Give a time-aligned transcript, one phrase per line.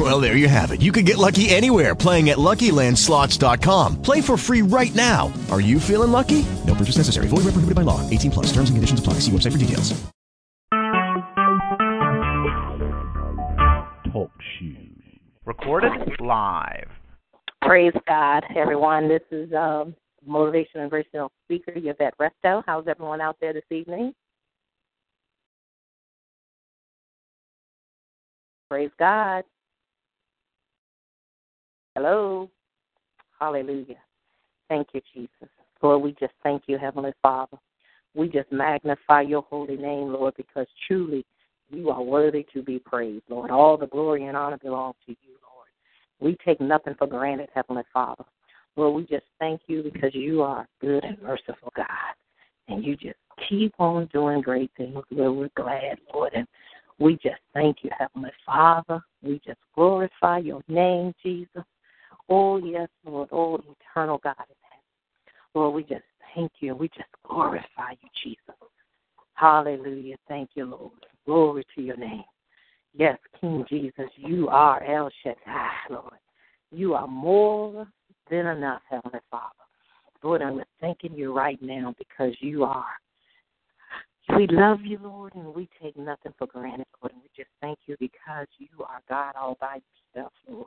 [0.00, 0.80] Well, there you have it.
[0.80, 4.00] You can get lucky anywhere playing at LuckyLandSlots.com.
[4.00, 5.30] Play for free right now.
[5.50, 6.46] Are you feeling lucky?
[6.66, 7.28] No purchase necessary.
[7.28, 8.08] Void where prohibited by law.
[8.08, 8.46] 18 plus.
[8.46, 9.14] Terms and conditions apply.
[9.20, 9.92] See website for details.
[14.10, 15.02] Talk shoes.
[15.44, 16.88] Recorded live.
[17.60, 19.06] Praise God, everyone.
[19.06, 19.94] This is um,
[20.26, 22.62] motivational and inspirational speaker Yvette Resto.
[22.64, 24.14] How's everyone out there this evening?
[28.70, 29.44] Praise God.
[31.96, 32.48] Hello.
[33.40, 33.96] Hallelujah.
[34.68, 35.48] Thank you, Jesus.
[35.82, 37.56] Lord, we just thank you, Heavenly Father.
[38.14, 41.24] We just magnify your holy name, Lord, because truly
[41.68, 43.50] you are worthy to be praised, Lord.
[43.50, 45.68] All the glory and honor belong to you, Lord.
[46.20, 48.24] We take nothing for granted, Heavenly Father.
[48.76, 51.86] Lord, we just thank you because you are good and merciful, God.
[52.68, 53.18] And you just
[53.48, 55.36] keep on doing great things, Lord.
[55.36, 56.32] We're glad, Lord.
[56.34, 56.46] And
[57.00, 59.00] we just thank you, Heavenly Father.
[59.22, 61.64] We just glorify your name, Jesus.
[62.30, 63.28] Oh, yes, Lord.
[63.32, 64.84] Oh, eternal God in heaven.
[65.54, 66.74] Lord, we just thank you.
[66.76, 68.54] We just glorify you, Jesus.
[69.34, 70.16] Hallelujah.
[70.28, 70.92] Thank you, Lord.
[71.26, 72.24] Glory to your name.
[72.94, 76.18] Yes, King Jesus, you are El Shaddai, Lord.
[76.72, 77.86] You are more
[78.30, 79.54] than enough, Heavenly Father.
[80.22, 82.84] Lord, I'm thanking you right now because you are.
[84.36, 87.12] We love you, Lord, and we take nothing for granted, Lord.
[87.12, 89.80] And we just thank you because you are God all by
[90.14, 90.66] yourself, Lord.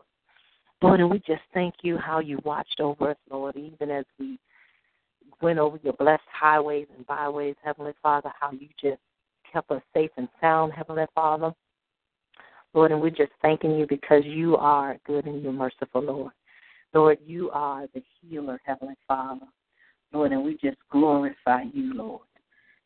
[0.83, 4.37] Lord, and we just thank you how you watched over us, Lord, even as we
[5.41, 8.99] went over your blessed highways and byways, Heavenly Father, how you just
[9.51, 11.53] kept us safe and sound, Heavenly Father.
[12.73, 16.33] Lord, and we're just thanking you because you are good and you're merciful, Lord.
[16.93, 19.45] Lord, you are the healer, Heavenly Father.
[20.11, 22.27] Lord, and we just glorify you, Lord.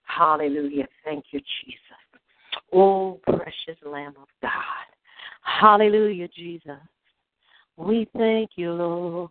[0.03, 0.85] Hallelujah.
[1.03, 1.81] Thank you, Jesus.
[2.71, 4.51] Oh, precious Lamb of God.
[5.41, 6.77] Hallelujah, Jesus.
[7.77, 9.29] We thank you, Lord.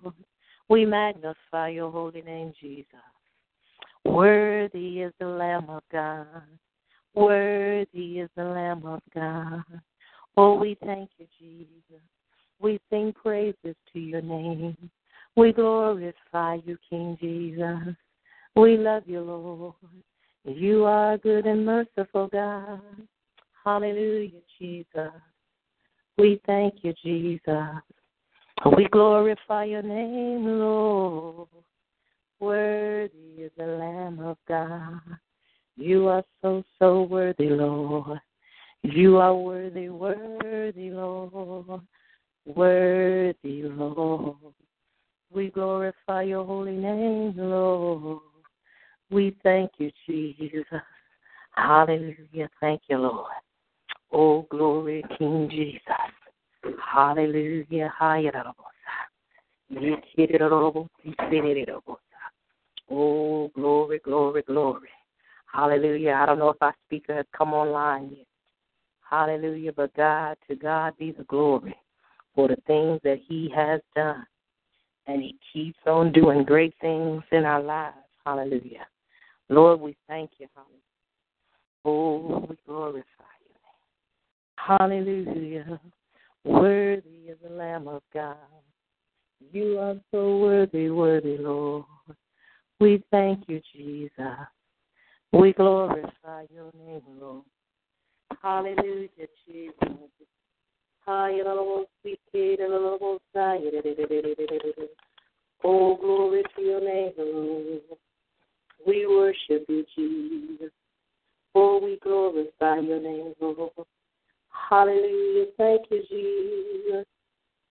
[0.68, 2.86] We magnify your holy name, Jesus.
[4.04, 6.26] Worthy is the Lamb of God.
[7.14, 9.64] Worthy is the Lamb of God.
[10.36, 12.02] Oh, we thank you, Jesus.
[12.60, 14.76] We sing praises to your name.
[15.34, 17.96] We glorify you, King Jesus.
[18.54, 19.74] We love you, Lord.
[20.44, 22.80] You are good and merciful, God.
[23.64, 25.12] Hallelujah, Jesus.
[26.16, 27.82] We thank you, Jesus.
[28.64, 31.48] We glorify your name, Lord.
[32.40, 35.00] Worthy is the Lamb of God.
[35.76, 38.18] You are so, so worthy, Lord.
[38.82, 41.82] You are worthy, worthy, Lord.
[42.46, 44.36] Worthy, Lord.
[45.32, 48.20] We glorify your holy name, Lord.
[49.10, 50.64] We thank you, Jesus.
[51.52, 52.48] Hallelujah.
[52.60, 53.32] Thank you, Lord.
[54.12, 55.82] Oh, glory, King Jesus.
[56.82, 57.92] Hallelujah.
[62.90, 64.88] Oh, glory, glory, glory.
[65.52, 66.12] Hallelujah.
[66.12, 68.26] I don't know if our speaker has come online yet.
[69.08, 69.72] Hallelujah.
[69.72, 71.76] But God, to God be the glory
[72.34, 74.26] for the things that He has done.
[75.06, 77.96] And He keeps on doing great things in our lives.
[78.24, 78.86] Hallelujah.
[79.48, 80.48] Lord, we thank you.
[80.54, 80.80] Hallelujah.
[81.84, 83.04] Oh, we glorify
[83.40, 83.54] you.
[84.56, 85.80] Hallelujah.
[86.46, 88.36] Worthy is the Lamb of God.
[89.52, 91.84] You are so worthy, worthy, Lord.
[92.78, 94.12] We thank you, Jesus.
[95.32, 97.42] We glorify your name, Lord.
[98.40, 99.08] Hallelujah,
[99.44, 99.74] Jesus.
[105.64, 107.80] Oh, glory to your name, Lord.
[108.86, 110.70] We worship you, Jesus.
[111.56, 113.72] Oh, we glorify your name, Lord.
[114.68, 115.46] Hallelujah.
[115.56, 117.06] Thank you, Jesus.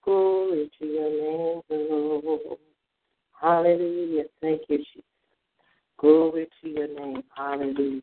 [0.04, 2.60] Glory to your name, Lord.
[3.42, 4.24] Hallelujah.
[4.42, 5.04] Thank you, Jesus.
[6.00, 7.24] Glory to your name.
[7.36, 8.02] Hallelujah.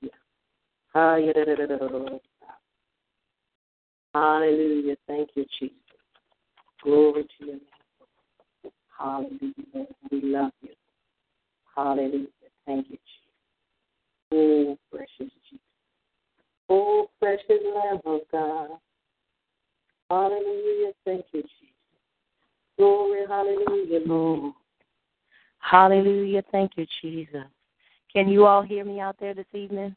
[4.14, 4.96] Hallelujah.
[5.06, 5.76] Thank you, Jesus.
[6.82, 7.60] Glory to your name.
[8.98, 9.86] Hallelujah.
[10.10, 10.70] We love you.
[11.74, 12.26] Hallelujah.
[12.66, 13.22] Thank you, Jesus.
[14.32, 15.71] Oh, precious Jesus.
[16.68, 18.70] Oh, precious Lamb of God.
[20.10, 20.92] Hallelujah.
[21.04, 21.68] Thank you, Jesus.
[22.78, 24.54] Glory, hallelujah, Lord.
[25.58, 26.42] Hallelujah.
[26.50, 27.44] Thank you, Jesus.
[28.12, 29.94] Can you all hear me out there this evening?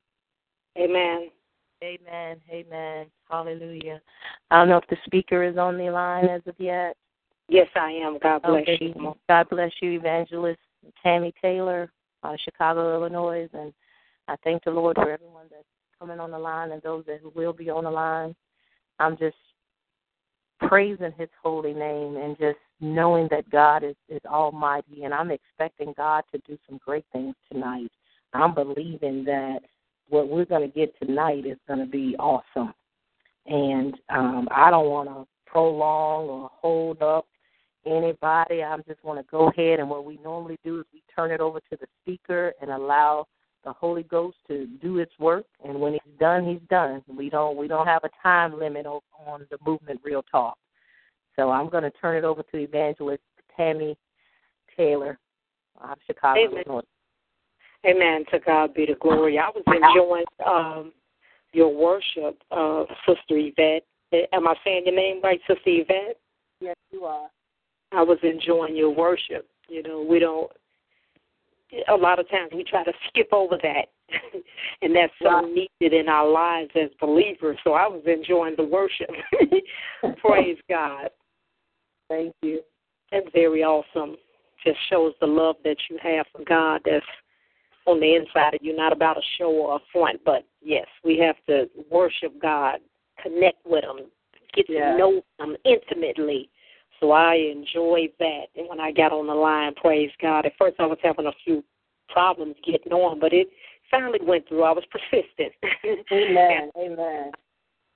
[0.78, 1.30] Amen.
[1.84, 2.38] Amen.
[2.50, 3.08] Amen.
[3.30, 4.02] Hallelujah.
[4.52, 6.96] I don't know if the speaker is on the line as of yet.
[7.48, 8.18] Yes, I am.
[8.22, 8.78] God bless okay.
[8.82, 9.16] you.
[9.30, 10.60] God bless you, Evangelist
[11.04, 11.92] Tammy Taylor,
[12.24, 13.74] out of Chicago, Illinois, and
[14.28, 15.64] I thank the Lord for everyone that's
[16.00, 18.36] coming on the line and those that will be on the line.
[19.00, 19.38] I'm just
[20.62, 25.94] praising His holy name and just knowing that God is is Almighty, and I'm expecting
[25.98, 27.92] God to do some great things tonight.
[28.34, 29.60] I'm believing that
[30.10, 32.74] what we're going to get tonight is going to be awesome.
[33.46, 37.26] And um, I don't want to prolong or hold up
[37.86, 38.64] anybody.
[38.64, 41.40] I just want to go ahead and what we normally do is we turn it
[41.40, 43.28] over to the speaker and allow
[43.66, 45.46] the Holy Ghost to do its work.
[45.64, 47.04] And when he's done, he's done.
[47.08, 50.58] We don't we don't have a time limit on, on the movement real talk.
[51.36, 53.24] So I'm going to turn it over to Evangelist
[53.58, 53.98] Tammy
[54.78, 55.20] Taylor
[55.82, 56.64] of Chicago, Amen.
[56.66, 56.82] Illinois.
[57.86, 58.24] Amen.
[58.32, 59.38] To God be the glory.
[59.38, 60.94] I was enjoying um,
[61.52, 63.84] your worship, uh, Sister Yvette.
[64.32, 66.18] Am I saying your name right, Sister Yvette?
[66.62, 67.28] Yes, you are.
[67.92, 69.48] I was enjoying your worship.
[69.68, 70.52] You know, we don't.
[71.90, 73.88] A lot of times we try to skip over that,
[74.82, 77.58] and that's so needed in our lives as believers.
[77.64, 79.10] So I was enjoying the worship.
[80.20, 81.10] Praise God.
[82.08, 82.62] Thank you.
[83.12, 84.16] That's very awesome.
[84.66, 87.06] Just shows the love that you have for God that's
[87.86, 90.20] on the inside of you, not about a show or a front.
[90.24, 92.80] But yes, we have to worship God,
[93.22, 94.06] connect with Him,
[94.54, 94.92] get Yeah.
[94.92, 96.50] to know Him intimately.
[97.00, 98.46] So I enjoyed that.
[98.56, 100.46] And when I got on the line, praise God.
[100.46, 101.64] At first, I was having a few
[102.10, 103.50] problems getting on, but it
[103.92, 104.64] finally went through.
[104.64, 105.54] I was persistent.
[106.12, 106.72] Amen.
[106.78, 107.32] Amen.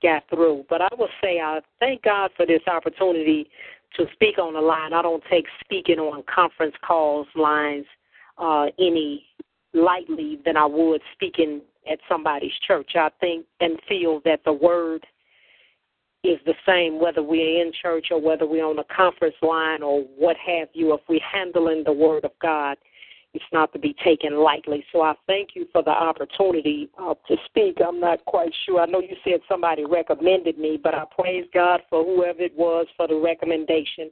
[0.02, 0.64] got through.
[0.68, 3.48] But I will say I thank God for this opportunity
[3.96, 4.92] to speak on the line.
[4.92, 7.86] I don't take speaking on conference calls lines
[8.38, 9.26] uh, any
[9.74, 12.92] lightly than I would speaking at somebody's church.
[12.94, 15.06] I think and feel that the word
[16.22, 20.02] is the same whether we're in church or whether we're on a conference line or
[20.16, 20.92] what have you.
[20.94, 22.76] If we're handling the word of God,
[23.32, 24.84] it's not to be taken lightly.
[24.92, 27.78] So I thank you for the opportunity uh, to speak.
[27.86, 28.80] I'm not quite sure.
[28.80, 32.86] I know you said somebody recommended me, but I praise God for whoever it was
[32.96, 34.10] for the recommendation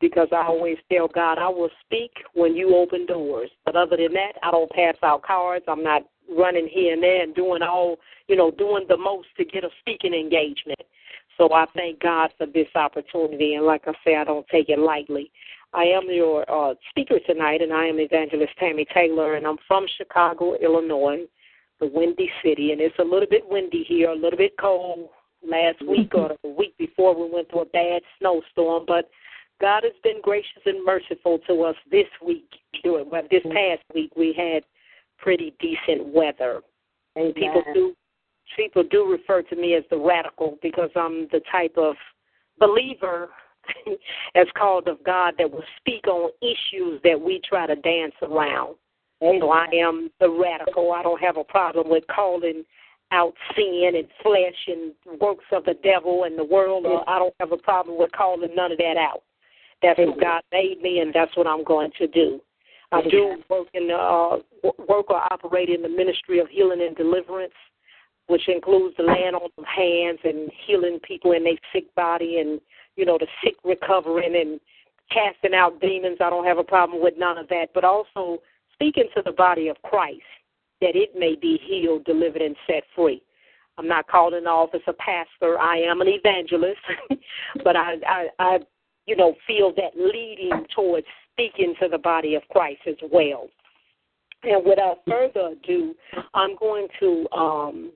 [0.00, 3.50] because I always tell God I will speak when you open doors.
[3.64, 5.64] But other than that, I don't pass out cards.
[5.68, 6.02] I'm not
[6.36, 7.96] running here and there and doing all,
[8.28, 10.80] you know, doing the most to get a speaking engagement.
[11.36, 13.54] So I thank God for this opportunity.
[13.54, 15.30] And like I say, I don't take it lightly.
[15.72, 19.86] I am your uh, speaker tonight, and I am Evangelist Tammy Taylor, and I'm from
[19.98, 21.26] Chicago, Illinois,
[21.80, 22.72] the windy city.
[22.72, 25.10] And it's a little bit windy here, a little bit cold
[25.46, 28.84] last week or the week before we went through a bad snowstorm.
[28.86, 29.10] But
[29.60, 32.48] God has been gracious and merciful to us this week.
[32.84, 34.62] Well, this past week we had
[35.18, 36.62] pretty decent weather.
[37.18, 37.32] Amen.
[37.34, 37.94] People do
[38.54, 41.96] people do refer to me as the radical because I'm the type of
[42.58, 43.30] believer
[44.34, 48.76] as called of God that will speak on issues that we try to dance around.
[49.20, 50.92] So I am the radical.
[50.92, 52.64] I don't have a problem with calling
[53.12, 56.84] out sin and flesh and works of the devil and the world.
[56.84, 59.22] Or I don't have a problem with calling none of that out.
[59.82, 62.40] That's what God made me, and that's what I'm going to do.
[62.92, 64.36] I do work in uh,
[64.88, 67.52] work or operate in the ministry of healing and deliverance,
[68.26, 72.60] which includes the laying on of hands and healing people in their sick body, and
[72.96, 74.60] you know the sick recovering and
[75.10, 76.18] casting out demons.
[76.20, 78.42] I don't have a problem with none of that, but also
[78.72, 80.22] speaking to the body of Christ
[80.80, 83.22] that it may be healed, delivered, and set free.
[83.78, 85.58] I'm not called in office a pastor.
[85.58, 86.80] I am an evangelist,
[87.64, 88.58] but I, I, I,
[89.06, 93.48] you know, feel that leading towards speaking to the body of Christ as well.
[94.42, 95.94] And without further ado,
[96.34, 97.92] I'm going to um,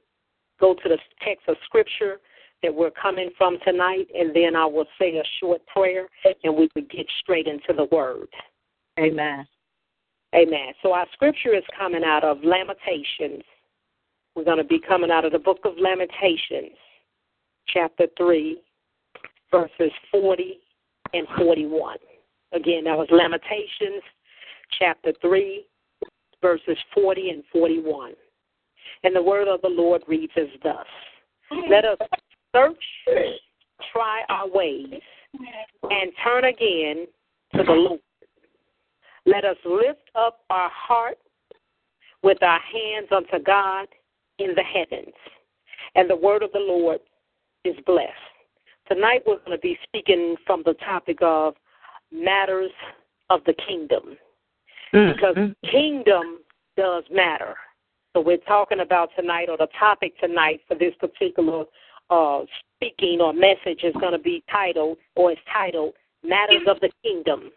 [0.61, 2.21] go to the text of scripture
[2.63, 6.07] that we're coming from tonight, and then I will say a short prayer,
[6.45, 8.29] and we will get straight into the word.
[8.99, 9.47] Amen.
[10.35, 10.73] Amen.
[10.83, 13.43] So our scripture is coming out of Lamentations.
[14.37, 16.77] We're going to be coming out of the book of Lamentations,
[17.67, 18.61] chapter 3,
[19.51, 20.61] verses 40
[21.15, 21.97] and 41.
[22.53, 24.03] Again, that was Lamentations,
[24.79, 25.65] chapter 3,
[26.41, 28.13] verses 40 and 41.
[29.03, 30.87] And the word of the Lord reads as thus
[31.69, 31.99] Let us
[32.55, 32.83] search,
[33.93, 35.01] try our ways,
[35.91, 37.07] and turn again
[37.57, 38.01] to the Lord.
[39.27, 41.19] Let us lift up our heart
[42.23, 43.87] with our hands unto God
[44.39, 45.15] in the heavens.
[45.95, 47.01] And the word of the Lord
[47.65, 48.13] is blessed.
[48.89, 51.55] Tonight we're going to be speaking from the topic of
[52.13, 52.73] matters
[53.29, 54.17] of the kingdom.
[54.93, 55.55] Mm, because mm.
[55.71, 56.39] kingdom
[56.77, 57.55] does matter.
[58.13, 61.65] So we're talking about tonight, or the topic tonight for this particular
[62.11, 62.41] uh,
[62.77, 67.51] speaking or message is going to be titled, or is titled, Matters of the Kingdom.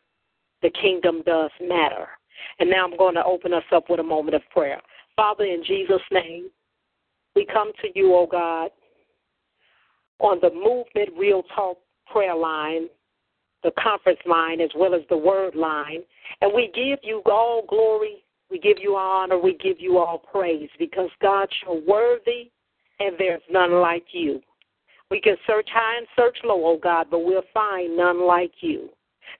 [0.61, 2.07] The Kingdom Does Matter.
[2.59, 4.79] And now I'm going to open us up with a moment of prayer.
[5.15, 6.49] Father, in Jesus' name,
[7.35, 8.69] we come to you, O oh God,
[10.19, 11.77] on the Movement Real Talk
[12.11, 12.87] prayer line,
[13.63, 16.03] the conference line, as well as the word line.
[16.41, 20.69] And we give you all glory, we give you honor, we give you all praise
[20.77, 22.51] because, God, you're worthy
[22.99, 24.41] and there's none like you.
[25.09, 28.89] We can search high and search low, oh God, but we'll find none like you.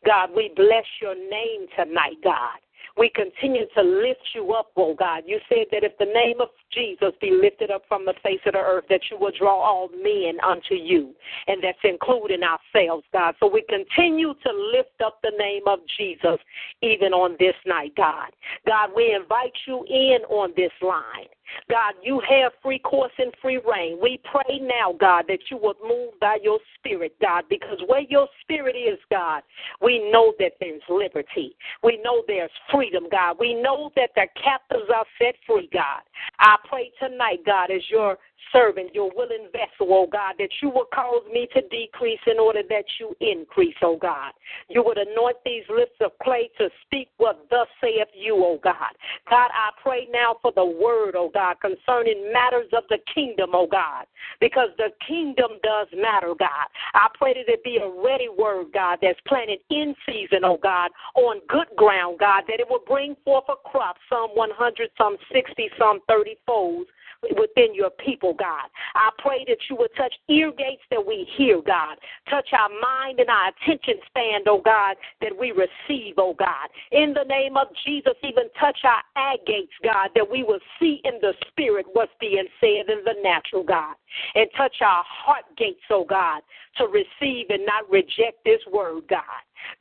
[0.06, 2.60] God, we bless your name tonight, God.
[2.98, 5.24] We continue to lift you up, oh God.
[5.26, 8.54] You said that if the name of Jesus be lifted up from the face of
[8.54, 11.14] the earth, that you will draw all men unto you.
[11.48, 13.36] And that's including ourselves, God.
[13.40, 16.40] So we continue to lift up the name of Jesus
[16.82, 18.32] even on this night, God.
[18.66, 21.28] God, we invite you in on this line.
[21.70, 24.00] God, you have free course and free reign.
[24.02, 28.28] We pray now, God, that you would move by your spirit, God, because where your
[28.42, 29.44] spirit is, God,
[29.82, 31.56] we know that there's liberty.
[31.84, 33.38] We know there's freedom, God.
[33.40, 36.02] We know that the captives are set free, God.
[36.40, 38.18] I pray tonight, God, as your
[38.52, 42.62] servant, your willing vessel, oh God, that you will cause me to decrease in order
[42.70, 44.34] that you increase, oh God.
[44.70, 48.94] You would anoint these lips of clay to speak what thus saith you, oh God.
[49.30, 53.68] God, I pray now for the word, O God, concerning matters of the kingdom, O
[53.68, 54.06] God,
[54.40, 56.68] because the kingdom does matter, God.
[56.94, 60.92] I pray that it be a ready word, God, that's planted in season, O God,
[61.16, 65.70] on good ground, God, that it will bring forth a crop, some 100, some 60,
[65.78, 66.90] some 30 folds
[67.32, 68.70] within your people, God.
[68.96, 71.98] I pray that you would touch ear gates that we hear, God.
[72.30, 76.70] Touch our mind and our attention span, oh God, that we receive, oh God.
[76.92, 81.02] In the name of Jesus, even touch our eye gates, God, that we will see
[81.04, 83.96] in the spirit what's being said in the natural, God.
[84.36, 86.42] And touch our heart gates, oh God,
[86.78, 89.22] to receive and not reject this word, God.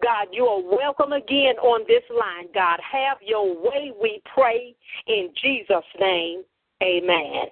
[0.03, 2.79] God, you are welcome again on this line, God.
[2.81, 4.75] Have your way, we pray,
[5.07, 6.43] in Jesus' name.
[6.83, 7.45] Amen.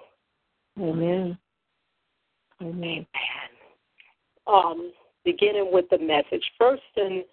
[0.81, 1.39] Amen.
[2.61, 3.07] Amen.
[4.47, 4.93] Um,
[5.25, 6.45] beginning with the message.
[6.59, 7.25] First and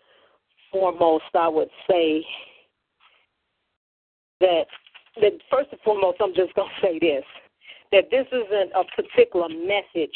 [0.72, 2.24] foremost, I would say
[4.40, 4.66] that,
[5.22, 7.24] that first and foremost, I'm just going to say this
[7.92, 10.16] that this isn't a particular message,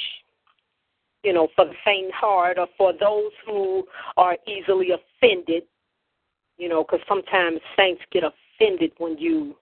[1.23, 3.85] you know, for the faint heart or for those who
[4.17, 5.63] are easily offended,
[6.57, 9.55] you know, because sometimes saints get offended when you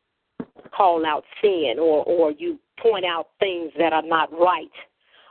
[0.76, 4.72] call out sin or, or you point out things that are not right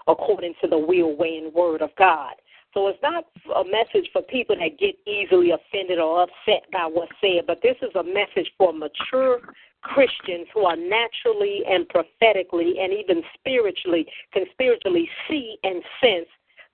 [0.07, 2.35] according to the will, way, and word of God.
[2.75, 3.25] So it's not
[3.57, 7.77] a message for people that get easily offended or upset by what's said, but this
[7.83, 9.41] is a message for mature
[9.83, 16.27] Christians who are naturally and prophetically and even spiritually can spiritually see and sense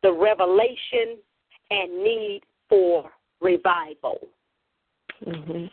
[0.02, 1.18] the revelation
[1.70, 4.18] and need for revival.
[5.26, 5.66] Mm-hmm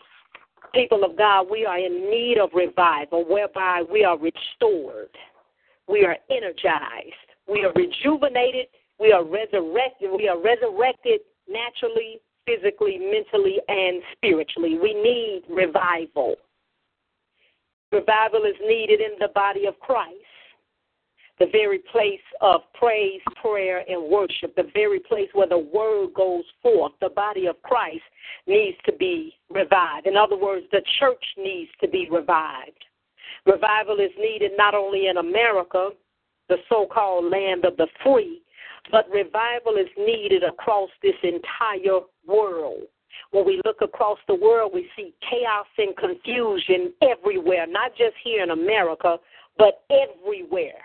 [0.74, 5.10] people of God, we are in need of revival whereby we are restored,
[5.88, 8.68] we are energized, we are rejuvenated,
[9.00, 14.78] we are resurrected, we are resurrected naturally, physically, mentally, and spiritually.
[14.82, 16.36] We need revival.
[17.92, 20.31] Revival is needed in the body of Christ
[21.42, 26.44] the very place of praise, prayer, and worship, the very place where the word goes
[26.62, 28.04] forth, the body of Christ
[28.46, 30.06] needs to be revived.
[30.06, 32.86] In other words, the church needs to be revived.
[33.48, 35.90] Revival is needed not only in America,
[36.48, 38.44] the so called land of the free,
[38.92, 42.84] but revival is needed across this entire world.
[43.32, 48.44] When we look across the world, we see chaos and confusion everywhere, not just here
[48.44, 49.18] in America,
[49.58, 50.84] but everywhere.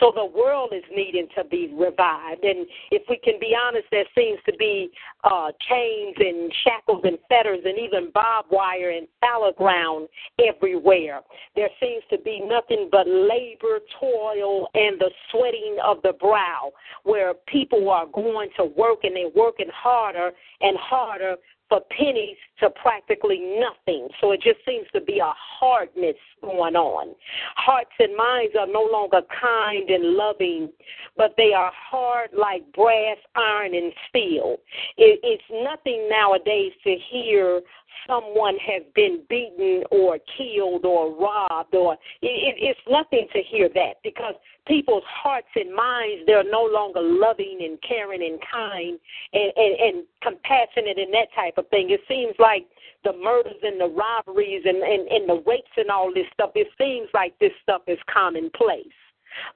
[0.00, 2.42] So the world is needing to be revived.
[2.42, 4.90] And if we can be honest, there seems to be
[5.24, 10.08] uh, chains and shackles and fetters and even barbed wire and fallow ground
[10.44, 11.20] everywhere.
[11.54, 16.72] There seems to be nothing but labor, toil, and the sweating of the brow,
[17.04, 20.30] where people are going to work and they're working harder
[20.62, 21.36] and harder
[21.70, 24.08] for pennies to practically nothing.
[24.20, 27.14] So it just seems to be a hardness going on.
[27.56, 30.68] Hearts and minds are no longer kind and loving,
[31.16, 34.56] but they are hard like brass, iron, and steel.
[34.98, 37.62] It, it's nothing nowadays to hear
[38.06, 43.68] someone has been beaten or killed or robbed or it, it, it's nothing to hear
[43.74, 44.34] that because
[44.66, 48.98] people's hearts and minds they're no longer loving and caring and kind
[49.32, 51.90] and, and, and compassionate and that type of thing.
[51.90, 52.66] It seems like
[53.04, 56.68] the murders and the robberies and, and, and the rapes and all this stuff, it
[56.78, 58.86] seems like this stuff is commonplace.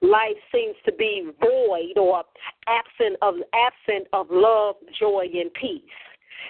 [0.01, 2.23] Life seems to be void or
[2.67, 5.83] absent of absent of love, joy, and peace.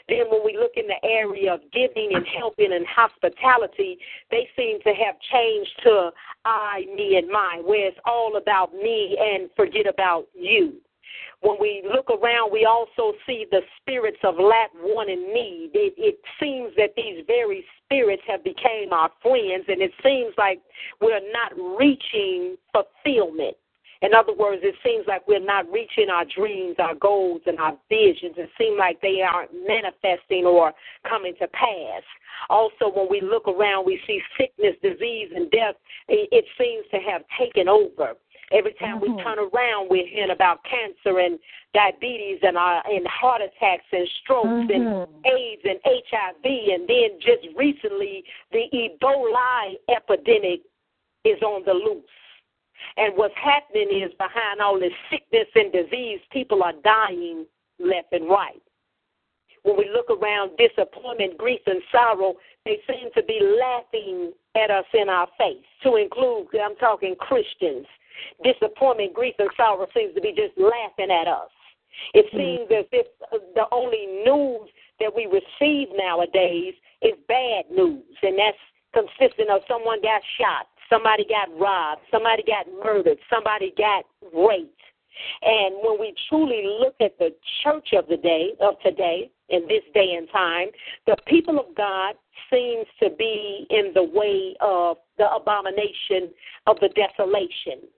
[0.09, 3.99] Then, when we look in the area of giving and helping and hospitality,
[4.31, 6.11] they seem to have changed to
[6.45, 10.75] I, me, and mine, where it's all about me and forget about you.
[11.41, 15.71] When we look around, we also see the spirits of lack, want, and need.
[15.75, 20.61] It, it seems that these very spirits have become our friends, and it seems like
[21.01, 23.57] we're not reaching fulfillment.
[24.03, 27.77] In other words, it seems like we're not reaching our dreams, our goals, and our
[27.89, 28.35] visions.
[28.37, 30.73] It seems like they aren't manifesting or
[31.09, 32.03] coming to pass.
[32.51, 35.77] Also, when we look around, we see sickness, disease, and death.
[36.09, 38.15] It seems to have taken over.
[38.53, 39.17] Every time mm-hmm.
[39.17, 41.39] we turn around, we're hearing about cancer and
[41.73, 44.71] diabetes and uh, and heart attacks and strokes mm-hmm.
[44.71, 46.45] and AIDS and HIV.
[46.45, 48.23] And then just recently,
[48.53, 50.61] the Ebola epidemic
[51.25, 52.05] is on the loose.
[52.97, 57.47] And what's happening is behind all this sickness and disease, people are dying
[57.79, 58.63] left and right.
[59.63, 64.85] When we look around, disappointment, grief, and sorrow, they seem to be laughing at us
[64.93, 65.65] in our face.
[65.85, 67.87] To include, I'm talking Christians.
[68.45, 71.51] Disappointment, grief, and sorrow seems to be just laughing at us.
[72.13, 72.37] It mm-hmm.
[72.37, 73.07] seems as if
[73.55, 74.69] the only news
[75.01, 78.59] that we receive nowadays is bad news, and that's
[78.93, 82.03] consisting of someone got shot, Somebody got robbed.
[82.11, 83.19] Somebody got murdered.
[83.31, 84.81] Somebody got raped.
[85.43, 87.31] And when we truly look at the
[87.63, 90.69] church of the day, of today, in this day and time,
[91.07, 92.15] the people of God
[92.51, 96.33] seems to be in the way of the abomination
[96.67, 97.89] of the desolation.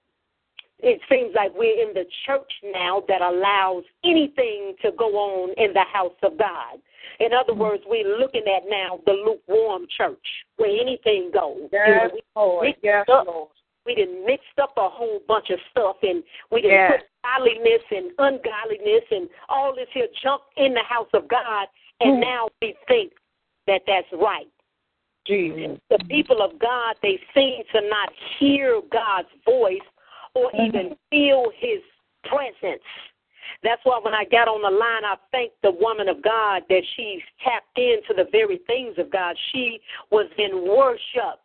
[0.81, 5.73] It seems like we're in the church now that allows anything to go on in
[5.73, 6.79] the house of God.
[7.19, 7.63] In other mm-hmm.
[7.63, 11.69] words, we're looking at now the lukewarm church where anything goes.
[11.73, 12.77] Yes, you know, we, Lord.
[12.83, 13.49] Yes, up, Lord.
[13.87, 16.93] We didn't mixed up a whole bunch of stuff and we didn't yes.
[16.93, 21.69] put godliness and ungodliness and all this here junk in the house of God
[22.01, 22.21] and mm.
[22.21, 23.13] now we think
[23.67, 24.49] that that's right.
[25.27, 25.79] Jesus.
[25.91, 29.79] The people of God, they seem to not hear God's voice
[30.37, 30.67] or mm-hmm.
[30.67, 31.81] even feel his
[32.25, 32.85] presence.
[33.63, 36.83] That's why when I got on the line, I thanked the woman of God that
[36.95, 39.35] she's tapped into the very things of God.
[39.53, 41.41] She was in worship.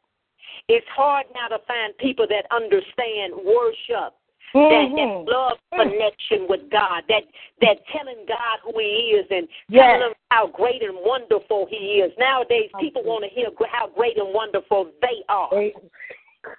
[0.68, 4.14] It's hard now to find people that understand worship.
[4.54, 4.68] Mm-hmm.
[4.68, 7.24] That, that love connection with God, that
[7.62, 9.80] that telling God who He is and yes.
[9.80, 12.12] telling Him how great and wonderful He is.
[12.20, 15.50] Nowadays, people want to hear how great and wonderful they are.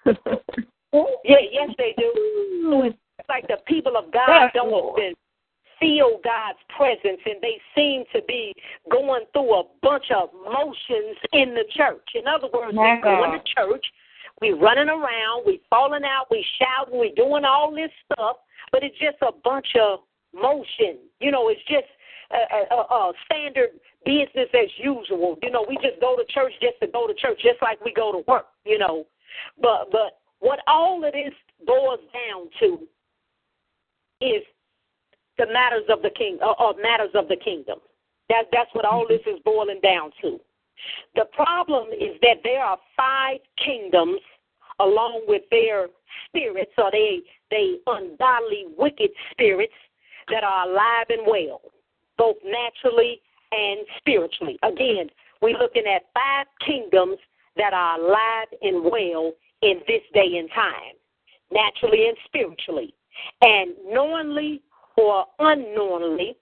[1.24, 2.12] yeah, yes, they do.
[2.70, 5.16] So it's like the people of God don't
[5.82, 8.54] feel God's presence and they seem to be
[8.90, 12.06] going through a bunch of motions in the church.
[12.14, 13.84] In other words, we go to church,
[14.40, 18.36] we running around, we falling out, we shouting, we doing all this stuff,
[18.70, 20.00] but it's just a bunch of
[20.32, 20.98] motion.
[21.20, 21.90] You know, it's just
[22.30, 23.70] a, a, a standard
[24.04, 25.36] business as usual.
[25.42, 27.92] You know, we just go to church just to go to church, just like we
[27.92, 28.46] go to work.
[28.64, 29.04] You know,
[29.60, 31.32] but but what all of this
[31.66, 32.78] boils down to
[34.20, 34.42] is
[35.38, 37.78] the matters of the king or, uh, matters of the kingdom.
[38.28, 40.40] That that's what all this is boiling down to.
[41.14, 44.20] The problem is that there are five kingdoms
[44.80, 45.86] along with their
[46.26, 49.72] spirits or they they ungodly wicked spirits
[50.28, 51.60] that are alive and well,
[52.18, 53.20] both naturally
[53.52, 54.58] and spiritually.
[54.64, 55.08] Again,
[55.40, 57.18] we're looking at five kingdoms
[57.56, 60.94] that are alive and well in this day and time,
[61.50, 62.94] naturally and spiritually.
[63.40, 64.62] And knowingly
[64.96, 66.36] or unknowingly,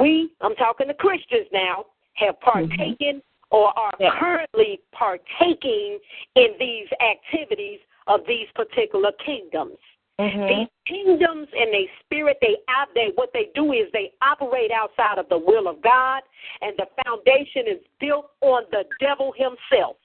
[0.00, 2.68] we, I'm talking to Christians now, have mm-hmm.
[2.68, 3.56] partaken mm-hmm.
[3.56, 4.10] or are yeah.
[4.18, 5.98] currently partaking
[6.34, 9.78] in these activities of these particular kingdoms.
[10.18, 10.46] Mm-hmm.
[10.48, 15.18] These kingdoms and they spirit, they out they what they do is they operate outside
[15.18, 16.22] of the will of God,
[16.62, 19.96] and the foundation is built on the devil himself,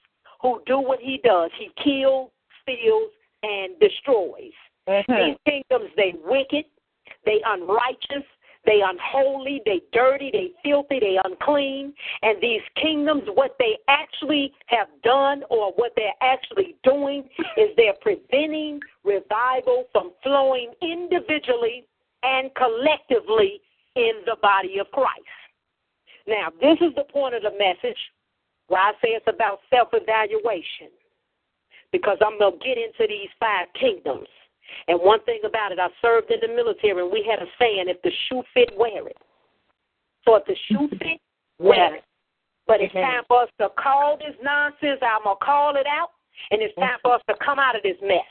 [0.42, 1.50] who do what he does.
[1.58, 2.30] He kills,
[2.62, 3.10] steals,
[3.42, 4.52] and destroys.
[4.88, 5.12] Mm-hmm.
[5.12, 6.64] These kingdoms, they wicked,
[7.24, 8.24] they unrighteous,
[8.64, 11.92] they unholy, they dirty, they filthy, they unclean.
[12.22, 17.94] And these kingdoms, what they actually have done or what they're actually doing is they're
[18.00, 21.84] preventing revival from flowing individually
[22.22, 23.60] and collectively
[23.96, 25.10] in the body of Christ.
[26.26, 27.98] Now, this is the point of the message.
[28.68, 30.94] Why I say it's about self evaluation.
[31.92, 34.28] Because I'm going to get into these five kingdoms.
[34.88, 37.84] And one thing about it, I served in the military, and we had a saying
[37.88, 39.16] if the shoe fit, wear it.
[40.24, 41.20] So if the shoe fit,
[41.58, 42.04] wear it.
[42.66, 43.04] But it's mm-hmm.
[43.04, 45.00] time for us to call this nonsense.
[45.02, 46.10] I'm going to call it out.
[46.50, 48.26] And it's time for us to come out of this mess.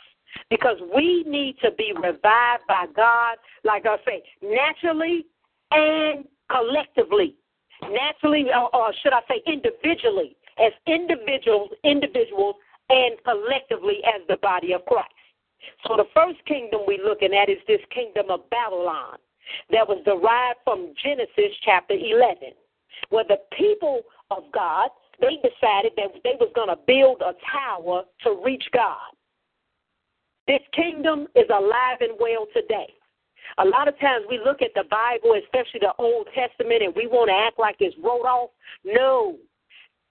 [0.49, 5.25] Because we need to be revived by God, like I say, naturally
[5.71, 7.35] and collectively.
[7.81, 12.55] Naturally, or, or should I say individually, as individuals, individuals,
[12.91, 15.09] and collectively as the body of Christ.
[15.87, 19.17] So the first kingdom we're looking at is this kingdom of Babylon
[19.71, 22.53] that was derived from Genesis chapter 11,
[23.09, 28.03] where the people of God, they decided that they was going to build a tower
[28.23, 29.15] to reach God.
[30.47, 32.87] This kingdom is alive and well today.
[33.57, 37.07] A lot of times we look at the Bible, especially the Old Testament, and we
[37.07, 38.51] want to act like it's wrote off.
[38.83, 39.37] No,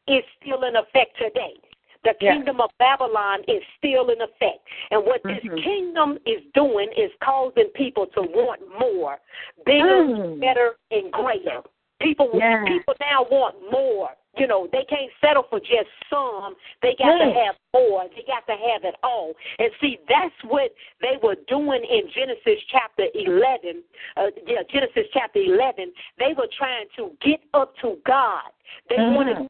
[0.06, 1.54] it's still in effect today.
[2.02, 4.60] The kingdom of Babylon is still in effect.
[4.90, 5.56] And what this Mm-hmm.
[5.56, 9.18] kingdom is doing is causing people to want more,
[9.66, 10.40] bigger, Mm.
[10.40, 11.62] better, and greater.
[12.00, 12.64] People Yeah.
[12.66, 14.10] people now want more.
[14.36, 16.56] You know, they can't settle for just some.
[16.82, 18.08] They got to have more.
[18.14, 19.34] They got to have it all.
[19.58, 23.82] And see, that's what they were doing in Genesis chapter 11.
[24.16, 25.92] Uh, yeah, Genesis chapter 11.
[26.16, 28.48] They were trying to get up to God.
[28.88, 29.48] They wanted to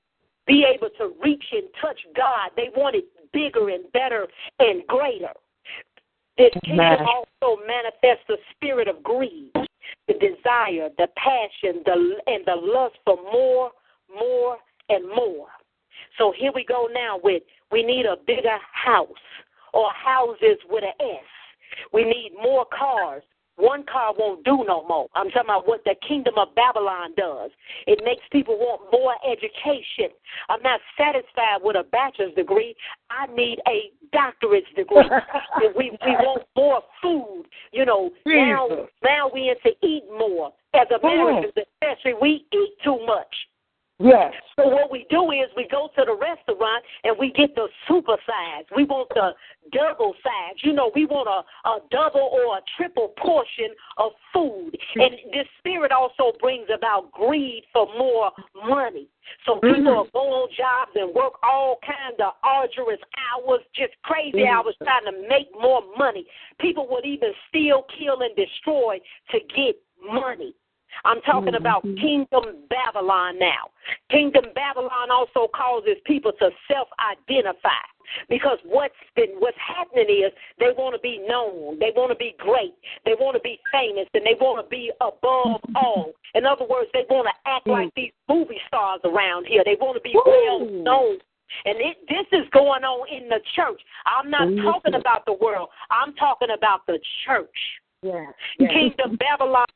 [0.50, 2.50] be able to reach and touch God.
[2.56, 4.26] They wanted bigger and better
[4.58, 5.32] and greater.
[6.36, 9.52] This kingdom also manifests the spirit of greed,
[10.08, 13.70] the desire, the passion, the and the lust for more,
[14.12, 14.56] more,
[14.88, 15.48] and more.
[16.18, 19.08] So here we go now with we need a bigger house
[19.72, 21.24] or houses with an S.
[21.92, 23.22] We need more cars.
[23.60, 25.08] One car won't do no more.
[25.14, 27.50] I'm talking about what the kingdom of Babylon does.
[27.86, 30.16] It makes people want more education.
[30.48, 32.74] I'm not satisfied with a bachelor's degree.
[33.10, 35.04] I need a doctorate's degree.
[35.76, 37.44] We we want more food.
[37.72, 38.86] You know, now Jesus.
[39.04, 40.52] now we into eat more.
[40.74, 43.34] As Americans, especially, we eat too much.
[44.00, 44.32] Yes.
[44.56, 48.16] So what we do is we go to the restaurant and we get the super
[48.26, 48.64] size.
[48.74, 49.32] We want the
[49.72, 50.56] double size.
[50.62, 54.72] You know, we want a, a double or a triple portion of food.
[54.96, 58.30] And this spirit also brings about greed for more
[58.66, 59.06] money.
[59.44, 60.12] So people Mhm.
[60.12, 64.48] go on jobs and work all kinds of arduous hours, just crazy Mhm.
[64.48, 66.26] hours trying to make more money.
[66.58, 68.98] People would even steal, kill, and destroy
[69.30, 70.54] to get money.
[71.04, 71.56] I'm talking mm-hmm.
[71.56, 73.70] about Kingdom Babylon now.
[74.10, 77.84] Kingdom Babylon also causes people to self-identify
[78.28, 82.34] because what's been what's happening is they want to be known, they want to be
[82.38, 82.74] great,
[83.04, 85.76] they want to be famous, and they want to be above mm-hmm.
[85.76, 86.12] all.
[86.34, 87.86] In other words, they want to act mm-hmm.
[87.86, 89.62] like these movie stars around here.
[89.64, 91.18] They want to be well known.
[91.64, 93.80] And it, this is going on in the church.
[94.06, 95.68] I'm not talking about the world.
[95.90, 97.48] I'm talking about the church.
[98.02, 98.32] Yes.
[98.58, 99.66] Kingdom Babylon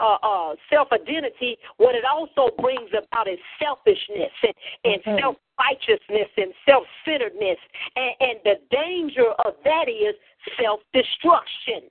[0.00, 5.20] uh, uh, self identity, what it also brings about is selfishness and, and Mhm.
[5.20, 7.58] self righteousness and self centeredness.
[7.96, 10.14] And, and the danger of that is
[10.58, 11.82] self destruction.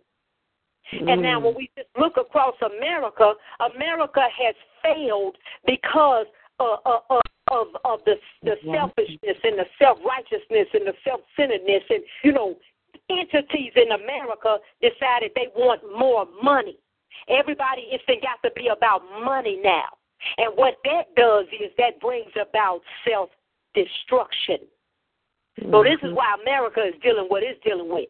[0.92, 3.34] And now, when we just look across America,
[3.76, 6.26] America has failed because
[6.60, 7.20] uh, uh, uh,
[7.52, 12.32] of of the the selfishness and the self righteousness and the self centeredness, and you
[12.32, 12.56] know,
[13.10, 16.78] entities in America decided they want more money.
[17.28, 19.90] Everybody, it's got to be about money now.
[20.38, 23.30] And what that does is that brings about self
[23.74, 24.60] destruction.
[25.72, 26.16] So this is mm-hmm.
[26.16, 28.10] why America is dealing what it's dealing with.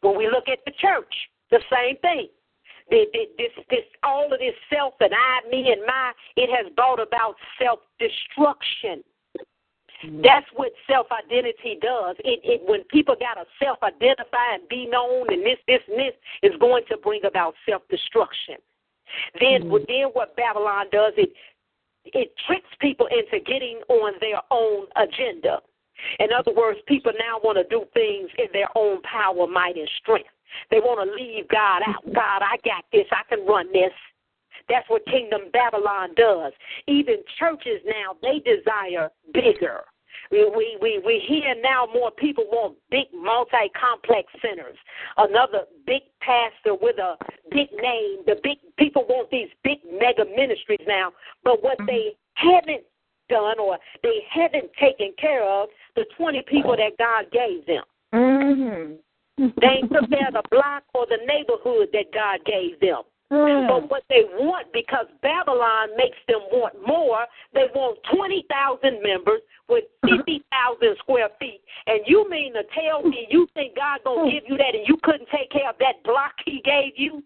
[0.00, 1.12] When we look at the church,
[1.50, 2.28] the same thing.
[2.90, 6.72] The- the- This, this, all of this self and I, me and my, it has
[6.74, 9.04] brought about self destruction.
[10.04, 10.22] Mm-hmm.
[10.22, 12.16] That's what self identity does.
[12.20, 16.14] It, it when people gotta self identify and be known and this, this, and this
[16.42, 18.56] is going to bring about self destruction.
[19.40, 19.84] Then, mm-hmm.
[19.88, 21.30] then what Babylon does, it
[22.04, 25.60] it tricks people into getting on their own agenda.
[26.20, 29.90] In other words, people now want to do things in their own power, might, and
[30.00, 30.30] strength.
[30.70, 32.04] They want to leave God out.
[32.04, 32.14] Mm-hmm.
[32.14, 33.06] God, I got this.
[33.10, 33.92] I can run this.
[34.68, 36.52] That's what Kingdom Babylon does.
[36.86, 39.82] Even churches now, they desire bigger.
[40.30, 44.76] We, we, we, we hear now more people want big multi complex centers.
[45.16, 47.16] Another big pastor with a
[47.50, 48.18] big name.
[48.26, 51.12] The big people want these big mega ministries now.
[51.44, 52.84] But what they haven't
[53.28, 57.84] done or they haven't taken care of the 20 people that God gave them.
[58.14, 58.94] Mm-hmm.
[59.60, 63.02] They ain't took care of the block or the neighborhood that God gave them.
[63.32, 63.68] Mm.
[63.68, 69.84] But what they want, because Babylon makes them want more, they want 20,000 members with
[70.08, 71.60] 50,000 square feet.
[71.86, 74.86] And you mean to tell me you think God going to give you that and
[74.88, 77.22] you couldn't take care of that block he gave you?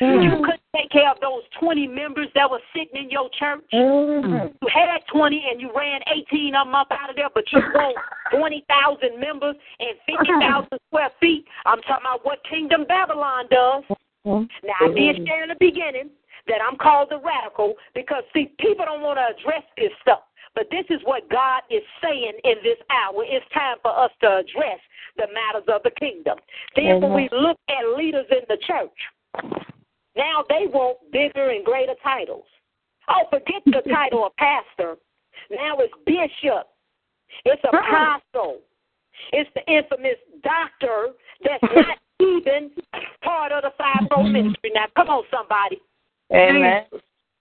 [0.00, 0.24] Mm.
[0.24, 3.60] You couldn't take care of those 20 members that were sitting in your church.
[3.74, 4.54] Mm.
[4.60, 6.00] You had 20 and you ran
[6.32, 7.96] 18 of them up out of there, but you want
[8.34, 11.44] 20,000 members and 50,000 square feet.
[11.66, 13.84] I'm talking about what Kingdom Babylon does.
[14.26, 14.66] Mm-hmm.
[14.66, 15.26] Now, I did mm-hmm.
[15.26, 16.10] share in the beginning
[16.46, 20.20] that I'm called the radical because, see, people don't want to address this stuff.
[20.54, 23.24] But this is what God is saying in this hour.
[23.24, 24.78] It's time for us to address
[25.16, 26.38] the matters of the kingdom.
[26.76, 27.36] Then, when we mm-hmm.
[27.36, 28.98] look at leaders in the church,
[30.16, 32.44] now they want bigger and greater titles.
[33.08, 34.96] Oh, forget the title of pastor.
[35.50, 36.68] Now it's bishop.
[37.44, 38.60] It's apostle.
[39.32, 42.70] It's the infamous doctor that's not even
[43.22, 44.32] part of the fivefold mm-hmm.
[44.32, 44.70] ministry.
[44.74, 45.80] Now, come on, somebody.
[46.32, 46.84] Amen.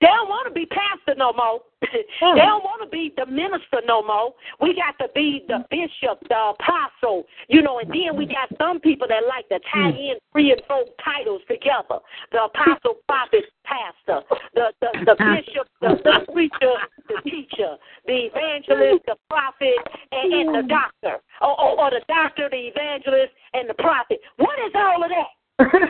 [0.01, 1.61] They don't want to be pastor no more.
[2.21, 2.37] Hmm.
[2.37, 4.33] they don't want to be the minister no more.
[4.61, 8.79] We got to be the bishop, the apostle, you know, and then we got some
[8.79, 9.97] people that like to tie hmm.
[9.97, 11.99] in three and four titles together.
[12.31, 14.21] The apostle, prophet, pastor,
[14.53, 16.75] the the, the bishop, the, the preacher,
[17.09, 19.75] the teacher, the evangelist, the prophet,
[20.11, 21.17] and, and the doctor.
[21.41, 24.21] Or, or, or the doctor, the evangelist, and the prophet.
[24.37, 25.89] What is all of that?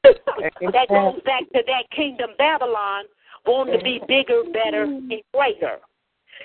[0.04, 3.04] that goes back to that kingdom Babylon
[3.46, 5.78] wanting to be bigger, better, and greater.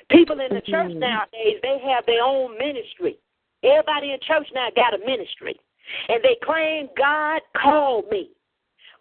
[0.10, 1.00] People in the church mm-hmm.
[1.00, 3.18] nowadays, they have their own ministry.
[3.64, 5.56] Everybody in church now got a ministry.
[6.10, 8.30] And they claim God called me.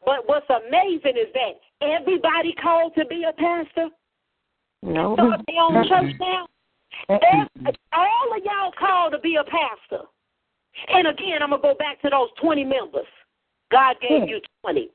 [0.04, 3.88] But what's amazing is that everybody called to be a pastor.
[4.82, 5.14] No.
[5.14, 6.46] Start their own church now.
[7.92, 10.04] all of y'all called to be a pastor.
[10.88, 13.06] And again, I'm going to go back to those 20 members.
[13.70, 14.28] God gave hmm.
[14.28, 14.90] you 20.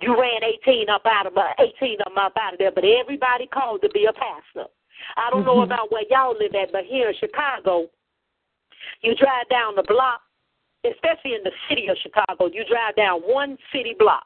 [0.00, 3.88] You ran 18 up out of 18 of out of there, but everybody called to
[3.90, 4.68] be a pastor.
[5.16, 5.46] I don't mm-hmm.
[5.46, 7.88] know about where y'all live at, but here in Chicago,
[9.02, 10.20] you drive down the block,
[10.84, 14.24] especially in the city of Chicago, you drive down one city block.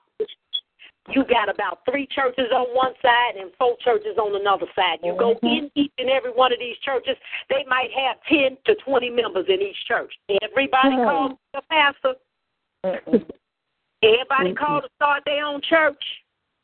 [1.08, 4.98] You got about three churches on one side and four churches on another side.
[5.02, 5.46] You go mm-hmm.
[5.46, 7.16] in each and every one of these churches,
[7.48, 10.12] they might have 10 to 20 members in each church.
[10.42, 11.08] Everybody mm-hmm.
[11.08, 12.14] calls a pastor.
[12.84, 13.16] Mm-hmm.
[14.02, 16.02] Everybody called to start their own church.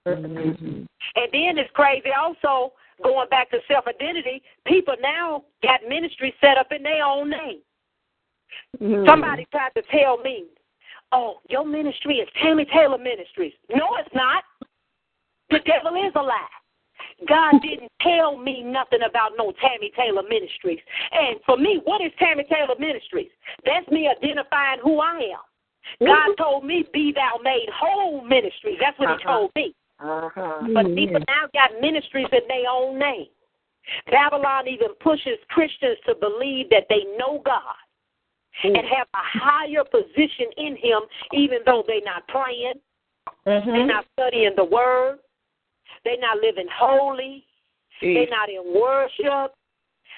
[0.07, 0.85] Mm-hmm.
[1.16, 2.72] And then it's crazy also,
[3.03, 7.61] going back to self identity, people now got ministry set up in their own name.
[8.81, 9.07] Mm-hmm.
[9.07, 10.44] Somebody tried to tell me,
[11.12, 13.53] oh, your ministry is Tammy Taylor Ministries.
[13.70, 14.44] No, it's not.
[15.51, 16.57] The devil is a lie.
[17.29, 20.81] God didn't tell me nothing about no Tammy Taylor Ministries.
[21.12, 23.31] And for me, what is Tammy Taylor Ministries?
[23.64, 25.44] That's me identifying who I am.
[26.05, 28.79] God told me, Be thou made whole ministries.
[28.81, 29.18] That's what uh-huh.
[29.18, 29.75] he told me.
[29.99, 30.68] Uh-huh.
[30.75, 33.27] But people now got ministries in their own name.
[34.11, 37.62] Babylon even pushes Christians to believe that they know God
[38.64, 38.77] mm.
[38.77, 41.01] and have a higher position in Him,
[41.33, 42.75] even though they're not praying,
[43.46, 43.70] mm-hmm.
[43.70, 45.18] they're not studying the Word,
[46.05, 47.44] they're not living holy,
[48.01, 49.55] they're not in worship,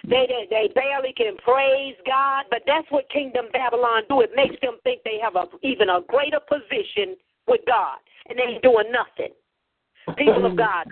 [0.05, 4.21] they, they they barely can praise God, but that's what Kingdom Babylon do.
[4.21, 8.55] It makes them think they have a even a greater position with God, and they
[8.55, 9.35] ain't doing nothing.
[10.17, 10.87] People of God,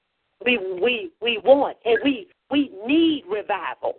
[0.44, 3.96] we we we want and we we need revival,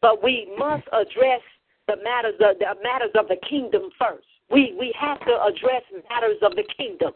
[0.00, 1.40] but we must address
[1.88, 4.26] the matters of the matters of the kingdom first.
[4.50, 7.12] We we have to address matters of the kingdom.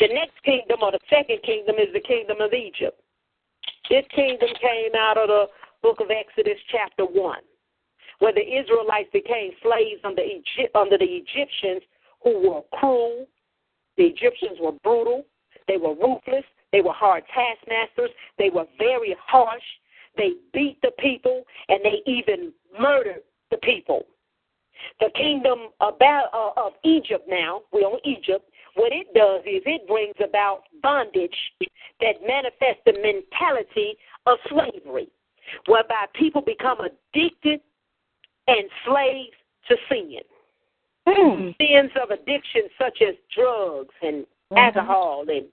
[0.00, 2.98] The next kingdom or the second kingdom is the kingdom of Egypt.
[3.90, 5.46] This kingdom came out of the
[5.82, 7.38] book of Exodus, chapter 1,
[8.18, 11.82] where the Israelites became slaves under, Egypt, under the Egyptians
[12.22, 13.26] who were cruel.
[13.96, 15.24] The Egyptians were brutal.
[15.68, 16.44] They were ruthless.
[16.72, 18.10] They were hard taskmasters.
[18.38, 19.62] They were very harsh.
[20.16, 24.06] They beat the people and they even murdered the people.
[25.00, 25.92] The kingdom uh,
[26.56, 31.36] of Egypt now, we're on Egypt, what it does is it brings about bondage
[32.00, 35.08] that manifests the mentality of slavery
[35.66, 37.60] whereby people become addicted
[38.46, 39.36] and slaves
[39.68, 40.20] to sin.
[41.06, 41.54] Mm.
[41.58, 44.56] Sins of addiction such as drugs and mm-hmm.
[44.56, 45.46] alcohol and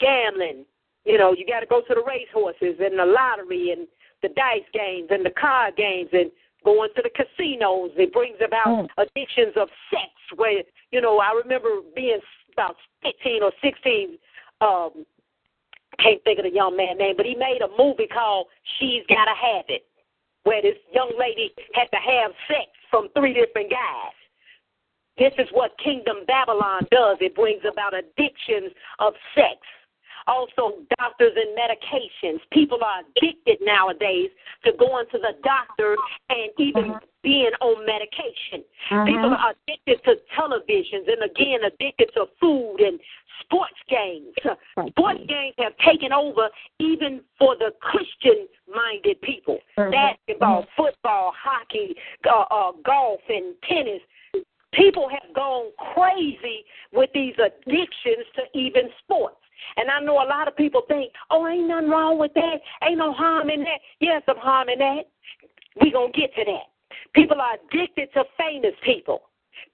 [0.00, 0.64] gambling.
[1.04, 3.86] You know, you got to go to the racehorses and the lottery and
[4.22, 6.30] the dice games and the card games and
[6.64, 7.90] going to the casinos.
[7.96, 8.88] It brings about mm.
[8.96, 12.20] addictions of sex where, you know, I remember being
[12.52, 14.18] about 15 or 16,
[14.60, 15.04] um,
[16.02, 18.46] can't think of the young man's name, but he made a movie called
[18.78, 19.84] She's Gotta Have It,
[20.44, 24.12] where this young lady had to have sex from three different guys.
[25.16, 27.18] This is what Kingdom Babylon does.
[27.20, 29.58] It brings about addictions of sex.
[30.26, 32.40] Also, doctors and medications.
[32.52, 34.30] People are addicted nowadays
[34.64, 35.96] to going to the doctor
[36.30, 37.00] and even uh-huh.
[37.22, 38.64] being on medication.
[39.06, 42.98] People are addicted to televisions and again addicted to food and
[43.40, 44.32] sports games.
[44.88, 49.58] Sports games have taken over even for the Christian minded people.
[49.76, 49.90] Uh-huh.
[49.90, 51.94] Basketball, football, hockey,
[52.26, 54.00] uh, uh, golf, and tennis
[54.76, 59.36] people have gone crazy with these addictions to even sports.
[59.76, 62.56] And I know a lot of people think, oh, ain't nothing wrong with that.
[62.82, 63.80] Ain't no harm in that.
[64.00, 65.02] Yes, some harm in that.
[65.80, 66.96] We're going to get to that.
[67.14, 69.22] People are addicted to famous people.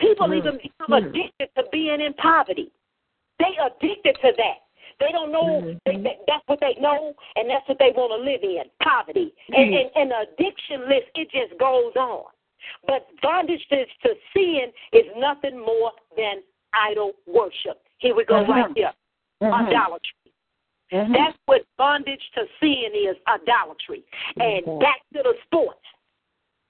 [0.00, 0.38] People mm.
[0.38, 1.08] even become mm.
[1.08, 2.70] addicted to being in poverty.
[3.38, 4.58] They addicted to that.
[5.00, 5.78] They don't know mm-hmm.
[5.86, 9.32] they, they, that's what they know, and that's what they want to live in poverty.
[9.48, 9.56] Mm-hmm.
[9.56, 12.24] And, and, and the addiction list, it just goes on.
[12.86, 16.42] But bondage to, to sin is nothing more than
[16.72, 17.82] idol worship.
[17.98, 18.50] Here we go, mm-hmm.
[18.50, 18.92] right here
[19.42, 19.66] mm-hmm.
[19.66, 20.14] idolatry.
[20.92, 21.12] Mm-hmm.
[21.12, 24.04] That's what bondage to sin is idolatry.
[24.36, 24.80] And mm-hmm.
[24.80, 25.80] back to the sports.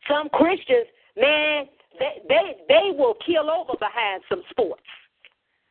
[0.08, 1.66] Some Christians, man,
[1.98, 4.82] they, they they will kill over behind some sports.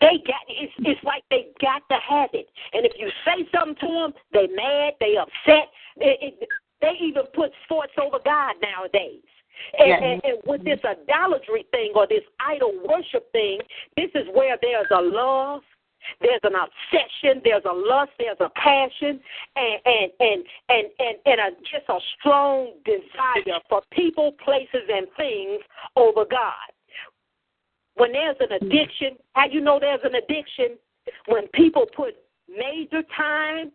[0.02, 2.48] They got it's it's like they got to have it.
[2.74, 5.70] And if you say something to them, they mad, they upset.
[5.98, 6.50] It, it,
[6.82, 9.26] they even put sports over God nowadays.
[9.78, 10.04] And, yeah.
[10.04, 13.60] and, and with this idolatry thing or this idol worship thing,
[13.98, 15.62] this is where there's a love,
[16.22, 19.20] there's an obsession, there's a lust, there's a passion,
[19.56, 25.08] and and and and and, and a, just a strong desire for people, places, and
[25.18, 25.62] things
[25.96, 26.54] over God.
[27.96, 28.66] When there's an hmm.
[28.66, 30.78] addiction, how you know there's an addiction?
[31.28, 32.16] When people put
[32.48, 33.72] major time,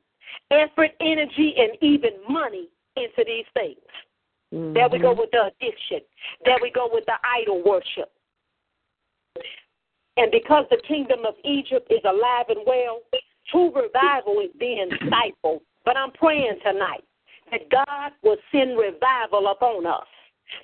[0.51, 3.79] effort, energy, and even money into these things.
[4.55, 4.75] Mm-hmm.
[4.75, 5.21] There we go mm-hmm.
[5.21, 6.01] with the addiction.
[6.45, 8.11] There we go with the idol worship.
[10.17, 13.01] And because the kingdom of Egypt is alive and well,
[13.51, 15.63] true revival is being stifled.
[15.85, 17.05] But I'm praying tonight
[17.51, 20.07] that God will send revival upon us.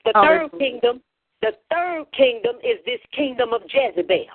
[0.04, 1.02] The third kingdom,
[1.42, 4.26] the third kingdom is this kingdom of Jezebel.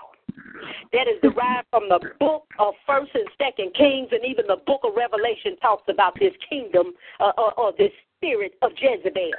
[0.91, 4.81] That is derived from the book of First and Second Kings, and even the book
[4.83, 7.91] of Revelation talks about this kingdom uh, or, uh, or this
[8.25, 9.31] spirit of Jezebel.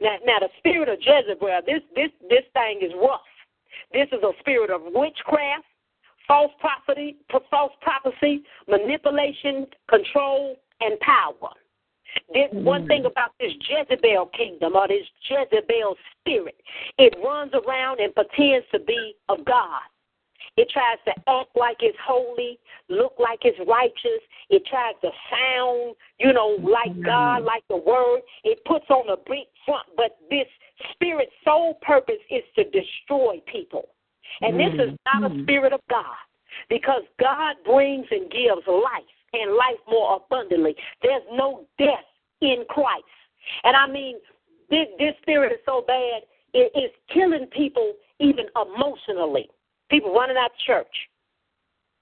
[0.00, 3.20] Now, now the spirit of Jezebel, this this this thing is rough.
[3.92, 5.64] This is a spirit of witchcraft,
[6.26, 7.16] false prophecy,
[7.50, 11.52] false prophecy, manipulation, control, and power.
[12.32, 12.64] This mm-hmm.
[12.64, 16.56] one thing about this Jezebel kingdom or this Jezebel spirit,
[16.98, 19.82] it runs around and pretends to be of God.
[20.56, 22.58] It tries to act like it's holy,
[22.88, 24.20] look like it's righteous.
[24.50, 28.20] It tries to sound, you know, like God, like the word.
[28.44, 30.46] It puts on a big front, but this
[30.92, 33.88] spirit's sole purpose is to destroy people.
[34.40, 35.42] And this is not a mm-hmm.
[35.42, 36.16] spirit of God
[36.68, 40.74] because God brings and gives life and life more abundantly.
[41.02, 42.06] There's no death
[42.40, 43.04] in Christ.
[43.64, 44.16] And I mean,
[44.70, 46.22] this, this spirit is so bad,
[46.54, 49.48] it is killing people even emotionally.
[49.90, 50.94] People running out of church.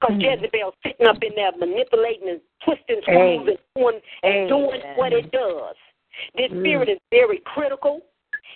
[0.01, 0.43] Because mm-hmm.
[0.43, 5.31] Jezebel sitting up in there manipulating and twisting screws and doing, and doing what it
[5.33, 5.75] does.
[6.37, 6.61] This mm.
[6.61, 8.01] spirit is very critical.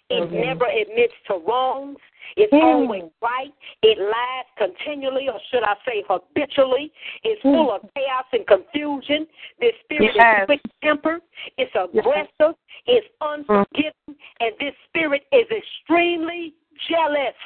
[0.08, 0.34] It mm-hmm.
[0.34, 1.98] never admits to wrongs.
[2.36, 2.62] It's mm.
[2.62, 3.52] always right.
[3.82, 6.92] It lies continually, or should I say habitually.
[7.24, 7.52] It's mm.
[7.52, 9.26] full of chaos and confusion.
[9.60, 10.42] This spirit yes.
[10.42, 11.20] is quick tempered.
[11.58, 12.30] It's aggressive.
[12.38, 12.54] Yes.
[12.86, 13.92] It's unforgiving.
[14.10, 14.14] Mm.
[14.40, 16.54] And this spirit is extremely
[16.88, 17.36] jealous.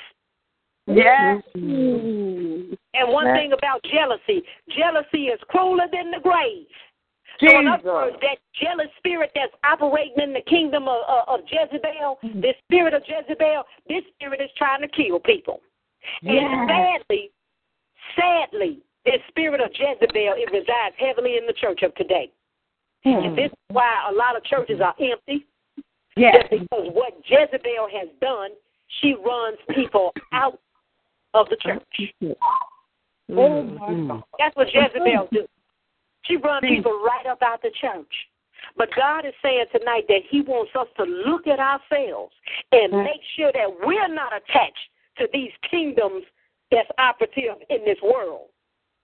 [0.86, 1.42] Yes.
[1.54, 3.36] And one yes.
[3.36, 6.66] thing about jealousy jealousy is crueler than the grave.
[7.40, 7.52] Jesus.
[7.52, 11.40] So in other words, that jealous spirit that's operating in the kingdom of, of, of
[11.50, 12.40] Jezebel, mm-hmm.
[12.40, 15.60] this spirit of Jezebel, this spirit is trying to kill people.
[16.22, 16.44] Yes.
[16.48, 17.30] And sadly,
[18.16, 22.30] sadly, this spirit of Jezebel, it resides heavily in the church of today.
[23.04, 23.26] Mm-hmm.
[23.26, 25.46] And this is why a lot of churches are empty.
[26.16, 26.36] Yes.
[26.40, 28.50] Just because what Jezebel has done,
[29.00, 30.58] she runs people out
[31.36, 31.82] of the church.
[33.30, 34.20] Mm-hmm.
[34.38, 35.46] That's what Jezebel do.
[36.24, 38.12] She run people right up out the church.
[38.76, 42.34] But God is saying tonight that He wants us to look at ourselves
[42.72, 43.04] and mm.
[43.04, 46.24] make sure that we're not attached to these kingdoms
[46.70, 48.48] that's operative in this world.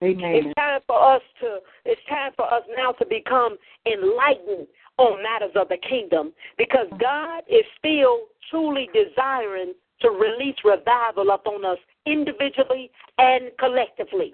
[0.03, 0.35] Amen.
[0.35, 4.67] It's time for us to it's time for us now to become enlightened
[4.97, 8.19] on matters of the kingdom because God is still
[8.49, 14.33] truly desiring to release revival upon us individually and collectively.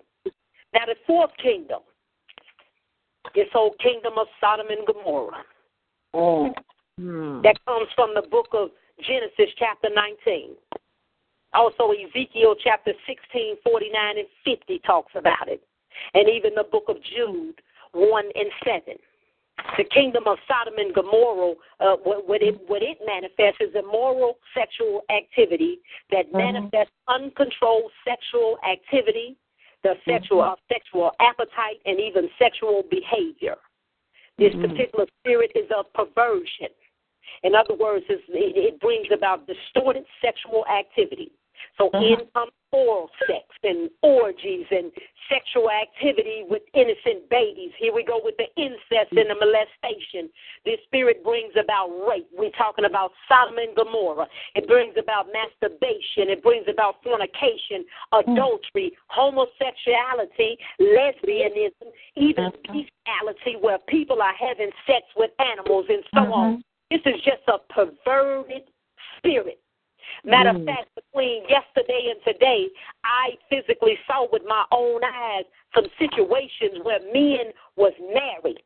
[0.73, 1.79] Now the fourth kingdom
[3.35, 5.43] this whole kingdom of Sodom and Gomorrah.
[6.13, 6.53] Oh.
[6.97, 7.41] Hmm.
[7.41, 8.69] That comes from the book of
[9.05, 10.55] Genesis, chapter 19.
[11.53, 15.61] Also, Ezekiel chapter 16, 49 and 50 talks about it.
[16.13, 17.61] And even the book of Jude
[17.93, 18.81] 1 and 7.
[19.77, 24.37] The kingdom of Sodom and Gomorrah, uh, what, what, it, what it manifests is immoral
[24.53, 25.79] sexual activity
[26.11, 29.37] that manifests uncontrolled sexual activity,
[29.83, 33.55] the sexual uh, sexual appetite, and even sexual behavior.
[34.37, 36.69] This particular spirit is of perversion.
[37.43, 41.31] In other words, it, it brings about distorted sexual activity.
[41.77, 42.05] So uh-huh.
[42.05, 44.91] in comes oral sex and orgies and
[45.29, 47.71] sexual activity with innocent babies.
[47.79, 50.29] Here we go with the incest and the molestation.
[50.65, 52.27] This spirit brings about rape.
[52.35, 54.27] We're talking about Sodom and Gomorrah.
[54.55, 56.29] It brings about masturbation.
[56.29, 58.21] It brings about fornication, mm.
[58.21, 62.73] adultery, homosexuality, lesbianism, even uh-huh.
[62.73, 66.53] bestiality, where people are having sex with animals and so on.
[66.53, 66.61] Uh-huh.
[66.91, 68.63] This is just a perverted
[69.17, 69.59] spirit.
[70.25, 70.65] Matter of mm.
[70.65, 72.67] fact, between yesterday and today,
[73.03, 78.61] I physically saw with my own eyes some situations where men was married.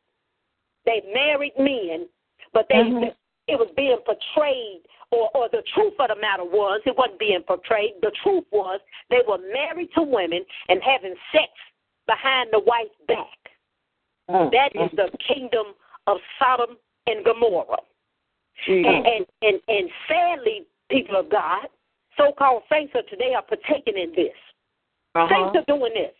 [0.86, 2.08] They married men,
[2.52, 3.04] but they mm-hmm.
[3.48, 7.42] it was being portrayed, or or the truth of the matter was it wasn't being
[7.46, 7.94] portrayed.
[8.02, 8.80] The truth was
[9.10, 11.50] they were married to women and having sex
[12.06, 13.38] behind the wife's back.
[14.30, 14.50] Mm.
[14.50, 14.96] That is mm-hmm.
[14.96, 15.66] the kingdom
[16.06, 16.76] of Sodom
[17.06, 17.78] and Gomorrah.
[18.66, 21.66] And, and and and sadly, people of God,
[22.16, 24.36] so-called saints of today are partaking in this.
[25.14, 25.28] Uh-huh.
[25.28, 26.14] Saints are doing this.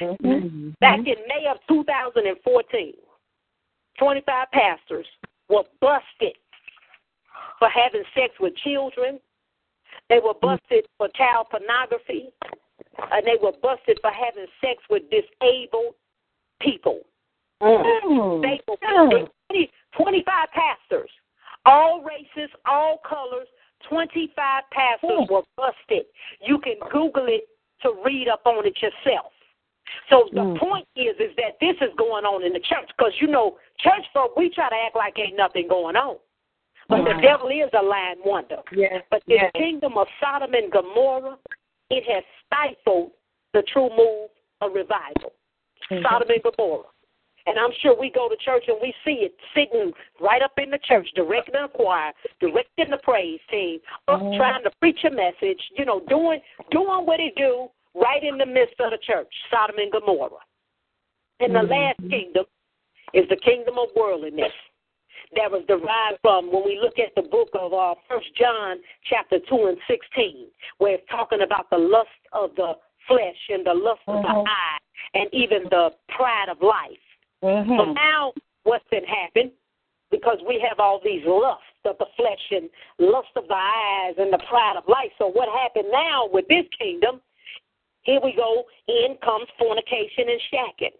[0.00, 0.70] Mm-hmm.
[0.80, 2.92] Back in May of 2014,
[3.98, 5.06] 25 pastors
[5.48, 6.36] were busted
[7.58, 9.18] for having sex with children.
[10.08, 10.46] They were mm-hmm.
[10.46, 12.28] busted for child pornography.
[13.12, 15.94] And they were busted for having sex with disabled
[16.60, 17.00] people.
[17.62, 18.42] Mm-hmm.
[18.42, 19.28] Disabled people.
[19.50, 21.10] 20, 25 pastors,
[21.64, 23.48] all races, all colors,
[23.88, 26.06] 25 pastors were busted.
[26.40, 27.48] You can Google it
[27.82, 29.32] to read up on it yourself.
[30.10, 30.58] So the mm.
[30.58, 34.04] point is, is that this is going on in the church because you know, church
[34.12, 36.16] folk we try to act like ain't nothing going on,
[36.88, 38.58] but the devil is a lying wonder.
[38.72, 39.02] Yes.
[39.10, 41.36] But the kingdom of Sodom and Gomorrah,
[41.90, 43.12] it has stifled
[43.54, 45.32] the true move of revival.
[45.88, 46.84] Sodom and Gomorrah.
[47.48, 49.90] And I'm sure we go to church and we see it sitting
[50.20, 54.36] right up in the church, directing the choir, directing the praise team, up mm-hmm.
[54.36, 56.40] trying to preach a message, you know, doing
[56.70, 60.44] doing what he do right in the midst of the church, Sodom and Gomorrah.
[61.40, 61.72] And the mm-hmm.
[61.72, 62.44] last kingdom
[63.14, 64.52] is the kingdom of worldliness
[65.34, 68.76] that was derived from when we look at the book of uh, First John
[69.08, 72.74] chapter two and sixteen, where it's talking about the lust of the
[73.08, 74.46] flesh and the lust of the mm-hmm.
[74.46, 74.78] eye,
[75.14, 77.00] and even the pride of life.
[77.42, 78.32] So now,
[78.64, 79.52] what's been happened?
[80.10, 82.68] Because we have all these lusts of the flesh and
[82.98, 85.12] lust of the eyes and the pride of life.
[85.18, 87.20] So what happened now with this kingdom?
[88.02, 88.64] Here we go.
[88.88, 90.96] In comes fornication and shacking.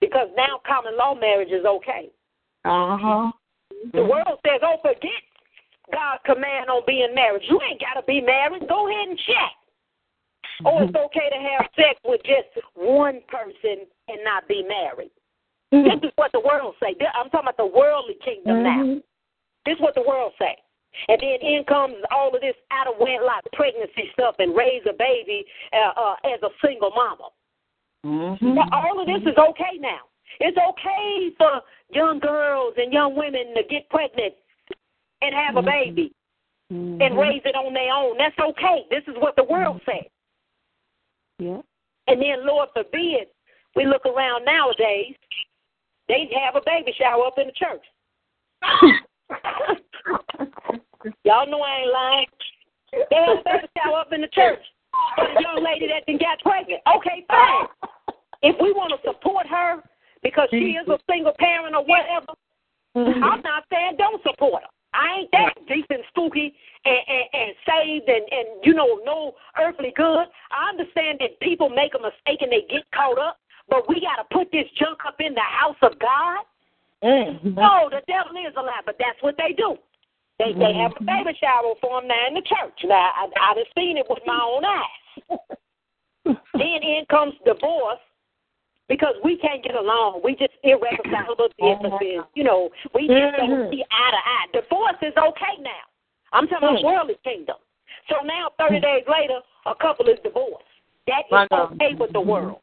[0.00, 2.10] Because now common law marriage is okay.
[2.64, 3.32] Uh huh.
[3.92, 5.22] The world says, "Oh, forget
[5.92, 7.42] God's command on being married.
[7.48, 8.66] You ain't got to be married.
[8.68, 9.52] Go ahead and shack."
[10.64, 15.10] Oh, it's okay to have sex with just one person and not be married.
[15.72, 16.94] This is what the world say.
[17.14, 19.00] I'm talking about the worldly kingdom now.
[19.64, 20.56] This is what the world say.
[21.08, 24.94] And then in comes all of this out of wedlock pregnancy stuff and raise a
[24.94, 27.28] baby uh, uh, as a single mama.
[28.40, 30.00] Now, all of this is okay now.
[30.40, 31.60] It's okay for
[31.90, 34.34] young girls and young women to get pregnant
[35.22, 36.12] and have a baby
[36.70, 38.16] and raise it on their own.
[38.18, 38.86] That's okay.
[38.90, 40.10] This is what the world says.
[41.38, 41.60] Yeah.
[42.08, 43.28] And then, Lord forbid,
[43.74, 45.14] we look around nowadays,
[46.08, 47.84] they have a baby shower up in the church.
[51.24, 52.26] Y'all know I ain't lying.
[52.92, 54.60] They have a baby shower up in the church
[55.16, 56.80] for the young lady that then got pregnant.
[56.96, 57.66] Okay, fine.
[58.42, 59.82] If we want to support her
[60.22, 62.32] because she is a single parent or whatever,
[62.94, 64.68] I'm not saying don't support her.
[64.94, 66.54] I ain't that deep and spooky
[66.84, 70.26] and, and, and saved and, and, you know, no earthly good.
[70.50, 73.36] I understand that people make a mistake and they get caught up,
[73.68, 76.44] but we got to put this junk up in the house of God.
[77.44, 79.76] No, the devil is a lie, but that's what they do.
[80.38, 82.78] They they have a baby shower for them now in the church.
[82.84, 85.38] Now I I've seen it with my own eyes.
[86.54, 88.00] then in comes divorce
[88.88, 90.20] because we can't get along.
[90.22, 92.24] We just irreconcilable differences.
[92.34, 94.60] You know, we just don't see eye to eye.
[94.60, 95.84] Divorce is okay now.
[96.32, 97.56] I'm talking about worldly kingdom.
[98.08, 100.64] So now, 30 days later, a couple is divorced.
[101.06, 102.60] That is okay with the world.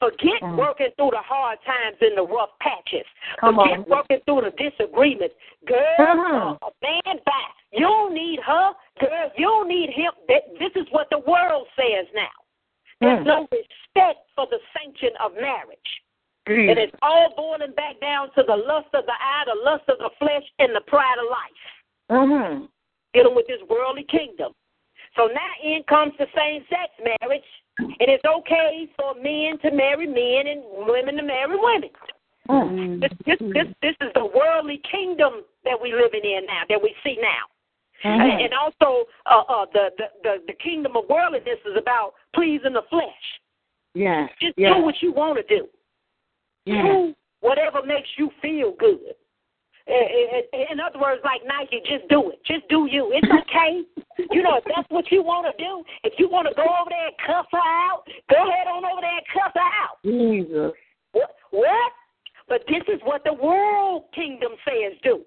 [0.00, 3.06] Forget working through the hard times and the rough patches.
[3.40, 5.34] Come Forget working through the disagreements.
[5.66, 7.54] Girl, a man back.
[7.72, 9.30] You don't need her, girl.
[9.36, 10.12] You don't need him.
[10.28, 12.34] This is what the world says now.
[13.00, 13.26] There's Mm.
[13.26, 16.02] no respect for the sanction of marriage.
[16.46, 16.70] Mm.
[16.70, 19.98] And it's all boiling back down to the lust of the eye, the lust of
[19.98, 21.64] the flesh, and the pride of life.
[22.10, 22.64] Mm-hmm.
[23.14, 24.52] Dealing with this worldly kingdom.
[25.16, 26.90] So now in comes the same sex
[27.20, 27.44] marriage.
[27.78, 31.90] And it's okay for men to marry men and women to marry women.
[32.48, 33.00] Mm.
[33.00, 36.94] This, this, this, this is the worldly kingdom that we're living in now, that we
[37.02, 38.08] see now.
[38.08, 38.20] Mm-hmm.
[38.20, 42.74] And, and also, uh, uh, the, the, the, the kingdom of worldliness is about pleasing
[42.74, 43.02] the flesh.
[43.94, 44.28] Yes.
[44.40, 44.72] Just yes.
[44.76, 45.66] do what you want to do.
[46.66, 46.84] yes.
[46.84, 49.14] Do whatever makes you feel good.
[49.86, 52.40] In, in, in other words, like Nike, just do it.
[52.44, 53.12] Just do you.
[53.12, 53.82] It's okay.
[54.30, 56.88] you know, if that's what you want to do, if you want to go over
[56.88, 60.00] there and cuss her out, go ahead on over there and cuss her out.
[60.04, 60.72] Jesus.
[61.12, 61.30] What?
[61.50, 61.92] What?
[62.48, 65.24] But this is what the world kingdom says do.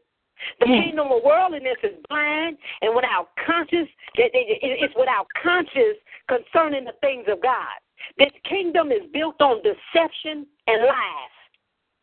[0.60, 0.84] The Mm.
[0.84, 3.90] kingdom of worldliness is blind and without conscience.
[4.16, 7.78] it- it- it- It's without conscience concerning the things of God.
[8.18, 11.30] This kingdom is built on deception and lies.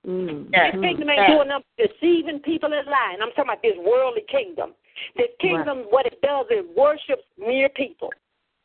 [0.07, 0.51] Mm.
[0.51, 3.19] This kingdom ain't doing nothing but deceiving people and lying.
[3.23, 4.75] I'm talking about this worldly kingdom.
[5.17, 8.11] This kingdom, what it does is worships mere people.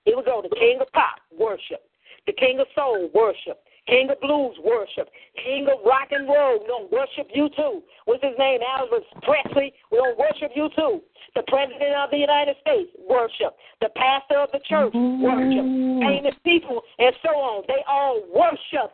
[0.05, 0.41] Here we go.
[0.41, 1.81] The king of pop, worship.
[2.27, 3.59] The king of soul, worship.
[3.87, 5.09] King of blues, worship.
[5.43, 7.81] King of rock and roll, we don't worship you too.
[8.05, 8.59] What's his name?
[8.61, 11.01] Elvis Presley, we don't worship you too.
[11.35, 13.55] The president of the United States, worship.
[13.81, 15.65] The pastor of the church, worship.
[16.05, 17.63] Famous people, and so on.
[17.67, 18.91] They all worship.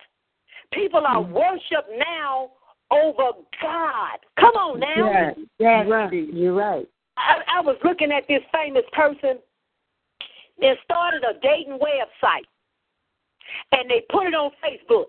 [0.73, 1.33] People are mm-hmm.
[1.33, 2.51] worshiped now
[2.91, 4.19] over God.
[4.39, 5.11] Come on now.
[5.11, 5.37] Yes.
[5.59, 5.87] Yes.
[5.87, 6.33] Right.
[6.33, 6.87] You're right.
[7.17, 9.39] I, I was looking at this famous person
[10.59, 12.45] that started a dating website,
[13.71, 15.05] and they put it on Facebook.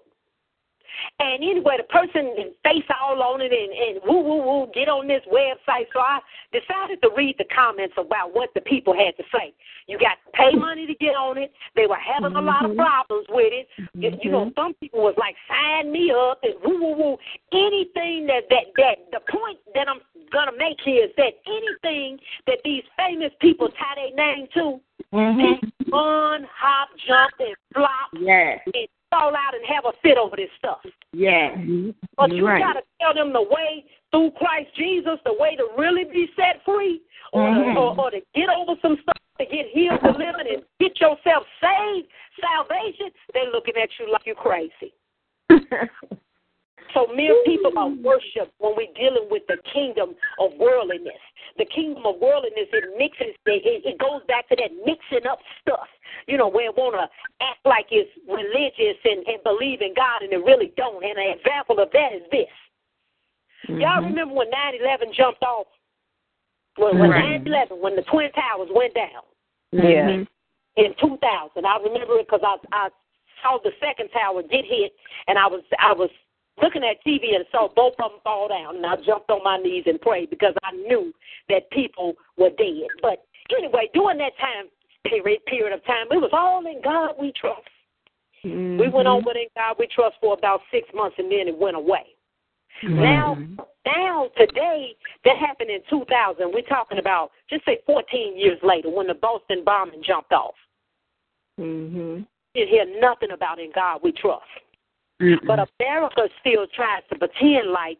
[1.18, 2.32] And anyway, the person
[2.62, 5.86] face all on it and, and woo woo woo get on this website.
[5.92, 6.20] So I
[6.52, 9.54] decided to read the comments about what the people had to say.
[9.86, 11.52] You got to pay money to get on it.
[11.74, 13.68] They were having a lot of problems with it.
[13.94, 17.16] You, you know, some people was like, sign me up and woo woo woo.
[17.52, 20.00] Anything that that that the point that I'm
[20.32, 24.80] gonna make here is that anything that these famous people tie their name to,
[25.12, 25.92] Mm-hmm.
[25.92, 28.60] run, hop, jump, and flop Yes.
[28.66, 30.78] and fall out and have a fit over this stuff.
[31.12, 31.56] Yes.
[32.16, 32.62] But you Right.
[32.62, 37.02] gotta tell them the way through Christ Jesus, the way to really be set free,
[37.32, 37.76] or, Mhm.
[37.76, 42.08] or, or to get over some stuff, to get healed, delivered, and get yourself saved,
[42.40, 43.10] salvation.
[43.32, 44.94] They're looking at you like you're crazy.
[46.94, 51.20] So mere people are worshipped when we're dealing with the kingdom of worldliness.
[51.58, 55.88] The kingdom of worldliness, it mixes, it, it goes back to that mixing up stuff.
[56.26, 57.06] You know, where it want to
[57.44, 61.04] act like it's religious and, and believe in God, and it really don't.
[61.04, 62.50] And an example of that is this.
[63.68, 64.10] Y'all mm-hmm.
[64.10, 65.66] remember when 9-11 jumped off?
[66.76, 67.42] When, when Right.
[67.44, 69.24] 9-11, when the Twin Towers went down
[69.72, 70.22] Yeah.
[70.22, 70.84] Mm-hmm.
[70.84, 71.66] in 2000.
[71.66, 72.88] I remember it because I I
[73.42, 74.92] saw the second tower get hit,
[75.28, 76.10] and I was I was
[76.62, 79.58] looking at TV and saw both of them fall down, and I jumped on my
[79.58, 81.12] knees and prayed because I knew
[81.48, 82.88] that people were dead.
[83.02, 83.24] But
[83.56, 84.66] anyway, during that time
[85.04, 87.68] period period of time, it was all in God we trust.
[88.78, 91.58] We went on with in God we trust for about six months, and then it
[91.58, 92.06] went away.
[92.82, 93.38] Now,
[93.86, 94.94] now today,
[95.24, 96.52] that happened in 2000.
[96.52, 100.54] We're talking about just say 14 years later when the Boston bombing jumped off.
[101.58, 102.22] Mm-hmm.
[102.54, 104.44] You hear nothing about in God we trust.
[105.18, 107.98] But America still tries to pretend like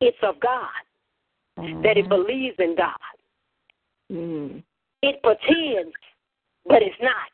[0.00, 0.68] it's of God,
[1.82, 3.12] that it believes in God.
[4.10, 4.58] Mm-hmm.
[5.02, 5.94] It pretends,
[6.66, 7.30] but it's not.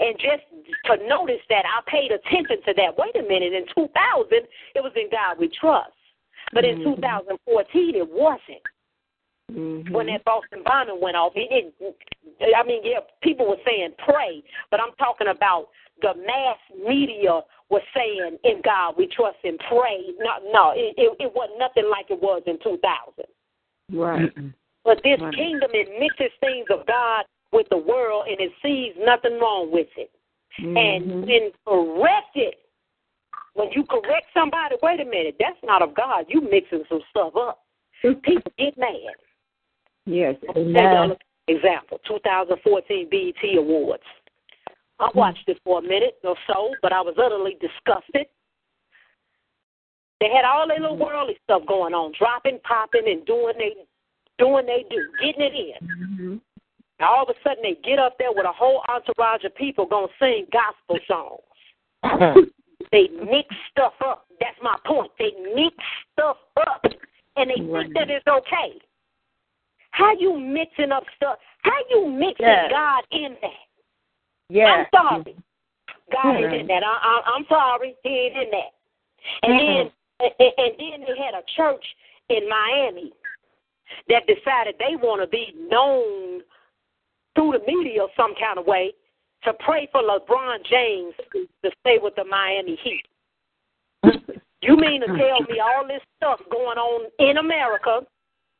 [0.00, 0.42] And just
[0.86, 2.98] to notice that, I paid attention to that.
[2.98, 3.88] Wait a minute, in 2000,
[4.32, 4.48] it
[4.82, 5.92] was in God we trust.
[6.52, 8.66] But in 2014, it wasn't.
[9.52, 9.92] Mm-hmm.
[9.92, 14.42] When that Boston bombing went off, it, it, I mean, yeah, people were saying pray,
[14.70, 15.68] but I'm talking about
[16.02, 17.40] the mass media
[17.70, 20.14] was saying in God we trust and pray.
[20.18, 22.80] No, no, it, it, it wasn't nothing like it was in 2000.
[23.92, 24.32] Right.
[24.84, 25.34] But this Right.
[25.34, 29.88] kingdom, it mixes things of God with the world, and it sees nothing wrong with
[29.96, 30.10] it.
[30.58, 31.26] And Mhm.
[31.26, 32.56] when corrected,
[33.54, 36.26] when you correct somebody, wait a minute, that's not of God.
[36.28, 37.64] You mixing some stuff up.
[38.02, 39.16] People get mad.
[40.04, 40.36] Yes.
[40.48, 41.16] I'll tell y'all an
[41.48, 44.04] example 2014 BET Awards.
[44.98, 48.26] I watched it for a minute or so, but I was utterly disgusted.
[50.20, 53.74] They had all their little worldly stuff going on, dropping, popping, and doing they
[54.38, 55.88] doing they do, getting it in.
[55.88, 56.36] Mm-hmm.
[56.98, 59.84] And all of a sudden, they get up there with a whole entourage of people
[59.84, 62.46] gonna sing gospel songs.
[62.92, 64.26] They mix stuff up.
[64.40, 65.10] That's my point.
[65.18, 65.74] They mix
[66.12, 66.84] stuff up,
[67.36, 68.78] and they think that it's okay.
[69.90, 71.38] How you mixing up stuff?
[71.62, 72.70] How you mixing Yes.
[72.70, 73.65] God in that?
[74.48, 74.86] Yes.
[74.92, 75.36] I'm sorry.
[76.12, 76.44] God Mhm.
[76.44, 76.84] ain't in that.
[76.84, 77.96] I, I, I'm sorry.
[78.02, 78.72] He ain't in that.
[79.42, 79.58] And Mhm.
[79.58, 79.92] then
[80.38, 81.84] and, and then they had a church
[82.30, 83.12] in Miami
[84.08, 86.42] that decided they want to be known
[87.34, 88.94] through the media some kind of way
[89.42, 93.06] to pray for LeBron James to stay with the Miami Heat.
[94.62, 98.00] You mean to tell me all this stuff going on in America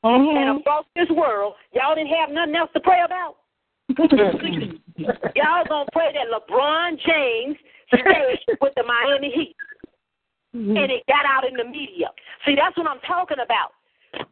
[0.04, 0.36] Mm-hmm.
[0.36, 3.36] and across this world, y'all didn't have nothing else to pray about?
[4.98, 7.56] Y'all gonna pray that LeBron James
[7.88, 9.56] stay with the Miami Heat.
[10.54, 10.76] Mm-hmm.
[10.76, 12.08] And it got out in the media.
[12.46, 13.72] See, that's what I'm talking about.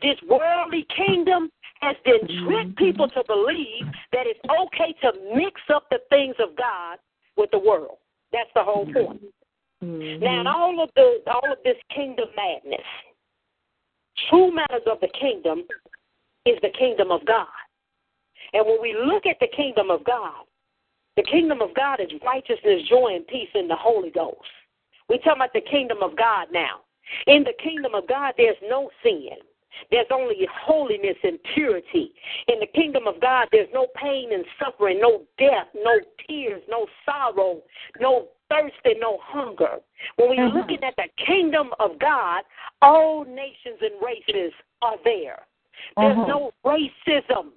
[0.01, 1.51] This worldly kingdom
[1.81, 2.85] has been tricked mm-hmm.
[2.85, 6.99] people to believe that it's okay to mix up the things of God
[7.37, 7.99] with the world.
[8.33, 9.07] That's the whole mm-hmm.
[9.07, 9.23] point.
[9.83, 12.87] Now, in all of the all of this kingdom madness,
[14.31, 15.65] true matters of the kingdom
[16.47, 17.47] is the kingdom of God.
[18.55, 20.45] And when we look at the kingdom of God,
[21.17, 24.39] the kingdom of God is righteousness, joy, and peace in the Holy Ghost.
[25.09, 26.81] We're talking about the kingdom of God now.
[27.27, 29.37] In the kingdom of God, there's no sin.
[29.91, 32.13] There's only holiness and purity.
[32.49, 36.87] In the kingdom of God, there's no pain and suffering, no death, no tears, no
[37.05, 37.61] sorrow,
[38.01, 39.79] no thirst, and no hunger.
[40.17, 40.57] When we're mm-hmm.
[40.57, 42.45] looking at the kingdom of God,
[42.83, 44.53] all nations and races
[44.83, 45.41] are there.
[45.97, 46.29] There's mm-hmm.
[46.29, 47.51] no racism.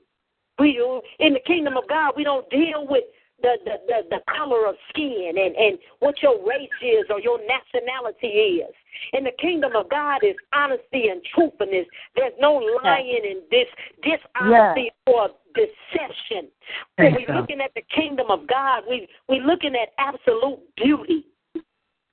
[0.60, 3.04] We uh, in the kingdom of God, we don't deal with
[3.42, 7.40] the, the, the, the color of skin and, and what your race is or your
[7.40, 8.74] nationality is.
[9.14, 11.86] In the kingdom of God is honesty and truthfulness.
[12.16, 13.68] There's no lying and this
[14.02, 16.50] dishonesty or deception.
[16.98, 21.26] When we're looking at the kingdom of God, we we're looking at absolute beauty.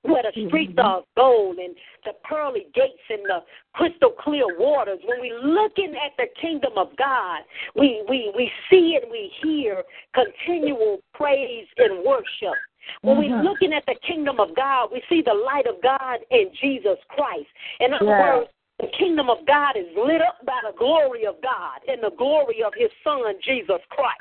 [0.04, 0.48] Where the mm-hmm.
[0.48, 1.74] streets are of gold and
[2.04, 3.40] the pearly gates and the
[3.72, 4.98] crystal clear waters.
[5.06, 7.40] When we're looking at the kingdom of God,
[7.74, 9.82] we, we, we see and we hear
[10.14, 12.58] continual praise and worship.
[13.00, 13.46] When we're mm-hmm.
[13.46, 17.48] looking at the kingdom of God, we see the light of God in Jesus Christ.
[17.80, 18.36] In other Yeah.
[18.38, 18.50] words,
[18.80, 22.62] the kingdom of God is lit up by the glory of God and the glory
[22.62, 24.20] of his son, Jesus Christ.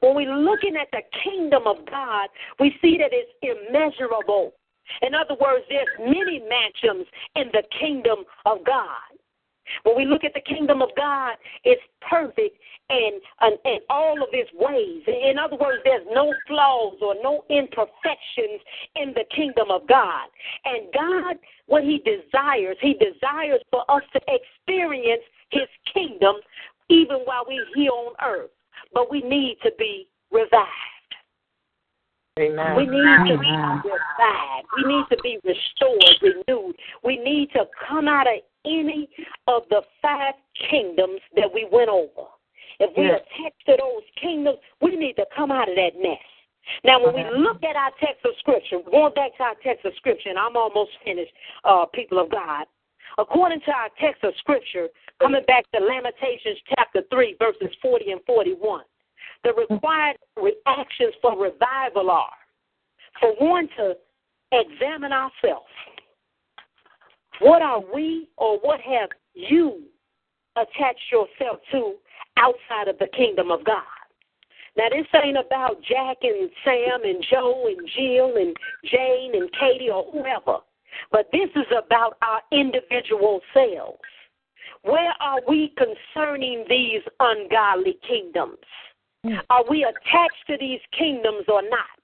[0.00, 2.28] When we're looking at the kingdom of God,
[2.58, 4.54] we see that it's immeasurable.
[5.02, 7.06] In other words, there's many mansions
[7.36, 9.14] in the kingdom of God.
[9.84, 12.58] When we look at the kingdom of God, it's perfect
[12.90, 15.02] and and, and all of its ways.
[15.06, 18.60] In other words, there's no flaws or no imperfections
[18.96, 20.28] in the kingdom of God.
[20.64, 26.36] And God, what He desires, He desires for us to experience His kingdom
[26.90, 28.50] even while we're here on earth.
[28.92, 30.93] But we need to be revived.
[32.38, 32.76] Amen.
[32.76, 34.66] We need to be revived.
[34.76, 36.74] We need to be restored, renewed.
[37.04, 39.08] We need to come out of any
[39.46, 40.34] of the five
[40.68, 42.26] kingdoms that we went over.
[42.80, 43.20] If we Yes.
[43.20, 46.18] attach to those kingdoms, we need to come out of that mess.
[46.82, 49.94] Now, when we look at our text of Scripture, going back to our text of
[49.96, 51.32] Scripture, and I'm almost finished,
[51.62, 52.66] uh, people of God.
[53.16, 54.88] According to our text of Scripture,
[55.20, 58.84] coming back to Lamentations chapter 3, verses 40 and 41,
[59.44, 62.32] the required reactions for revival are
[63.20, 63.94] for one to
[64.52, 65.66] examine ourselves.
[67.40, 69.82] What are we or what have you
[70.56, 71.94] attached yourself to
[72.36, 73.82] outside of the kingdom of God?
[74.76, 79.90] Now, this ain't about Jack and Sam and Joe and Jill and Jane and Katie
[79.90, 80.58] or whoever,
[81.12, 84.00] but this is about our individual selves.
[84.82, 88.58] Where are we concerning these ungodly kingdoms?
[89.24, 89.40] Mm.
[89.50, 91.94] Are we attached to these kingdoms or not?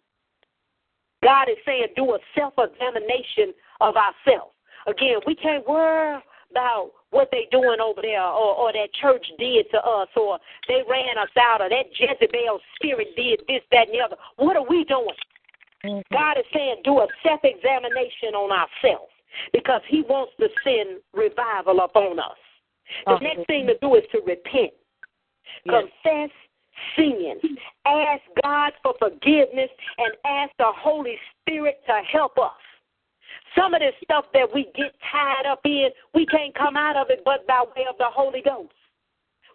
[1.22, 4.54] God is saying do a self examination of ourselves.
[4.86, 6.18] Again, we can't worry
[6.50, 10.82] about what they doing over there or, or that church did to us or they
[10.88, 14.16] ran us out or that Jezebel spirit did this, that, and the other.
[14.36, 15.14] What are we doing?
[15.84, 16.14] Mm-hmm.
[16.14, 19.12] God is saying do a self examination on ourselves
[19.52, 22.38] because He wants to send revival upon us.
[23.06, 23.24] The Okay.
[23.26, 24.72] next thing to do is to repent,
[25.64, 25.84] Yes.
[26.02, 26.30] confess
[26.96, 32.52] sins, ask God for forgiveness, and ask the Holy Spirit to help us.
[33.56, 37.10] Some of this stuff that we get tied up in, we can't come out of
[37.10, 38.72] it but by way of the Holy Ghost.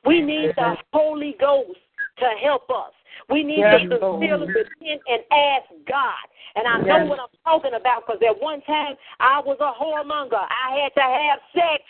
[0.05, 1.79] We need the Holy Ghost
[2.19, 2.91] to help us.
[3.29, 6.25] We need Yes, to sincerely repent and ask God.
[6.55, 10.39] And I know what I'm talking about because at one time I was a whoremonger.
[10.39, 11.83] I had to have sex.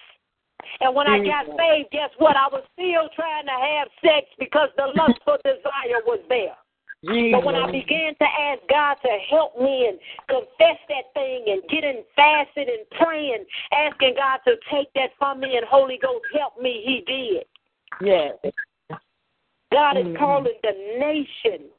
[0.81, 2.35] And when I got saved, guess what?
[2.35, 6.55] I was still trying to have sex because the lustful desire was there.
[7.03, 11.61] But when I began to ask God to help me and confess that thing and
[11.69, 16.59] getting fasted and praying, asking God to take that from me and Holy Ghost help
[16.59, 17.45] me, He did.
[18.01, 18.33] Yes.
[19.71, 20.17] God is Mhm.
[20.17, 21.69] calling the nation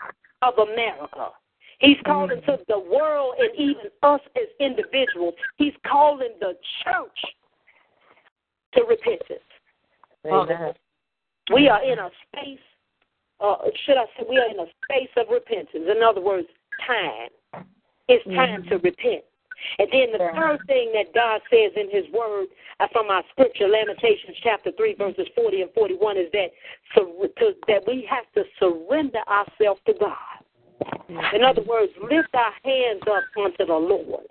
[0.43, 1.33] of America.
[1.79, 5.35] He's calling to the world and even us as individuals.
[5.57, 7.25] He's calling the church
[8.77, 9.49] to repentance.
[10.27, 10.73] Amen.
[11.53, 12.59] We are in a space,
[13.41, 15.87] uh, should I say, we are in a space of repentance.
[15.89, 16.47] In other words,
[16.87, 17.31] time.
[18.09, 19.25] It's time to repent.
[19.79, 22.47] And then the third thing that God says in His Word
[22.79, 26.49] uh, from our scripture, Lamentations chapter three, verses forty and forty-one, is that
[26.95, 30.13] to, that we have to surrender ourselves to God.
[31.33, 34.27] In other words, lift our hands up unto the Lord.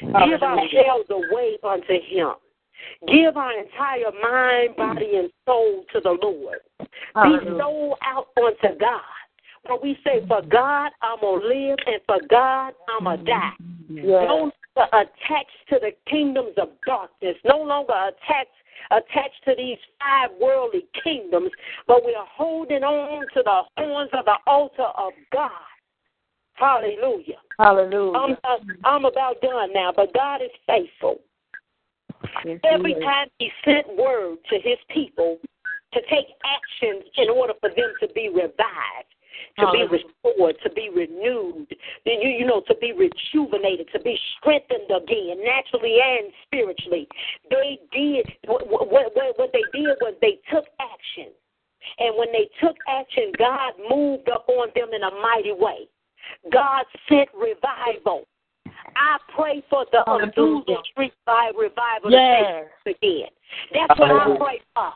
[0.00, 2.34] Give ourselves away unto Him.
[3.06, 6.58] Give our entire mind, body, and soul to the Lord.
[6.78, 9.00] Be sold out unto God.
[9.66, 13.24] But we say, for God, I'm going to live, and for God, I'm going to
[13.24, 13.52] die.
[13.88, 18.50] No longer attached to the kingdoms of darkness, no longer attached
[18.90, 21.50] attached to these five worldly kingdoms,
[21.86, 25.50] but we are holding on to the horns of the altar of God.
[26.54, 27.38] Hallelujah.
[27.58, 28.18] Hallelujah.
[28.18, 31.20] I'm, uh, I'm about done now, but God is faithful.
[32.64, 35.38] Every time He sent word to His people
[35.92, 39.12] to take actions in order for them to be revived,
[39.58, 41.66] to be restored, to be renewed,
[42.04, 47.08] then you you know to be rejuvenated, to be strengthened again, naturally and spiritually.
[47.50, 51.32] They did what, what what they did was they took action,
[51.98, 55.88] and when they took action, God moved upon them in a mighty way.
[56.52, 58.26] God sent revival.
[58.96, 62.66] I pray for the Azusa Street Fire revival Yes.
[62.84, 63.28] to again.
[63.72, 64.92] That's what I pray for.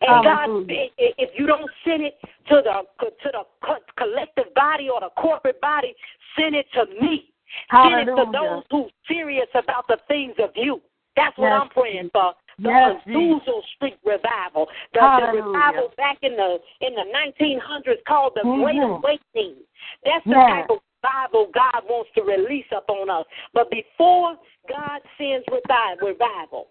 [0.00, 0.80] And God, Hallelujah.
[0.80, 5.00] i- i- if you don't send it to the to the co- collective body or
[5.00, 5.94] the corporate body,
[6.36, 7.32] send it to me.
[7.70, 10.80] Send it to those who serious about the things of you.
[11.16, 12.34] That's what Yes, I'm praying for.
[12.58, 18.34] The Yes, Azusa Street revival, the, the revival back in the in the 1900s called
[18.34, 18.98] the Great Mhm.
[18.98, 19.56] Awakening.
[20.04, 20.50] That's the Yes.
[20.50, 23.24] type of revival God wants to release upon us.
[23.54, 24.36] But before
[24.68, 26.68] God sends revival,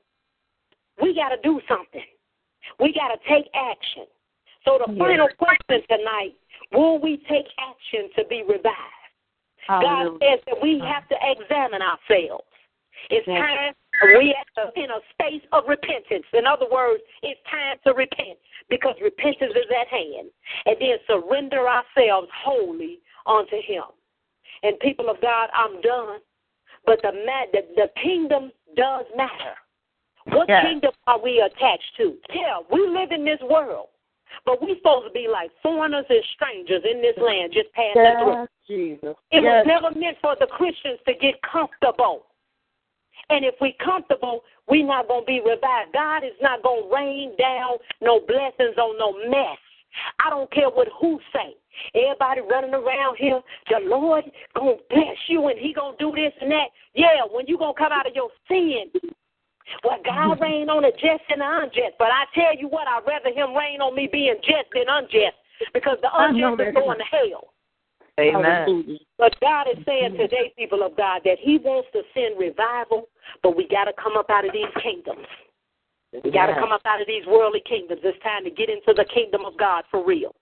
[1.02, 2.06] we got to do something.
[2.80, 4.06] We got to take action.
[4.66, 6.36] So the final question tonight:
[6.72, 8.78] Will we take action to be revived?
[9.68, 12.46] God says that we have to examine ourselves.
[13.10, 13.40] It's Yes.
[13.40, 13.76] time
[14.18, 16.26] we are in a space of repentance.
[16.34, 18.38] In other words, it's time to repent
[18.70, 20.30] because repentance is at hand.
[20.66, 23.84] And then surrender ourselves wholly unto Him.
[24.64, 26.20] And people of God, I'm done.
[26.86, 27.12] But the
[27.52, 29.56] the, the kingdom does matter.
[30.26, 30.66] What Yes.
[30.66, 32.18] kingdom are we attached to?
[32.34, 33.88] Yeah, we live in this world.
[34.46, 38.48] But we supposed to be like foreigners and strangers in this land, just passing through.
[38.68, 39.16] Jesus.
[39.32, 39.44] It yes.
[39.44, 42.28] was never meant for the Christians to get comfortable.
[43.30, 45.94] And if we comfortable, we not gonna be revived.
[45.94, 49.58] God is not gonna rain down no blessings on no mess.
[50.20, 51.56] I don't care what who say.
[51.96, 54.24] Everybody running around here, the Lord
[54.56, 56.68] gonna bless you and He gonna do this and that.
[56.94, 58.92] Yeah, when you gonna come out of your sin.
[59.84, 63.08] Well, God rain on the just and the unjust, but I tell you what, I'd
[63.08, 65.38] rather Him rain on me being just than unjust,
[65.74, 67.54] because the unjust is going to hell.
[68.20, 69.00] Amen.
[69.18, 73.08] But God is saying today, people of God, that He wants to send revival,
[73.42, 75.26] but we got to come up out of these kingdoms.
[76.24, 78.02] We got to come up out of these worldly kingdoms.
[78.04, 80.36] It's time to get into the kingdom of God for real.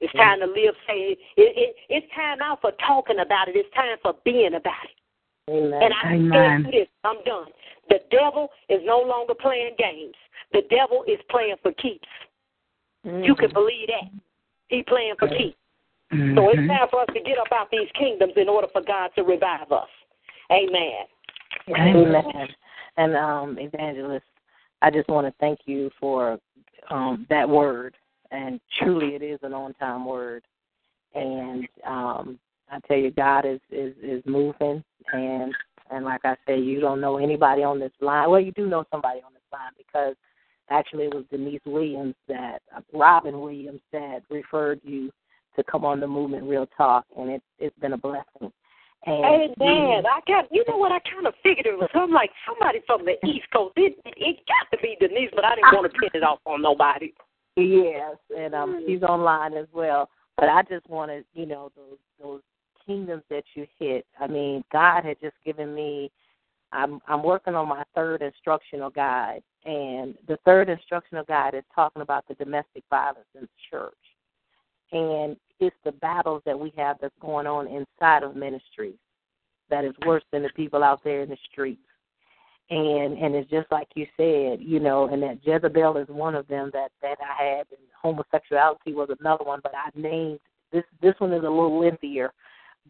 [0.00, 0.18] It's mm-hmm.
[0.18, 0.74] time to live.
[0.88, 3.54] Say it, it, it's time out for talking about it.
[3.54, 5.50] It's time for being about it.
[5.50, 5.80] Amen.
[5.82, 7.46] And I tell you this, I'm done.
[7.88, 10.14] The devil is no longer playing games.
[10.52, 12.08] The devil is playing for keeps.
[13.04, 13.54] You can mm-hmm.
[13.54, 14.10] believe that.
[14.68, 15.56] He playing for keeps.
[16.10, 16.68] So it's mm-hmm.
[16.68, 19.22] time for us to get up out of these kingdoms in order for God to
[19.22, 19.88] revive us.
[20.50, 21.06] Amen.
[21.68, 22.48] Amen.
[22.96, 24.24] And um, evangelist,
[24.82, 26.38] I just want to thank you for
[26.90, 27.96] um, that word,
[28.30, 30.44] and truly, it is an on-time word.
[31.14, 32.38] And um,
[32.70, 35.54] I tell you, God is is is moving, and
[35.90, 38.30] and like I say, you don't know anybody on this line.
[38.30, 40.16] Well, you do know somebody on this line because
[40.70, 45.10] actually it was Denise Williams that uh, Robin Williams that referred you
[45.56, 48.52] to come on the movement Real Talk, and it it's been a blessing.
[49.06, 50.04] And Amen.
[50.06, 53.04] I got you know what I kind of figured it was I'm like somebody from
[53.04, 53.74] the East Coast.
[53.76, 56.62] It it got to be Denise, but I didn't want to pin it off on
[56.62, 57.12] nobody.
[57.56, 60.08] Yes, and um, she's online as well.
[60.36, 62.40] But I just wanted, you know, those those
[62.86, 64.06] kingdoms that you hit.
[64.18, 66.10] I mean, God had just given me.
[66.72, 72.02] I'm I'm working on my third instructional guide, and the third instructional guide is talking
[72.02, 73.94] about the domestic violence in the church,
[74.94, 78.96] and it's the battles that we have that's going on inside of ministries
[79.68, 81.80] that is worse than the people out there in the streets.
[82.70, 86.46] and and it's just like you said, you know, and that Jezebel is one of
[86.48, 90.40] them that that I had, and homosexuality was another one, but I named
[90.72, 92.32] this this one is a little lengthier,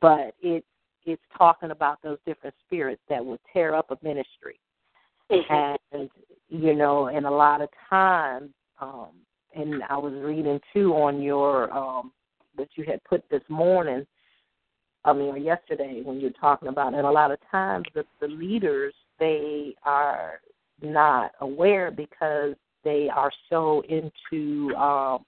[0.01, 0.65] but it
[1.05, 4.59] it's talking about those different spirits that would tear up a ministry,
[5.31, 5.77] Mhm.
[5.93, 6.11] and
[6.49, 9.11] you know, and a lot of times, um,
[9.55, 12.13] and I was reading too on your um
[12.57, 14.07] that you had put this morning,
[15.05, 18.05] I mean, or yesterday when you were talking about, and a lot of times the,
[18.21, 20.41] the leaders they are
[20.83, 25.25] not aware because they are so into um,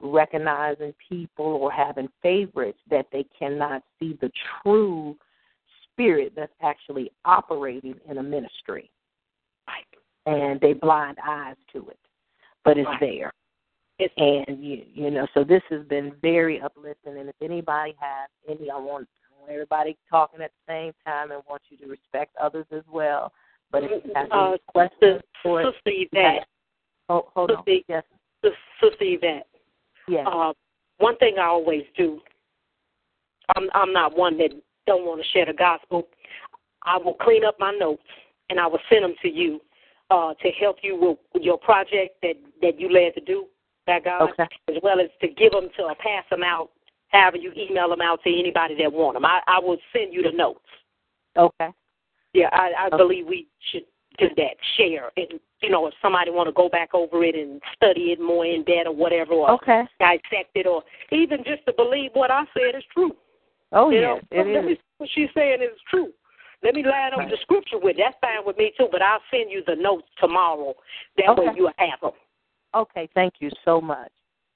[0.00, 4.30] recognizing people or having favorites that they cannot see the
[4.62, 5.16] true
[5.92, 8.90] spirit that's actually operating in a ministry.
[10.26, 11.98] And they blind eyes to it,
[12.64, 13.00] but it's Right.
[13.00, 13.32] there.
[13.98, 17.18] It's And you you know, so this has been very uplifting.
[17.18, 21.30] And if anybody has any, I want, I want everybody talking at the same time
[21.30, 23.32] and want you to respect others as well.
[23.70, 26.46] But if you have Uh, any questions for Sister Yvette.
[27.08, 28.04] hold, hold on, yes,
[28.44, 29.46] Sis- Sister Yvette.
[30.08, 30.52] yes, Uh,
[30.98, 32.20] one thing I always do,
[33.56, 34.50] I'm I'm not one that
[34.86, 36.08] don't want to share the gospel.
[36.82, 38.02] I will clean up my notes
[38.50, 39.60] and I will send them to you
[40.10, 43.46] uh, to help you with, with your project that that you led to do
[43.86, 44.46] by God, Okay.
[44.68, 46.70] as well as to give them to or pass them out.
[47.08, 49.24] However, you email them out to anybody that want them.
[49.24, 50.60] I, I will send you the notes.
[51.36, 51.70] okay,
[52.32, 52.96] Yeah, I, I Okay.
[52.96, 53.84] believe we should
[54.18, 54.56] do that.
[54.76, 58.20] Share and you know if somebody want to go back over it and study it
[58.20, 59.84] more in depth or whatever, or okay.
[59.98, 63.12] dissect it, or even just to believe what I said is true.
[63.72, 64.76] Oh you yes, know, it let is.
[64.76, 66.12] see what she's saying is true.
[66.62, 68.04] Let me line up the scripture with it.
[68.04, 68.88] That's fine with me too.
[68.92, 70.74] But I'll send you the notes tomorrow.
[71.16, 72.12] That way you'll have them.
[72.74, 74.10] Okay, thank you so much.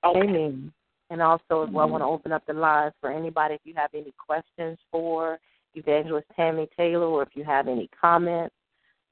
[0.05, 0.21] Okay.
[0.21, 0.73] Amen.
[1.11, 3.75] And also, as well, I want to open up the lines for anybody if you
[3.77, 5.39] have any questions for
[5.75, 8.55] Evangelist Tammy Taylor, or if you have any comments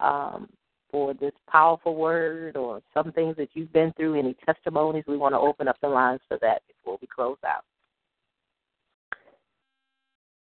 [0.00, 0.48] um,
[0.90, 5.04] for this powerful word, or some things that you've been through, any testimonies.
[5.06, 7.64] We want to open up the lines for that before we close out.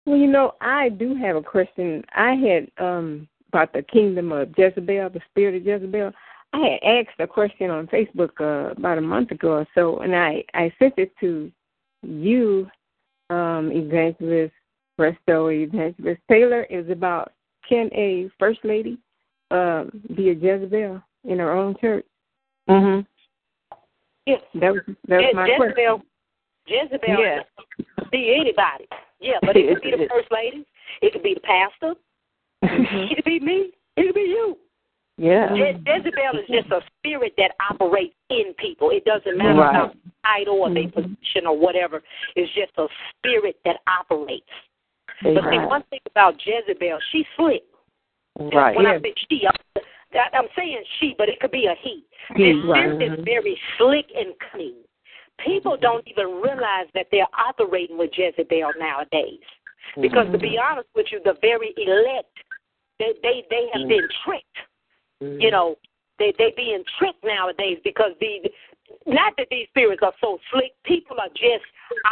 [0.07, 2.05] Well, you know, I do have a question.
[2.15, 6.13] I had um about the kingdom of Jezebel, the spirit of Jezebel.
[6.55, 10.15] I had asked a question on Facebook uh, about a month ago or so, and
[10.15, 11.51] I I sent it to
[12.03, 12.71] you,
[13.29, 14.55] um, Evangelist
[14.97, 16.65] Presto, Evangelist Taylor.
[16.71, 17.33] It was about
[17.69, 18.99] can a first lady
[19.51, 22.05] um, be a Jezebel in her own church?
[22.69, 23.01] Mm-hmm.
[24.27, 24.37] Yeah.
[24.61, 25.75] That was that was Je- my question.
[25.77, 26.03] Jezebel,
[26.67, 27.43] Jezebel Yeah.
[27.99, 28.87] could be anybody.
[29.21, 30.65] Yeah, but it could be the first lady.
[31.03, 31.95] It could be the pastor.
[32.63, 33.73] It could be me.
[33.97, 34.57] It could be you.
[35.17, 35.49] Yeah.
[35.55, 38.91] Je- Jezebel is just a spirit that operates in people.
[38.91, 39.71] It doesn't matter Right.
[39.71, 41.15] about title or their mm-hmm.
[41.15, 42.03] position or whatever.
[42.35, 44.51] It's just a spirit that operates.
[45.23, 47.63] But see, one thing about Jezebel, she's slick.
[48.39, 48.77] Right.
[48.77, 49.85] When I say she, I'm,
[50.33, 52.05] I'm saying she, but it could be a he.
[52.35, 52.91] He, This right.
[52.91, 54.83] spirit is very slick and cunning.
[55.45, 55.83] People mm-hmm.
[55.83, 59.39] don't even realize that they're operating with Jezebel nowadays.
[60.01, 60.43] Because to mm-hmm.
[60.43, 62.35] be honest with you, the very elect,
[62.99, 63.89] they they, they have mm.
[63.89, 64.59] been tricked.
[65.21, 65.51] You mm.
[65.51, 65.77] know,
[66.19, 68.51] they they being tricked nowadays because the
[69.07, 70.73] not that these spirits are so slick.
[70.85, 71.65] People are just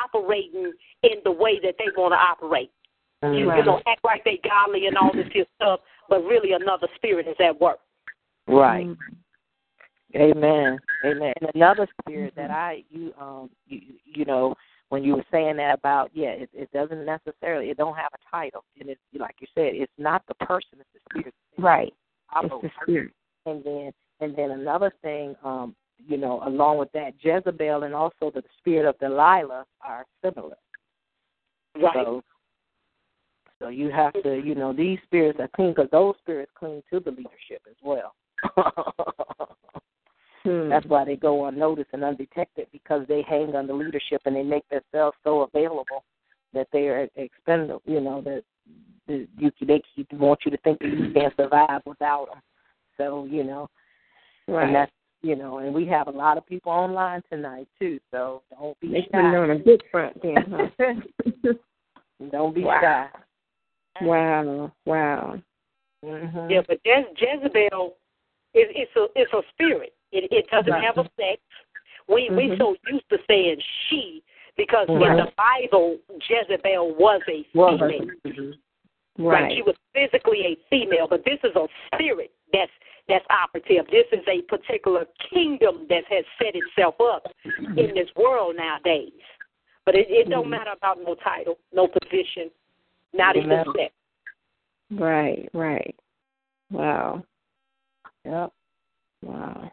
[0.05, 0.73] operating
[1.03, 2.71] in the way that they want to operate.
[3.23, 3.39] Mm.
[3.39, 6.89] You, you know, act like they godly and all this here stuff, but really another
[6.97, 7.79] spirit is at work.
[8.47, 8.87] Right.
[8.87, 8.97] Mm.
[10.15, 10.79] Amen.
[11.05, 11.33] Amen.
[11.41, 14.55] And another spirit that I you um you you know
[14.91, 18.31] when you were saying that about yeah it, it doesn't necessarily it don't have a
[18.31, 21.95] title and it's like you said it's not the person it's the spirit Right.
[22.37, 23.13] It's the spirit.
[23.47, 25.75] and then and then another thing um
[26.07, 30.57] you know along with that Jezebel and also the spirit of Delilah are similar
[31.81, 31.95] Right.
[31.95, 32.23] so
[33.59, 37.01] so you have to you know these spirits are clean because those spirits cling to
[37.01, 38.15] the leadership as well.
[40.45, 40.69] Hmm.
[40.69, 44.43] That's why they go unnoticed and undetected because they hang on the leadership and they
[44.43, 46.05] make themselves so available
[46.53, 47.83] that they are expendable.
[47.87, 48.43] You know that
[49.07, 52.43] that you they keep, want you to think that you can't survive without them.
[52.97, 53.69] So you know,
[54.49, 54.67] right.
[54.67, 54.93] and that's
[55.23, 57.99] you know, and we have a lot of people online tonight too.
[58.11, 59.19] So don't be They shy.
[59.19, 61.53] on a good front then, huh?
[62.31, 62.81] don't be Wow.
[64.01, 64.05] shy.
[64.07, 64.73] wow.
[64.85, 65.41] Wow.
[66.05, 67.95] hmm Yeah, but Je- Jezebel
[68.55, 69.95] is it's a it's a spirit.
[70.11, 70.83] It it doesn't Right.
[70.83, 71.41] have a sex.
[72.09, 72.59] We we Mhm.
[72.59, 74.23] so used to saying she
[74.57, 75.99] because in the Bible
[76.29, 78.07] Jezebel was a Well, female.
[78.27, 78.55] mhm.
[79.19, 79.53] Right.
[79.55, 82.71] She was physically a female, but this is a spirit that's
[83.09, 83.87] that's operative.
[83.91, 89.13] This is a particular kingdom that has set itself up in this world nowadays.
[89.85, 92.51] But it, it don't matter about no title, no position,
[93.13, 93.93] not even sex.
[94.93, 95.95] Right, right.
[96.71, 97.25] Wow.
[98.25, 98.53] Yep.
[99.23, 99.73] Wow.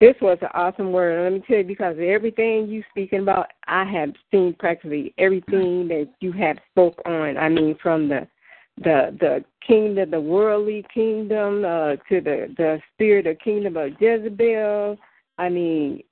[0.00, 1.24] This was an awesome word.
[1.24, 6.08] Let me tell you, because everything you speaking about, I have seen practically everything that
[6.20, 7.36] you have spoke on.
[7.36, 8.28] I mean, from the
[8.76, 14.96] the the kingdom, the worldly kingdom, uh, to the the spirit of kingdom of Jezebel.
[15.36, 16.04] I mean,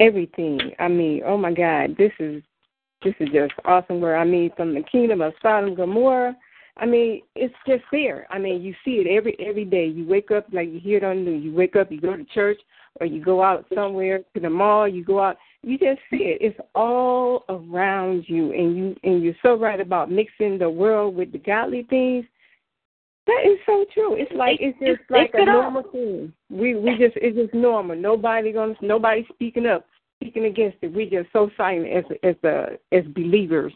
[0.00, 0.58] everything.
[0.80, 2.42] I mean, oh my God, this is
[3.04, 4.00] this is just awesome.
[4.00, 6.36] Where I mean, from the kingdom of Sodom and Gomorrah.
[6.76, 8.26] I mean, it's just there.
[8.30, 9.86] I mean, you see it every every day.
[9.86, 11.44] You wake up like you hear it on the news.
[11.44, 12.58] You wake up, you go to church,
[12.98, 14.88] or you go out somewhere to the mall.
[14.88, 15.36] You go out.
[15.62, 16.38] You just see it.
[16.40, 21.32] It's all around you, and you and you're so right about mixing the world with
[21.32, 22.24] the godly things.
[23.26, 24.14] That is so true.
[24.14, 26.32] It's like it's just like a normal thing.
[26.50, 27.96] We we just it's just normal.
[27.96, 29.86] Nobody gonna nobody speaking up,
[30.20, 30.92] speaking against it.
[30.92, 33.72] We just so silent as as the as believers,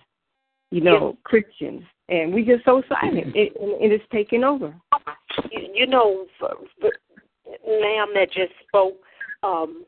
[0.71, 3.29] you know, Christians, and we just so silent.
[3.37, 4.75] It it is taking over.
[5.51, 6.27] You, you know,
[7.67, 8.97] ma'am, that just spoke.
[9.43, 9.85] Um,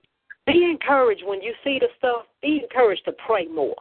[0.46, 2.26] be encouraged when you see the stuff.
[2.42, 3.76] Be encouraged to pray more,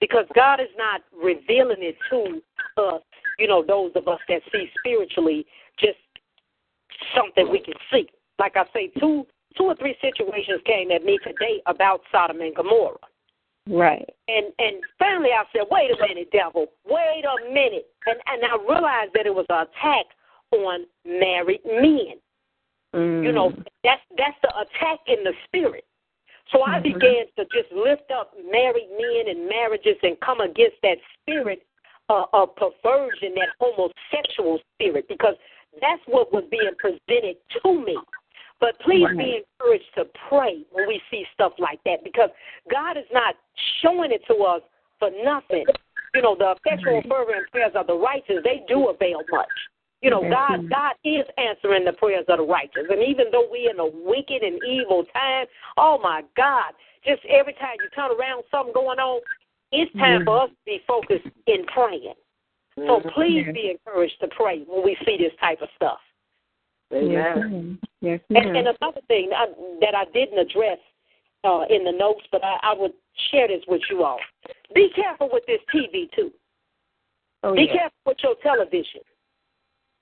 [0.00, 2.40] because God is not revealing it to
[2.82, 3.02] us.
[3.38, 5.44] You know, those of us that see spiritually,
[5.78, 5.98] just
[7.14, 8.08] something we can see.
[8.38, 9.26] Like I say, two
[9.56, 12.98] two or three situations came at me today about Sodom and Gomorrah.
[13.68, 14.08] Right.
[14.28, 17.86] And and finally I said, Wait a minute, devil, wait a minute.
[18.06, 20.06] And and I realized that it was an attack
[20.52, 22.20] on married men.
[22.94, 23.24] Mm.
[23.24, 25.84] You know, that's that's the attack in the spirit.
[26.52, 26.82] So I Mhm.
[26.82, 31.66] began to just lift up married men and marriages and come against that spirit
[32.10, 35.34] uh, of perversion, that homosexual spirit, because
[35.80, 37.96] that's what was being presented to me.
[38.60, 42.30] But please be encouraged to pray when we see stuff like that, because
[42.70, 43.36] God is not
[43.80, 44.62] showing it to us
[44.98, 45.66] for nothing.
[46.14, 49.48] You know, the effectual fervent prayers of the righteous, they do avail much.
[50.04, 50.68] You know, God.
[50.68, 52.84] God is answering the prayers of the righteous.
[52.90, 55.46] And even though we're in a wicked and evil time,
[55.78, 56.74] oh my God,
[57.06, 59.22] just every time you turn around, something going on,
[59.72, 62.12] it's time for us to be focused in praying.
[62.76, 65.98] So please be encouraged to pray when we see this type of stuff.
[66.90, 67.38] Yes.
[68.02, 69.46] Yes, And, and another thing I,
[69.80, 70.78] that I didn't address
[71.44, 72.92] uh, in the notes, but I, I would
[73.30, 74.18] share this with you all.
[74.74, 76.30] Be careful with this TV too.
[77.42, 77.72] oh, Be yeah.
[77.72, 79.00] careful with your television.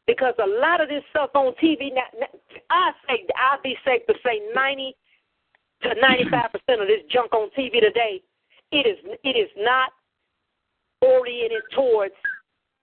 [0.06, 2.26] Because a lot of this stuff on TV, now,
[2.70, 4.96] I say I'd be safe to say ninety
[5.82, 8.20] to ninety five percent of this junk on TV today,
[8.72, 9.90] it is it is not
[11.00, 12.14] oriented towards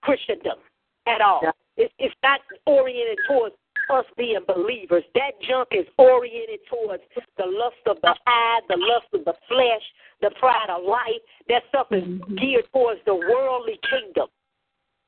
[0.02, 0.60] Christendom
[1.08, 1.42] at all.
[1.78, 3.56] It's it's not oriented towards
[3.90, 5.04] us being believers.
[5.16, 7.04] That junk is oriented towards
[7.38, 9.82] the lust of the eye, the lust of the flesh,
[10.22, 11.22] the pride of life.
[11.48, 12.36] That stuff is mm-hmm.
[12.36, 14.28] geared towards the worldly kingdom.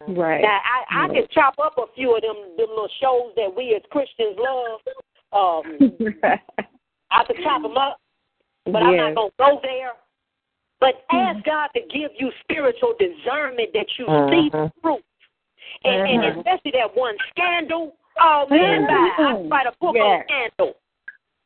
[0.08, 0.42] Right.
[0.42, 3.76] Now I, I can chop up a few of them, them little shows that we
[3.76, 4.80] as Christians love.
[5.34, 5.92] Um,
[7.12, 7.98] I can chop them up,
[8.66, 9.92] but I'm not gonna go there.
[10.80, 15.02] But ask God to give you spiritual discernment that you see the truth,
[15.84, 16.38] and, and Mhm.
[16.38, 17.96] especially that one scandal.
[18.20, 18.94] Oh man, bye.
[19.18, 19.52] I Mhm.
[19.52, 20.04] write a book Yes.
[20.04, 20.76] on scandal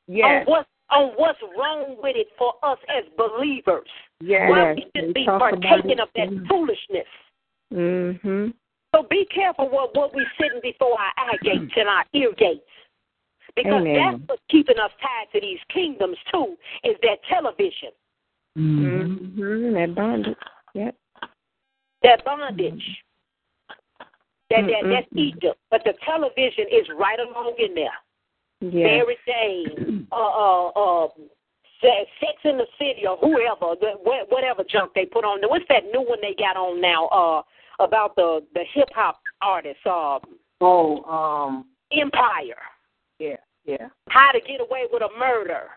[0.07, 0.47] Yes.
[0.47, 3.87] on what's on what's wrong with it for us as believers.
[4.21, 4.49] Yes.
[4.49, 7.07] Why we We should be partaking of that foolishness.
[7.75, 8.53] Mhm.
[8.93, 12.61] So be careful what, what we sitting before our eye gates and our ear gates.
[13.55, 13.93] Because Amen.
[13.93, 17.91] that's what's keeping us tied to these kingdoms too, is that television,
[18.57, 19.73] Mm-hmm.
[19.73, 20.37] That bondage.
[20.73, 20.95] Yep.
[22.03, 22.83] that bondage.
[24.49, 25.07] That, that that's.
[25.15, 25.57] Egypt.
[25.69, 27.89] But the television is right along in there.
[28.61, 28.71] Yes.
[28.73, 31.07] Mary Jane, uh uh uh
[31.81, 33.91] Sex in the City or whoever, the,
[34.29, 35.41] whatever junk they put on.
[35.49, 37.07] What's that new one they got on now?
[37.07, 37.41] Uh
[37.79, 40.19] about the the hip hop artist, um
[40.61, 42.55] Oh, um, Empire.
[43.19, 43.89] yeah, yeah.
[44.09, 45.69] how to get away with a murder.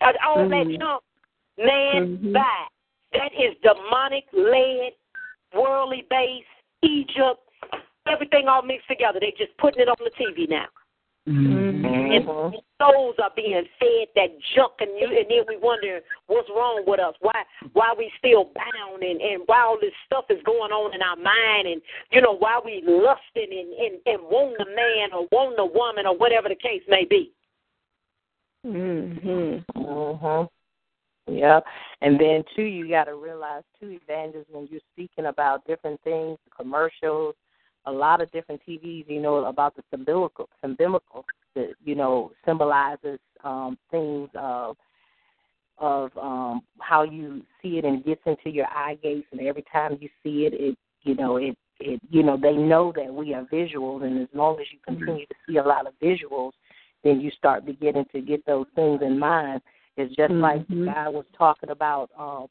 [0.00, 0.78] Uh, All that Mhm.
[0.78, 1.02] junk,
[1.56, 2.32] man, Mhm.
[2.32, 2.68] bye.
[3.12, 4.94] That is demonic led,
[5.54, 6.48] worldly based,
[6.82, 7.40] Egypt,
[8.06, 9.20] everything all mixed together.
[9.20, 10.68] They just putting it on the TV now.
[11.92, 12.54] Mhm.
[12.54, 16.84] And souls are being fed that junk, and you, and then we wonder what's wrong
[16.86, 17.14] with us.
[17.20, 21.02] Why, why we still bound, and and why all this stuff is going on in
[21.02, 25.28] our mind, and you know why we lusting and and and wanting a man or
[25.30, 27.32] wanting a woman or whatever the case may be.
[28.64, 29.64] Mhm.
[29.74, 30.48] Mhm.
[31.26, 31.66] Yep.
[32.00, 36.38] And then too, you got to realize too, evangelists, when you're speaking about different things,
[36.56, 37.36] commercials,
[37.86, 41.24] a lot of different TVs, you know, about the symbolical, symbolical,
[41.54, 44.76] that you know symbolizes um, things of
[45.78, 49.64] of um, how you see it and it gets into your eye gates, and every
[49.72, 53.34] time you see it, it you know it it you know they know that we
[53.34, 56.52] are visuals, and as long as you continue to see a lot of visuals,
[57.04, 59.60] then you start beginning to get those things in mind.
[59.96, 60.40] It's just mm-hmm.
[60.40, 62.10] like the guy was talking about.
[62.18, 62.46] Um,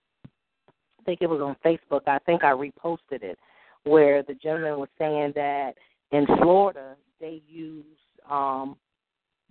[0.99, 2.02] I think it was on Facebook.
[2.08, 3.39] I think I reposted it,
[3.86, 5.74] where the gentleman was saying that
[6.12, 7.86] in Florida they use
[8.30, 8.76] um,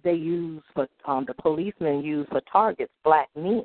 [0.02, 3.62] they use for um, the policemen use for targets black men.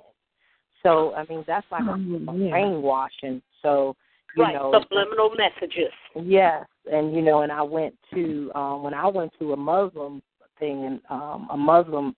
[0.84, 2.28] So I mean that's like mm-hmm.
[2.28, 3.42] a, a brainwashing.
[3.62, 3.96] So
[4.36, 5.94] you right, know, subliminal messages.
[6.16, 10.22] Yes, and you know, and I went to um, when I went to a Muslim
[10.60, 12.16] thing and um, a Muslim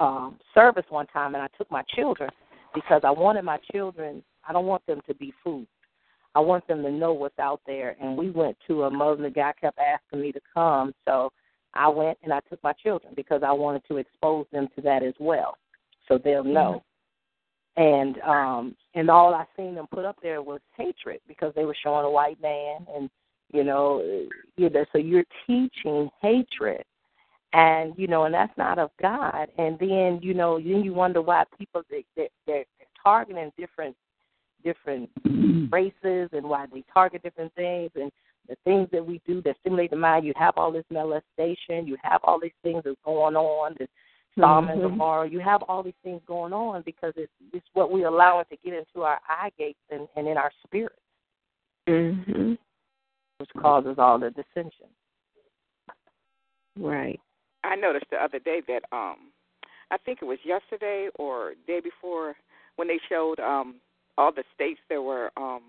[0.00, 2.30] um, service one time, and I took my children
[2.74, 4.22] because I wanted my children.
[4.48, 5.66] I don't want them to be fooled.
[6.34, 7.96] I want them to know what's out there.
[8.00, 9.22] And we went to a Muslim.
[9.22, 11.32] The guy kept asking me to come, so
[11.74, 15.02] I went and I took my children because I wanted to expose them to that
[15.02, 15.56] as well,
[16.08, 16.82] so they'll know.
[17.78, 17.82] Mm-hmm.
[17.82, 21.76] And um and all I seen them put up there was hatred because they were
[21.82, 23.08] showing a white man and
[23.52, 24.02] you know
[24.56, 26.84] you know so you're teaching hatred
[27.52, 31.22] and you know and that's not of God and then you know then you wonder
[31.22, 32.64] why people they, they they're
[33.02, 33.96] targeting different
[34.64, 35.08] different
[35.72, 38.10] races and why they target different things and
[38.50, 40.26] the things that we do that stimulate the mind.
[40.26, 41.86] You have all this molestation.
[41.86, 43.76] You have all these things that's going on.
[43.78, 43.88] This
[44.38, 44.72] Sodom mm-hmm.
[44.72, 45.30] and Gomorrah.
[45.30, 48.56] You have all these things going on because it's it's what we allow it to
[48.64, 50.98] get into our eye gates and, and in our spirit,
[51.88, 52.54] mm-hmm.
[53.38, 54.86] which causes all the dissension.
[56.78, 57.18] Right.
[57.64, 59.32] I noticed the other day that um,
[59.90, 62.34] I think it was yesterday or day before
[62.76, 63.76] when they showed um
[64.16, 65.62] all the states that were um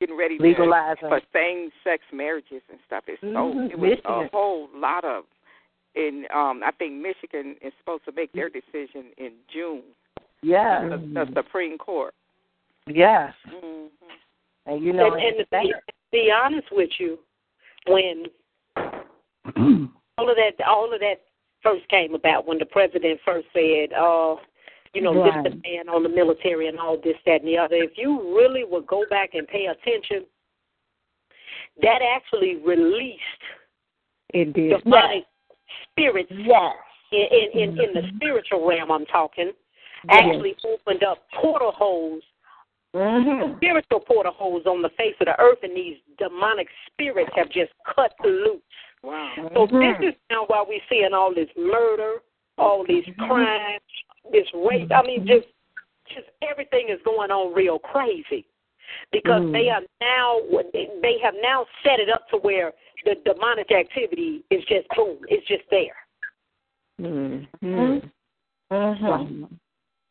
[0.00, 3.04] getting ready legalizing for same sex marriages and stuff.
[3.06, 3.34] It's mm-hmm.
[3.34, 4.12] so it was Michigan.
[4.12, 5.24] a whole lot of
[5.94, 9.82] in um I think Michigan is supposed to make their decision in June.
[10.42, 10.88] Yeah.
[10.88, 12.14] The, the Supreme Court.
[12.86, 13.34] Yes.
[13.48, 13.86] Mm-hmm.
[14.66, 15.74] And you know and, and to be,
[16.10, 17.18] be honest with you,
[17.86, 18.24] when
[18.76, 21.20] all of that all of that
[21.62, 24.36] first came about when the president first said, uh,
[24.94, 25.44] you know, right.
[25.44, 27.76] lift the ban on the military and all this, that, and the other.
[27.76, 30.26] If you really would go back and pay attention,
[31.82, 33.20] that actually released
[34.30, 34.82] it did.
[34.82, 35.24] demonic
[35.90, 36.74] spirits yes.
[37.12, 39.52] in, in, in, in the spiritual realm, I'm talking,
[40.08, 40.74] actually yes.
[40.80, 42.22] opened up portal holes
[42.92, 43.56] Mm-hmm.
[43.58, 47.70] spiritual portal holes on the face of the earth, and these demonic spirits have just
[47.94, 48.60] cut loose.
[49.04, 49.32] Wow.
[49.54, 50.02] So mm-hmm.
[50.02, 52.14] this is now why we're seeing all this murder,
[52.58, 53.80] all these crimes,
[54.32, 54.90] this rape.
[54.92, 55.46] I mean, just
[56.08, 58.46] just everything is going on real crazy
[59.12, 59.52] because mm.
[59.52, 60.38] they are now
[61.02, 62.72] they have now set it up to where
[63.04, 65.96] the demonic activity is just boom, it's just there.
[67.00, 67.64] Mm-hmm.
[68.72, 69.44] Mm-hmm.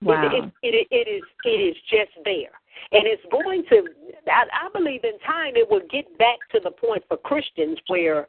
[0.01, 0.29] Wow.
[0.31, 2.51] It, it, it, it is it is just there.
[2.91, 3.83] And it's going to,
[4.27, 8.27] I, I believe in time it will get back to the point for Christians where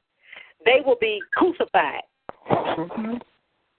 [0.64, 2.03] they will be crucified.
[2.51, 3.14] Mm-hmm.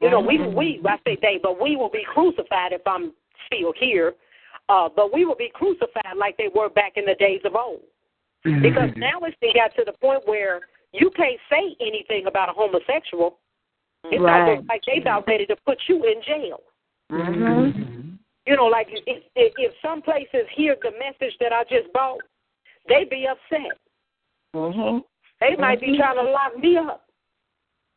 [0.01, 3.13] You know, we we I say they, but we will be crucified if I'm
[3.45, 4.13] still here.
[4.67, 7.81] Uh, but we will be crucified like they were back in the days of old.
[8.45, 8.61] Mm-hmm.
[8.61, 10.61] Because now it's got to the point where
[10.93, 13.37] you can't say anything about a homosexual.
[14.05, 14.49] It's right.
[14.49, 16.61] almost like they about ready to put you in jail.
[17.11, 18.15] Mm-hmm.
[18.47, 22.19] You know, like if, if if some places hear the message that I just bought,
[22.87, 23.77] they be upset.
[24.55, 24.99] Mm-hmm.
[25.41, 27.05] They might be trying to lock me up.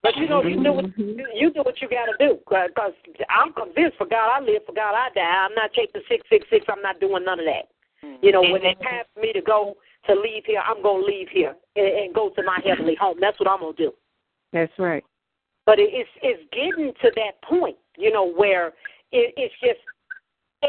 [0.04, 2.36] But you know, you do what you do what you got to do.
[2.44, 2.92] Because
[3.30, 5.46] I'm convinced, for God I live, for God I die.
[5.48, 6.66] I'm not taking six six six.
[6.68, 7.72] I'm not doing none of that.
[8.20, 9.76] You know, when it's time for me to go
[10.06, 13.16] to leave here, I'm gonna leave here and, and go to my heavenly home.
[13.18, 13.92] That's what I'm gonna do.
[14.52, 15.02] That's right.
[15.64, 18.68] But it, it's it's getting to that point, you know, where
[19.10, 19.80] it, it's just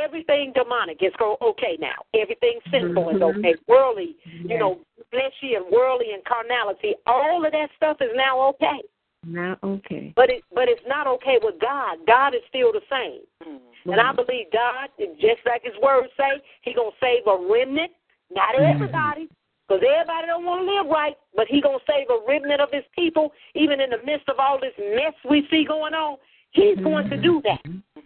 [0.02, 2.08] everything demonic is go okay now.
[2.14, 3.38] Everything sinful is Mhm.
[3.40, 3.56] okay.
[3.68, 4.16] Worldly,
[4.48, 4.80] you know,
[5.12, 8.82] fleshy and worldly and carnality, all of that stuff is now okay.
[9.26, 10.14] Not okay.
[10.16, 11.98] But it but it's not okay with God.
[12.06, 13.22] God is still the same.
[13.42, 13.92] Mm-hmm.
[13.92, 14.90] And I believe God,
[15.20, 17.92] just like His words say, He gonna save a remnant.
[18.34, 18.76] Not mm-hmm.
[18.76, 19.30] everybody,
[19.68, 21.16] because everybody don't want to live right.
[21.36, 24.60] But He gonna save a remnant of His people, even in the midst of all
[24.60, 26.18] this mess we see going on.
[26.52, 27.72] He's going to do mm-hmm.
[27.98, 28.04] that.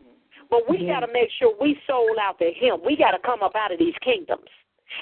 [0.49, 2.77] But we got to make sure we sold out to Him.
[2.83, 4.49] We got to come up out of these kingdoms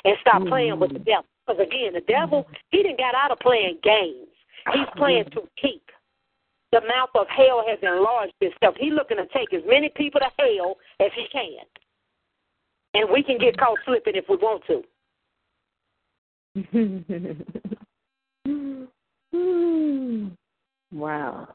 [0.03, 1.25] and stop playing with the devil.
[1.45, 4.27] Because again, the devil, he didn't got out of playing games.
[4.73, 5.81] He's playing to keep.
[6.71, 8.75] The mouth of hell has enlarged itself.
[8.77, 11.63] He's looking to take as many people to hell as he can.
[12.93, 14.83] And we can get caught slipping if we want to.
[20.91, 21.47] wow.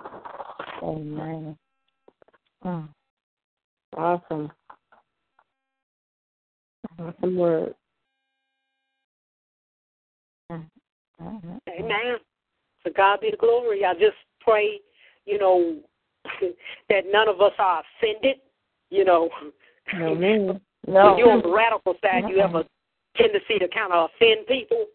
[0.82, 1.56] Amen.
[2.64, 2.88] Oh.
[3.96, 4.50] Awesome.
[6.98, 7.74] Awesome word.
[10.50, 10.66] Mm.
[11.20, 11.56] Mm-hmm.
[11.78, 12.16] Amen.
[12.84, 13.84] To God be the glory.
[13.84, 14.80] I just pray
[15.26, 15.76] you know,
[16.88, 18.36] that none of us are offended.
[18.90, 19.30] You know,
[19.94, 20.60] No, man.
[20.86, 21.10] No.
[21.10, 23.16] when you're on the radical side, you have a uh-uh.
[23.16, 24.86] tendency to kind of offend people.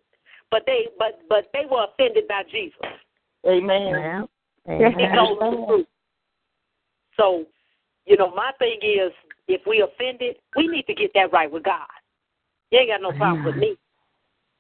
[0.52, 2.80] But they, but but they were offended by Jesus.
[3.46, 4.28] Amen.
[4.66, 5.88] He told them the truth.
[7.16, 7.46] So,
[8.06, 9.12] you know, my thing is,
[9.48, 11.88] if we offended, we need to get that right with God.
[12.72, 13.78] You ain't got no problem with me.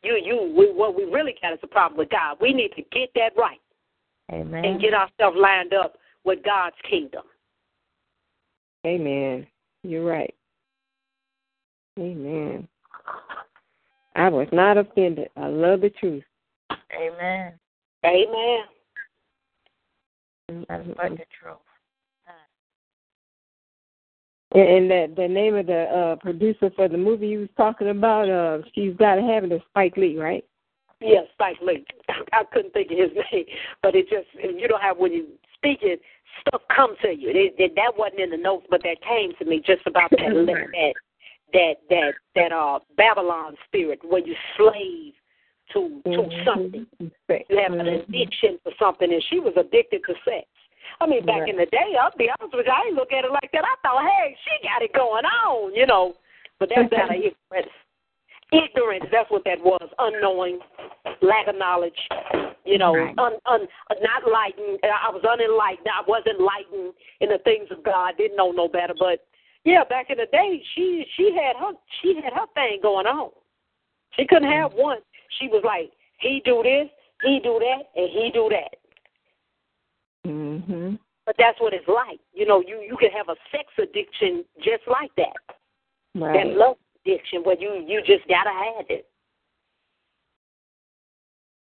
[0.03, 2.37] You, you, we, what we really got is a problem with God.
[2.39, 3.59] We need to get that right
[4.31, 4.65] Amen.
[4.65, 7.23] and get ourselves lined up with God's kingdom.
[8.85, 9.47] Amen.
[9.83, 10.33] You're right.
[11.97, 12.67] Amen.
[14.15, 15.29] I was not offended.
[15.37, 16.23] I love the truth.
[16.71, 17.53] Amen.
[18.05, 18.59] Amen.
[20.67, 21.57] That's but the truth.
[24.53, 27.89] And, and that the name of the uh producer for the movie you was talking
[27.89, 30.45] about, uh, she's got to have it is Spike Lee, right?
[30.99, 31.85] Yes, Spike Lee.
[32.33, 33.45] I couldn't think of his name,
[33.83, 36.01] but it just you know how when you speak it,
[36.41, 37.29] stuff comes to you.
[37.29, 40.17] It, it, that wasn't in the notes, but that came to me just about that
[40.45, 40.93] that
[41.53, 45.13] that that that uh Babylon spirit where you slave
[45.73, 46.87] to to something.
[46.99, 50.47] You have an addiction to something, and she was addicted to sex.
[51.01, 51.49] I mean, back Right.
[51.49, 53.65] in the day, I'll be honest with you, I didn't look at it like that.
[53.65, 56.15] I thought, hey, she got it going on, you know.
[56.59, 57.73] But that's out of ignorance.
[58.51, 59.89] Ignorance, that's what that was.
[59.99, 60.59] Unknowing,
[61.21, 61.99] lack of knowledge,
[62.63, 63.13] you know, Right.
[63.17, 63.67] un, un,
[64.01, 64.79] not enlightened.
[64.83, 65.87] I was unenlightened.
[65.87, 68.15] I wasn't enlightened in the things of God.
[68.17, 68.93] Didn't know no better.
[68.97, 69.25] But
[69.65, 73.31] yeah, back in the day, she she had her she had her thing going on.
[74.15, 74.99] She couldn't have one.
[75.39, 76.87] She was like, he do this,
[77.23, 78.77] he do that, and he do that.
[80.25, 80.95] Mm-hmm.
[81.25, 82.19] But that's what it's like.
[82.33, 85.55] You know, you you can have a sex addiction just like that.
[86.15, 86.45] Right.
[86.45, 86.77] That love
[87.07, 89.07] addiction where you you just gotta have it.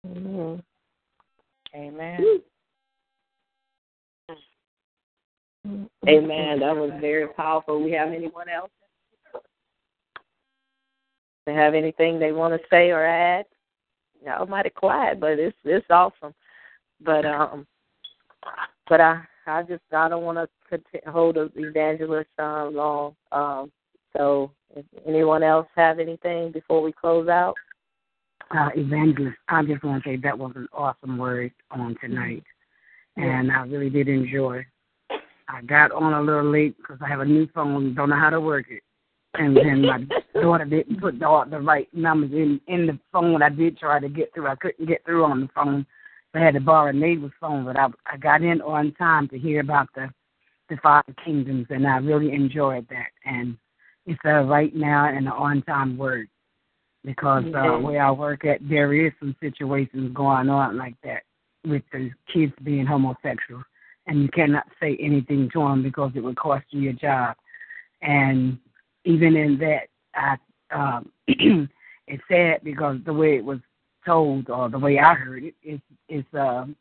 [0.07, 0.61] Mm-hmm.
[1.75, 2.41] Amen.
[6.09, 6.61] Amen.
[6.61, 7.83] That was very powerful.
[7.83, 8.71] We have anyone else?
[11.47, 13.47] They have anything they want to say or add?
[14.25, 16.35] Y'all mighty quiet, but it's it's awesome.
[17.01, 17.67] But um,
[18.89, 20.39] but I I just I don't want
[20.71, 23.17] to hold the evangelist uh, long.
[23.33, 23.73] Um,
[24.17, 27.55] so if anyone else have anything before we close out?
[28.57, 32.45] uh, evangelist, I just want to say that was an awesome word on tonight,
[33.17, 34.65] and I really did enjoy.
[35.49, 38.31] I got on a little late because I have a new phone, don't know how
[38.31, 38.83] to work it,
[39.35, 40.05] and then my
[40.41, 43.43] daughter didn't put the, the right numbers in in the phone.
[43.43, 45.87] I did try to get through, I couldn't get through on the phone.
[46.33, 49.29] So I had to borrow a neighbor's phone, but I I got in on time
[49.29, 50.09] to hear about the
[50.69, 53.09] the five kingdoms, and I really enjoyed that.
[53.25, 53.57] And
[54.07, 56.29] it's a right now and an on time word
[57.05, 61.23] because uh, where I work at, there is some situations going on like that
[61.67, 63.63] with the kids being homosexual,
[64.07, 67.37] and you cannot say anything to them because it would cost you your job.
[68.03, 68.59] And
[69.05, 70.37] even in that, I
[70.75, 73.59] um, it's sad because the way it was
[74.07, 76.75] told or the way I heard it's it's um,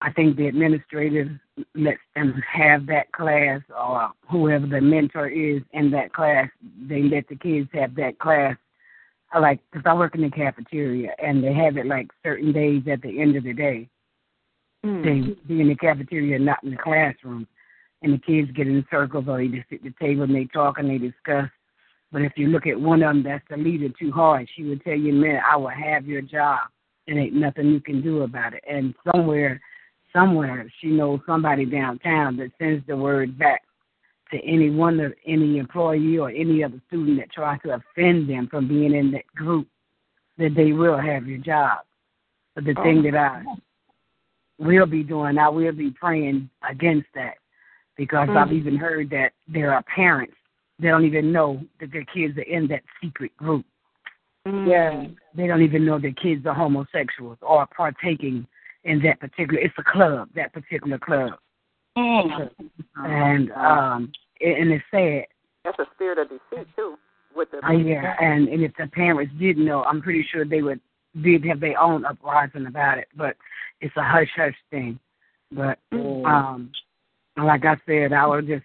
[0.00, 1.40] I think the administrator
[1.74, 6.48] lets them have that class or whoever the mentor is in that class,
[6.88, 8.56] they let the kids have that class.
[9.32, 12.82] I like, because I work in the cafeteria and they have it like certain days
[12.90, 13.88] at the end of the day.
[14.84, 15.02] Hmm.
[15.02, 17.46] They be in the cafeteria, not in the classroom.
[18.02, 20.44] And the kids get in circles or they just sit at the table and they
[20.44, 21.48] talk and they discuss.
[22.12, 24.84] But if you look at one of them that's the leader too hard, she would
[24.84, 26.60] tell you, man, I will have your job.
[27.08, 28.62] and ain't nothing you can do about it.
[28.68, 29.60] And somewhere
[30.16, 33.62] somewhere she knows somebody downtown that sends the word back
[34.32, 38.48] to any one of any employee or any other student that tries to offend them
[38.50, 39.68] from being in that group
[40.38, 41.78] that they will have your job.
[42.54, 43.10] But the thing oh.
[43.10, 43.44] that I
[44.58, 47.34] will be doing, I will be praying against that
[47.96, 48.58] because I've mm.
[48.58, 50.34] even heard that there are parents
[50.78, 53.64] that don't even know that their kids are in that secret group.
[54.46, 54.68] Mm.
[54.68, 55.08] Yeah.
[55.34, 58.46] They don't even know their kids are homosexuals or partaking
[58.86, 61.32] in that particular it's a club, that particular club.
[61.96, 65.26] And um and and it's sad.
[65.64, 66.96] That's a spirit of deceit too.
[67.34, 70.62] With the Uh, yeah, and, and if the parents didn't know, I'm pretty sure they
[70.62, 70.80] would
[71.22, 73.08] did have their own uprising about it.
[73.16, 73.36] But
[73.80, 74.98] it's a hush hush thing.
[75.52, 76.70] But um
[77.36, 78.64] like I said, I would just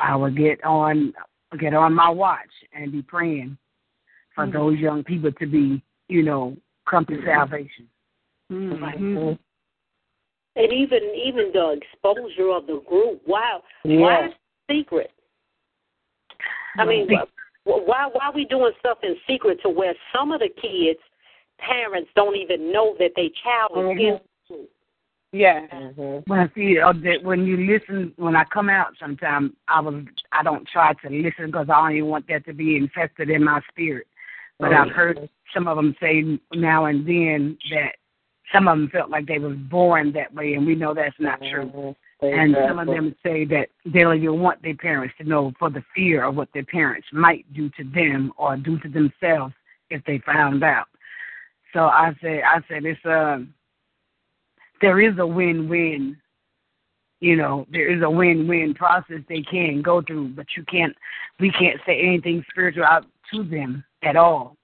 [0.00, 1.12] I would get on
[1.60, 3.56] get on my watch and be praying
[4.34, 6.56] for those young people to be, you know,
[6.88, 7.88] come to salvation.
[8.52, 9.32] Mm-hmm.
[10.56, 13.22] And even even the exposure of the group.
[13.26, 14.26] Why why Yeah.
[14.26, 15.10] is it secret?
[16.78, 17.08] I mean,
[17.64, 21.00] why why are we doing stuff in secret to where some of the kids'
[21.58, 24.20] parents don't even know that their child is
[24.50, 24.66] in?
[25.32, 25.66] Yeah.
[25.66, 26.30] Mm-hmm.
[26.30, 30.04] When I see uh, that when you listen, when I come out, sometimes I was
[30.32, 33.44] I don't try to listen because I don't even want that to be infested in
[33.44, 34.06] my spirit.
[34.58, 37.96] But I've heard some of them say now and then that
[38.52, 41.40] some of them felt like they were born that way, and we know that's not
[41.40, 41.94] true.
[42.22, 42.26] Mm-hmm.
[42.26, 45.68] And some of them say that they don't even want their parents to know for
[45.68, 49.52] the fear of what their parents might do to them or do to themselves
[49.90, 50.86] if they found out.
[51.74, 53.44] So I said, I said it's a
[54.80, 56.16] there is a win-win.
[57.20, 60.94] You know, there is a win-win process they can go through, but you can't.
[61.40, 64.56] We can't say anything spiritual out to them at all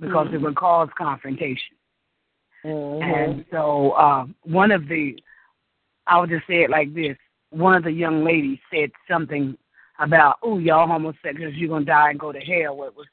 [0.00, 1.76] because it would cause confrontation.
[2.64, 3.02] Mm-hmm.
[3.02, 5.18] And so uh, one of the,
[6.06, 7.16] I'll just say it like this:
[7.50, 9.56] one of the young ladies said something
[9.98, 13.06] about, "Oh, y'all homosexuals, you're gonna die and go to hell." Well, it was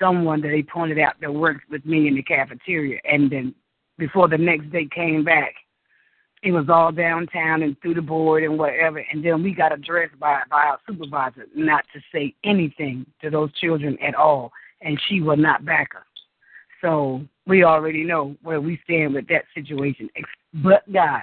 [0.00, 3.54] someone that they pointed out that worked with me in the cafeteria, and then
[3.98, 5.54] before the next day came back,
[6.42, 9.04] it was all downtown and through the board and whatever.
[9.12, 13.52] And then we got addressed by by our supervisor not to say anything to those
[13.54, 14.50] children at all,
[14.80, 16.02] and she will not back us.
[16.80, 20.08] So we already know where we stand with that situation.
[20.54, 21.22] But God,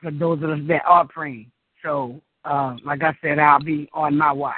[0.00, 1.50] for those of us that are praying.
[1.82, 4.54] So, uh, like I said, I'll be on my watch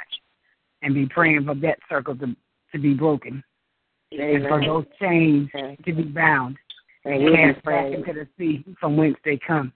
[0.81, 2.35] and be praying for that circle to
[2.73, 3.43] to be broken
[4.11, 5.49] and for those chains
[5.85, 6.57] to be bound
[7.05, 9.73] and And cast back into the sea from whence they come.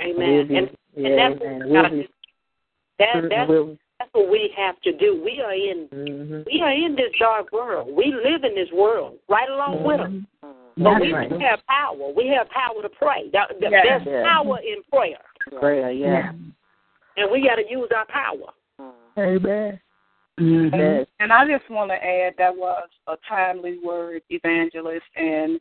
[0.00, 0.16] Amen.
[0.18, 1.68] We'll And, be- and that's yeah, what amen.
[1.68, 2.02] we gotta We'll do.
[2.02, 2.08] be-
[2.98, 5.22] That, that's, we'll- that's what we have to do.
[5.22, 6.46] We are in mhm.
[6.46, 7.94] we are in this dark world.
[7.94, 10.26] We live in this world right along with them.
[10.40, 11.30] But That's we right.
[11.42, 12.12] have power.
[12.16, 13.28] We have power to pray.
[13.30, 13.82] There- there- Yeah.
[13.82, 14.22] There's Yeah.
[14.22, 15.20] power in prayer,
[15.58, 16.32] Prayer, yeah.
[17.18, 18.54] and we got to use our power.
[19.18, 19.78] Amen.
[20.38, 20.74] Mm-hmm.
[20.74, 21.06] Yes.
[21.18, 25.04] And I just want to add that was a timely word, evangelist.
[25.16, 25.60] And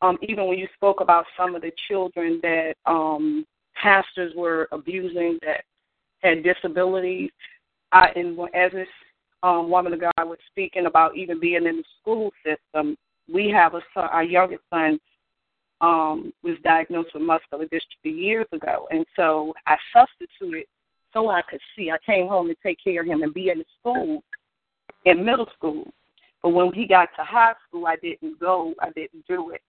[0.00, 3.44] um, even when you spoke about some of the children that um,
[3.74, 5.64] pastors were abusing that
[6.22, 7.30] had disabilities,
[7.96, 8.88] I, and as this
[9.42, 12.96] um, woman of God was speaking about even being in the school system,
[13.32, 15.00] we have a son, our youngest son
[15.80, 20.66] um, was diagnosed with muscular dystrophy years ago, and so I substituted
[21.12, 21.90] so I could see.
[21.90, 24.22] I came home to take care of him and be in the school
[25.06, 25.90] in middle school.
[26.42, 28.74] But when he got to high school, I didn't go.
[28.80, 29.62] I didn't do it.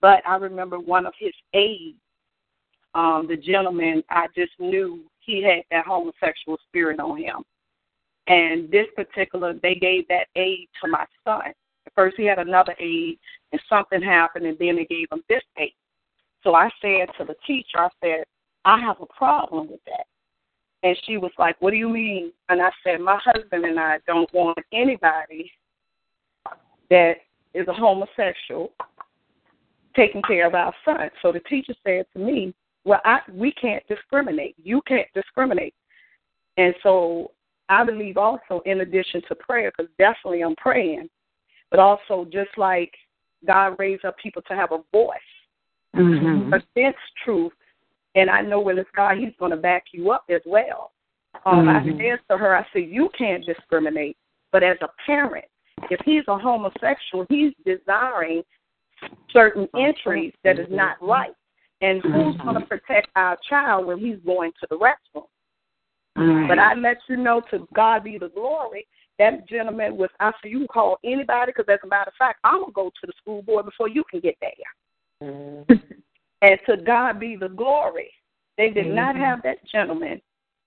[0.00, 1.98] But I remember one of his aides,
[2.94, 7.44] um, the gentleman, I just knew he had that homosexual spirit on him.
[8.28, 11.52] And this particular, they gave that aide to my son.
[11.94, 13.18] First, he had another aide,
[13.52, 15.74] and something happened, and then they gave him this aide.
[16.42, 18.24] So I said to the teacher, I said,
[18.64, 20.06] I have a problem with that.
[20.82, 22.32] And she was like, What do you mean?
[22.48, 25.50] And I said, My husband and I don't want anybody
[26.90, 27.14] that
[27.54, 28.72] is a homosexual
[29.94, 31.10] taking care of our son.
[31.22, 32.54] So the teacher said to me,
[32.84, 34.54] Well, I, we can't discriminate.
[34.62, 35.74] You can't discriminate.
[36.56, 37.32] And so
[37.68, 41.08] I believe also, in addition to prayer, because definitely I'm praying,
[41.70, 42.92] but also just like
[43.46, 45.18] God raised up people to have a voice
[45.96, 46.52] Mm-hmm.
[46.52, 47.52] against truth,
[48.16, 50.92] and I know when it's God, He's going to back you up as well.
[51.46, 51.98] Um, I Mhm.
[51.98, 54.16] said to her, I said, you can't discriminate,
[54.52, 55.46] but as a parent,
[55.90, 58.44] if he's a homosexual, he's desiring
[59.30, 61.34] certain entries that is not right.
[61.82, 65.28] And who's going to protect our child when he's going to the restroom?
[66.16, 68.86] But I let you know to God be the glory.
[69.18, 72.38] That gentleman was, I said, you can call anybody because, as a matter of fact,
[72.44, 74.50] I'm going to go to the school board before you can get there.
[75.30, 75.72] Mm-hmm.
[76.42, 78.10] And to God be the glory.
[78.58, 80.20] They did not have that gentleman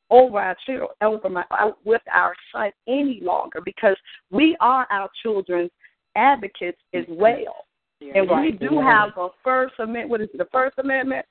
[0.09, 1.43] over our children, over my,
[1.85, 3.95] with our son any longer because
[4.31, 5.71] we are our children's
[6.15, 7.65] advocates as well.
[8.01, 10.09] And we do have a First Amendment.
[10.09, 10.37] What is it?
[10.37, 11.25] The First Amendment,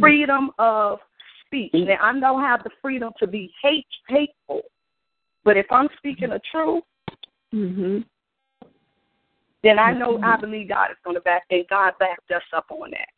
[0.00, 0.98] freedom of
[1.48, 1.72] speech.
[1.74, 4.62] Now I don't have the freedom to be hate hateful,
[5.44, 6.84] but if I'm speaking the truth,
[7.54, 8.00] Mm-hmm.
[9.62, 12.66] then I know I believe God is going to back, and God backed us up
[12.70, 13.08] on that.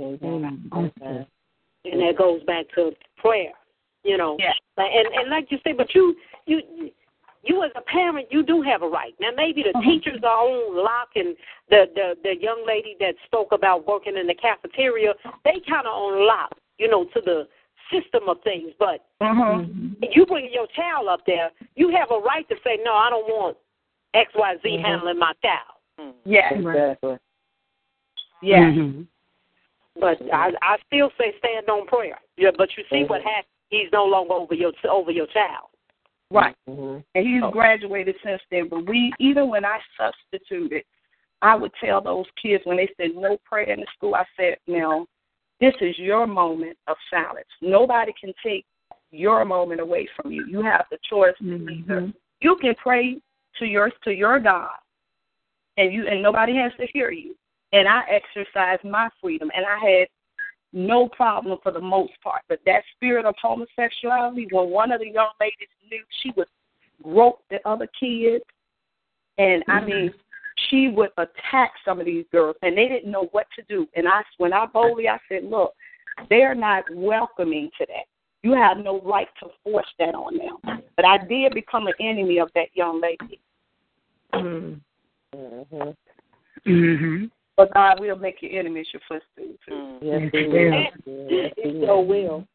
[0.00, 1.22] Mm-hmm.
[1.84, 3.52] and that goes back to prayer.
[4.04, 4.52] You know, Yeah.
[4.76, 6.14] And and like you say, but you
[6.46, 6.90] you
[7.42, 9.14] you as a parent, you do have a right.
[9.20, 11.34] Now maybe the teachers are on lock, and
[11.70, 15.14] the the the young lady that spoke about working in the cafeteria,
[15.44, 16.52] they kind of on lock.
[16.78, 17.48] You know, to the
[17.92, 18.72] system of things.
[18.78, 19.62] But uh-huh.
[19.62, 20.04] mm-hmm.
[20.12, 23.26] you bring your child up there, you have a right to say, no, I don't
[23.26, 23.56] want
[24.14, 24.84] X Y Z mm-hmm.
[24.84, 25.78] handling my child.
[26.00, 26.30] Mm-hmm.
[26.30, 26.52] Yes.
[26.54, 27.16] Exactly.
[28.42, 28.60] Yes.
[28.60, 29.02] Mm-hmm.
[30.00, 32.18] But I I still say stand on prayer.
[32.36, 33.46] Yeah, but you see what happened.
[33.68, 35.68] He's no longer over your over your child.
[36.30, 36.56] Right.
[36.68, 37.00] Mm-hmm.
[37.14, 37.50] And he's oh.
[37.50, 38.68] graduated since then.
[38.68, 40.82] But we, even when I substituted,
[41.42, 44.56] I would tell those kids when they said no prayer in the school, I said,
[44.66, 45.06] now,
[45.60, 47.48] This is your moment of silence.
[47.62, 48.66] Nobody can take
[49.10, 50.46] your moment away from you.
[50.46, 51.68] You have the choice Mm-hmm.
[51.68, 52.12] either
[52.44, 53.16] you can pray
[53.58, 54.76] to your to your God
[55.76, 57.34] and you and nobody has to hear you.
[57.72, 60.08] And I exercised my freedom and I had
[60.72, 62.42] no problem for the most part.
[62.48, 66.48] But that spirit of homosexuality, when one of the young ladies knew she would
[67.02, 68.44] grope the other kids
[69.38, 70.12] and I mean
[70.68, 73.86] she would attack some of these girls and they didn't know what to do.
[73.96, 75.72] And I when I boldly I said, Look,
[76.30, 78.04] they're not welcoming to that.
[78.42, 80.82] You have no right to force that on them.
[80.96, 83.40] But I did become an enemy of that young lady.
[84.34, 85.90] Mm-hmm.
[86.66, 87.30] Mhm.
[87.56, 89.98] But God will make your enemies your footstool too.
[90.02, 91.28] Yes, he Yes, will.
[91.30, 92.46] Yes, he He so will.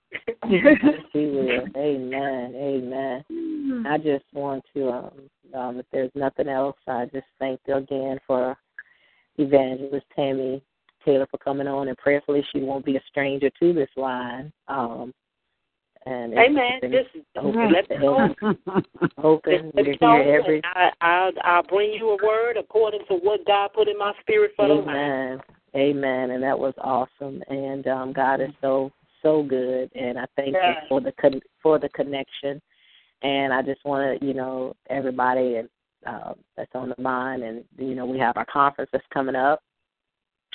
[0.44, 0.50] Will.
[0.52, 1.68] Yes, he will.
[1.76, 2.54] Amen.
[2.56, 3.86] Amen.
[3.88, 5.12] I just want to, um,
[5.54, 8.58] um, if there's nothing else, I just thank you again for
[9.38, 10.62] Evangelist Tammy
[11.06, 14.52] Taylor for coming on, and prayerfully she won't be a stranger to this line.
[14.68, 15.14] Um,
[16.06, 16.80] and Amen.
[16.82, 18.36] Just open, let me know.
[19.24, 19.72] open.
[19.76, 20.62] We're me know, here every.
[20.64, 24.52] I, I'll, I'll bring you a word according to what God put in my spirit
[24.56, 24.90] for the line.
[24.90, 25.42] Amen.
[25.76, 26.32] Amen.
[26.32, 27.44] And that was awesome.
[27.50, 29.92] And um, God is so so good.
[29.96, 32.62] And I thank you for the con- for the connection.
[33.22, 35.70] And I just want to, you know, everybody and
[36.06, 37.44] uh, that's on the line.
[37.44, 39.62] And you know, we have our conference that's coming up.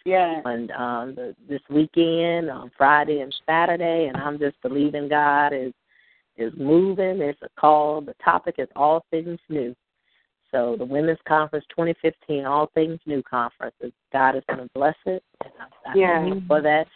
[0.04, 0.40] Yeah.
[0.44, 4.06] And um, the, this weekend on Friday and Saturday.
[4.06, 5.72] And I'm just believing God is
[6.36, 7.20] is moving.
[7.20, 8.00] It's a call.
[8.00, 9.74] The topic is all things new.
[10.50, 13.74] So the Women's Conference 2015, All Things New Conference.
[14.12, 15.22] God is going to bless it.
[15.42, 16.20] And I, I Yeah.
[16.20, 16.86] thank you for that.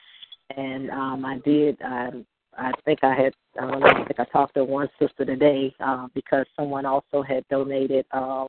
[0.57, 1.81] And um, I did.
[1.83, 2.11] I,
[2.57, 3.35] I think I had.
[3.61, 3.87] I don't know.
[3.87, 8.47] I think I talked to one sister today uh, because someone also had donated uh,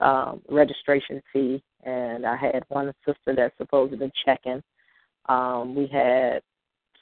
[0.00, 4.62] um, registration fee, and I had one sister that's supposed to be checking.
[5.28, 6.42] Um, we had.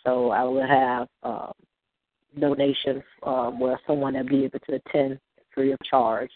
[0.04, 1.08] So I will have.
[1.22, 1.52] Um,
[2.38, 5.18] donation um, where someone will be able to attend
[5.54, 6.30] free of charge.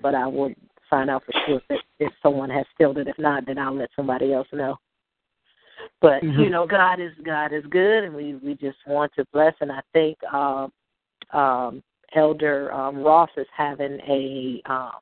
[0.00, 0.52] But I will
[0.90, 3.08] find out for sure if, if someone has filled it.
[3.08, 4.76] If not, then I'll let somebody else know.
[6.00, 6.38] But Mhm.
[6.38, 9.54] you know, God is God is good, and we we just want to bless.
[9.60, 10.72] And I think um,
[11.32, 11.82] um,
[12.14, 14.92] Elder um, Ross is having a um,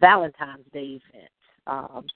[0.00, 1.30] Valentine's Day event.
[1.66, 2.06] Um,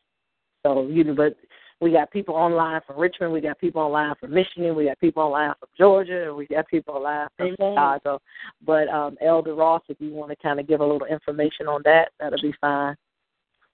[0.64, 1.36] so you know, but
[1.80, 5.22] we got people online from Richmond, we got people online from Michigan, we got people
[5.22, 8.20] online from Georgia, and we got people online from Chicago.
[8.64, 11.82] But um, Elder Ross, if you want to kind of give a little information on
[11.84, 12.96] that, that'll be fine.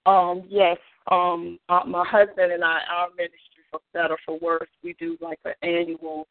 [0.06, 0.78] Um, yes.
[1.10, 5.40] Um, uh, my husband and I, our ministry for Better for Worse, we do like
[5.44, 6.28] an annual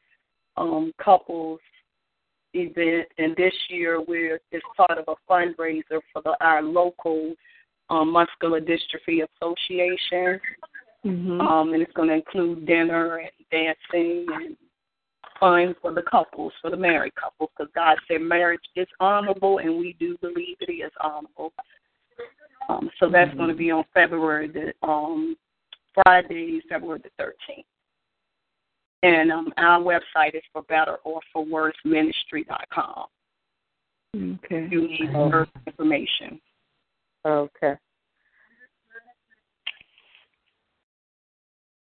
[0.56, 1.60] um couples
[2.54, 7.34] event, and this year we're it's part of a fundraiser for the our local
[7.90, 10.40] um, muscular dystrophy association.
[11.06, 11.42] Mm-hmm.
[11.42, 14.56] Um, and it's going to include dinner and dancing and
[15.40, 19.80] fun for the couples, for the married couples, because God said marriage is honorable, and
[19.80, 21.54] we do believe it is honorable.
[22.70, 25.36] Um, so that's going to be on February the um,
[25.94, 27.66] Friday, February the thirteenth.
[29.04, 33.06] And um, our website is for better or for worse ministry.com.
[34.16, 34.68] Okay.
[34.70, 36.40] You need more information.
[37.26, 37.74] Okay.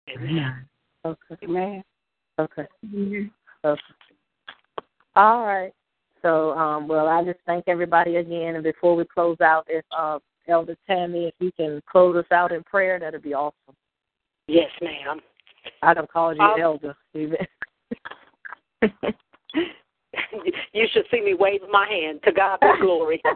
[0.10, 0.66] Amen.
[1.06, 1.36] Okay.
[1.44, 1.84] Amen.
[2.40, 2.66] Okay.
[2.86, 3.32] Mhm.
[3.64, 3.82] Okay.
[5.16, 5.74] All right.
[6.22, 8.56] So, um, well, I just thank everybody again.
[8.56, 12.52] And before we close out, if uh, Elder Tammy, if you can close us out
[12.52, 13.76] in prayer, that'd be awesome.
[14.48, 15.20] Yes, ma'am.
[15.82, 16.96] I don't call you Um, Elder,
[20.74, 22.20] you should see me waving my hand.
[22.24, 23.22] To God be glory.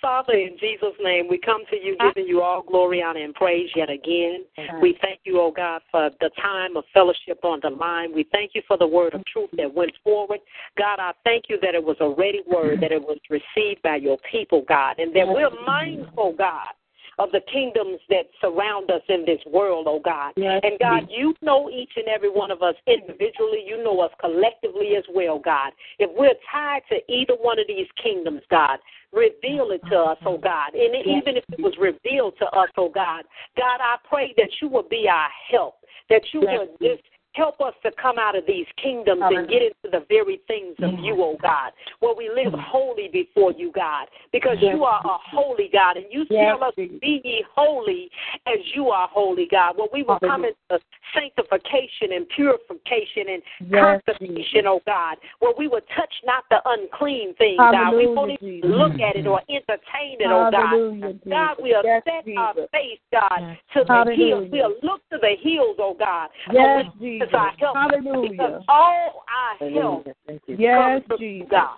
[0.00, 3.70] Father, in Jesus' name, we come to you giving you all glory, honor, and praise
[3.76, 4.44] yet again.
[4.80, 8.12] We thank you, oh God, for the time of fellowship on the line.
[8.12, 10.40] We thank you for the word of truth that went forward.
[10.76, 13.96] God, I thank you that it was a ready word, that it was received by
[13.96, 16.68] your people, God, and that we're mindful, God,
[17.18, 20.32] of the kingdoms that surround us in this world, oh God.
[20.64, 23.64] And God, you know each and every one of us individually.
[23.66, 25.72] You know us collectively as well, God.
[25.98, 28.78] If we're tied to either one of these kingdoms, God,
[29.12, 30.74] reveal it to us, oh God.
[30.74, 33.24] And even if it was revealed to us, oh God,
[33.56, 35.74] God, I pray that you will be our help,
[36.08, 37.02] that you will just
[37.34, 40.92] Help us to come out of these kingdoms and get into the very things of
[41.02, 45.70] you, oh God, where we live holy before you, God, because you are a holy
[45.72, 48.10] God, and you tell us to be ye holy
[48.46, 49.78] as you are holy, God.
[49.78, 50.84] Where we will come into
[51.14, 57.56] sanctification and purification and consecration, oh God, where we will touch not the unclean thing,
[57.56, 57.96] God.
[57.96, 60.76] We won't even look at it or entertain it, oh God.
[61.30, 64.48] God, we'll set our face, God, to the hills.
[64.52, 66.28] We'll look to the hills, oh God.
[66.52, 67.21] Yes, Jesus.
[67.32, 68.30] Our help, Hallelujah.
[68.30, 70.06] Because all our help
[70.48, 71.48] Yes, comes Jesus.
[71.50, 71.76] God.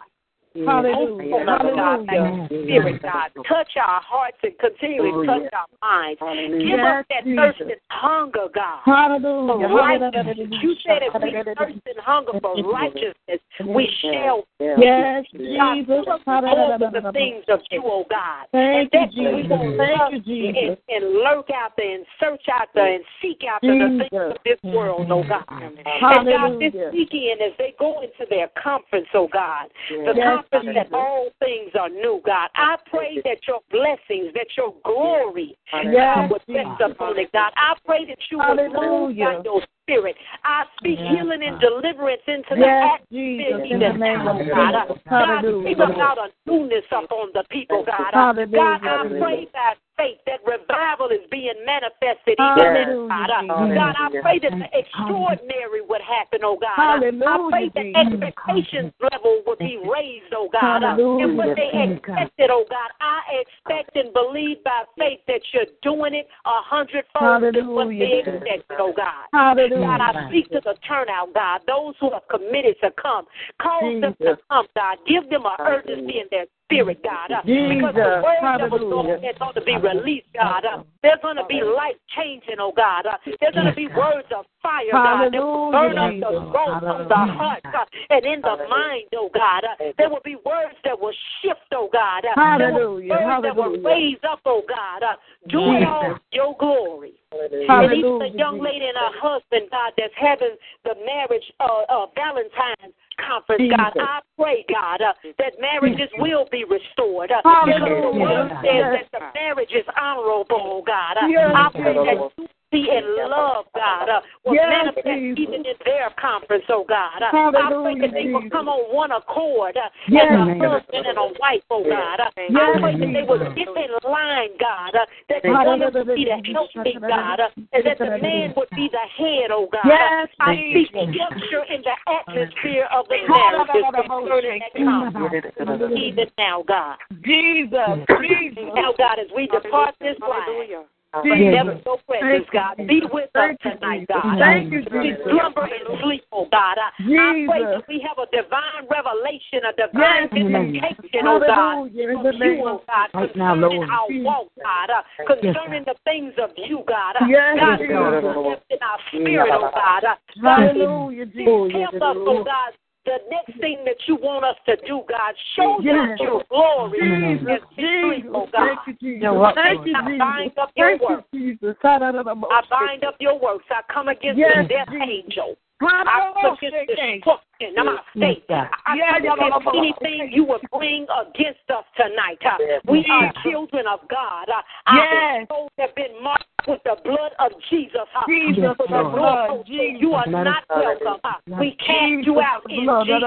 [0.55, 1.35] Hallelujah.
[1.35, 1.45] Oh,
[1.75, 2.47] God, Hallelujah.
[2.47, 6.21] Spirit, God, touch our hearts and continually touch our minds.
[6.21, 8.81] Give us that thirst and hunger, God.
[8.85, 9.69] Hallelujah.
[9.69, 10.37] For righteousness.
[10.63, 14.45] You said if we thirst and hunger for righteousness, we shall.
[14.61, 15.25] Yes,
[15.59, 15.87] God, Jesus.
[15.87, 18.47] fill us more with the things of you, oh God.
[18.53, 19.51] and Thank you, that we Jesus.
[19.51, 20.79] will Thank love you, Jesus.
[20.89, 24.37] and, and lurk out there and search out there and seek after the things of
[24.45, 25.45] this world, oh God.
[25.51, 25.83] Mm-hmm.
[25.83, 26.91] And God, this Hallelujah.
[26.93, 31.71] weekend as they go into their conference, oh God, the Yes, conference that all things
[31.79, 32.49] are new, God.
[32.55, 37.53] I pray that your blessings, that your glory, Yes, God, would rest upon it, God.
[37.57, 40.17] I pray that you would move by your spirit.
[40.45, 44.75] I speak healing and deliverance into the Yes, atmosphere Jesus, the even now, of God.
[45.09, 45.77] God, Hallelujah.
[45.77, 48.13] bring about a newness upon the people, God.
[48.13, 48.57] Hallelujah.
[48.57, 53.75] God, I pray by faith that revival is being manifested even Hallelujah, God.
[53.75, 57.05] God, I pray that the extraordinary would happen, oh God.
[57.05, 60.83] I pray that expectations level would be raised, oh God.
[60.83, 65.41] Uh, Hallelujah, And what they expected, oh God, I expect and believe by faith that
[65.53, 69.27] you're doing it a hundredfold than what they expected, oh God.
[69.33, 69.74] Hallelujah.
[69.75, 69.83] Mm.
[69.83, 71.61] God, I speak to the turnout, God.
[71.67, 73.27] Those who have committed to come,
[73.61, 74.99] cause them to come, God.
[75.07, 77.31] Give them an urgency in their spirit, God.
[77.31, 79.33] Uh, because the word that was Hallelujah.
[79.39, 80.65] going to be released, God.
[80.65, 83.07] Uh, there's going to be life changing, oh God.
[83.07, 85.33] Uh, there's going to be words of fire, God.
[85.33, 89.31] That will burn up the Hallelujah, of the heart uh, and in the mind, oh
[89.33, 89.65] God.
[89.65, 92.25] Uh, there will be words that will shift, oh God.
[92.25, 95.03] Uh, there will be Hallelujah, words that will raise up, oh God.
[95.03, 95.17] Uh,
[95.49, 97.15] doing all your glory.
[97.33, 101.83] And even Hallelujah, the young lady and her husband, God, that's having the marriage uh,
[101.91, 107.31] uh, Valentine's conference, God, I pray, God, uh, that marriages will be restored.
[107.31, 109.07] Uh, because the word says Yes.
[109.13, 111.19] that the marriage is honorable, God.
[111.19, 111.53] Uh, Yes.
[111.55, 112.33] I pray that
[112.75, 115.39] unity and love, God, uh, will Yes, manifest Jesus.
[115.39, 117.23] even in their conference, oh God.
[117.23, 120.27] Uh, I pray that they will come on one accord uh, Yes.
[120.31, 122.21] as a husband and a wife, oh God.
[122.21, 123.55] Uh, I Yes, pray that they will Jesus.
[123.55, 127.85] get in line, God, uh, that the woman would be the helpmate, God, uh, and
[127.87, 129.87] that the man would be the head, oh God.
[129.87, 131.15] Yes, I speak Jesus.
[131.15, 135.93] structure in the atmosphere of the marriages concerning that conference.
[135.95, 136.97] Even now, God.
[137.23, 138.05] Jesus.
[138.21, 138.71] Jesus.
[138.75, 140.87] Now, God, as we depart this life,
[141.23, 141.55] but Jesus.
[141.55, 142.77] never so precious, God.
[142.87, 144.39] Be with us tonight, God.
[144.39, 145.23] Thank you, We Jesus.
[145.31, 146.77] slumber and sleep, oh God.
[146.79, 150.51] I, I pray that we have a divine revelation, a divine Yes, Jesus.
[150.51, 153.91] visitation, oh God, Hallelujah, from you, oh God, Right now, concerning Lord.
[153.91, 157.17] our walk, God, uh, concerning the things of you, God.
[157.21, 158.35] Uh, Yes, God, Jesus.
[158.35, 160.05] lift in our spirit, oh God.
[160.05, 161.73] Uh, God, Hallelujah, Jesus.
[161.79, 162.73] Help us, oh God.
[163.05, 166.17] The next thing that you want us to do, God, show Yes.
[166.17, 168.31] us your glory Jesus, as victory, Jesus.
[168.33, 168.65] oh God.
[168.65, 169.55] Thank you, Jesus.
[169.55, 170.19] Thank you, I Jesus.
[170.19, 171.25] bind up your Thank you, work.
[171.33, 171.77] Jesus.
[171.85, 173.67] I bind up your works.
[173.71, 175.09] I come against Yes, the death Jesus.
[175.09, 175.57] angel.
[175.83, 177.75] I come against destruction.
[177.77, 178.45] I'm not faith.
[178.49, 179.79] I Yeah, come yeah, yeah, against yeah, yeah.
[179.79, 182.41] anything you would bring against us tonight.
[182.89, 184.49] We are children of God.
[184.49, 184.63] Uh,
[184.95, 185.47] Yes.
[185.51, 188.07] Our souls have been marked with the blood of Jesus.
[188.15, 189.65] uh, Jesus, the blood.
[189.67, 190.01] Jesus.
[190.01, 191.21] You are not welcome.
[191.25, 193.07] uh, We cast you out in Blood.
[193.07, 193.25] Jesus.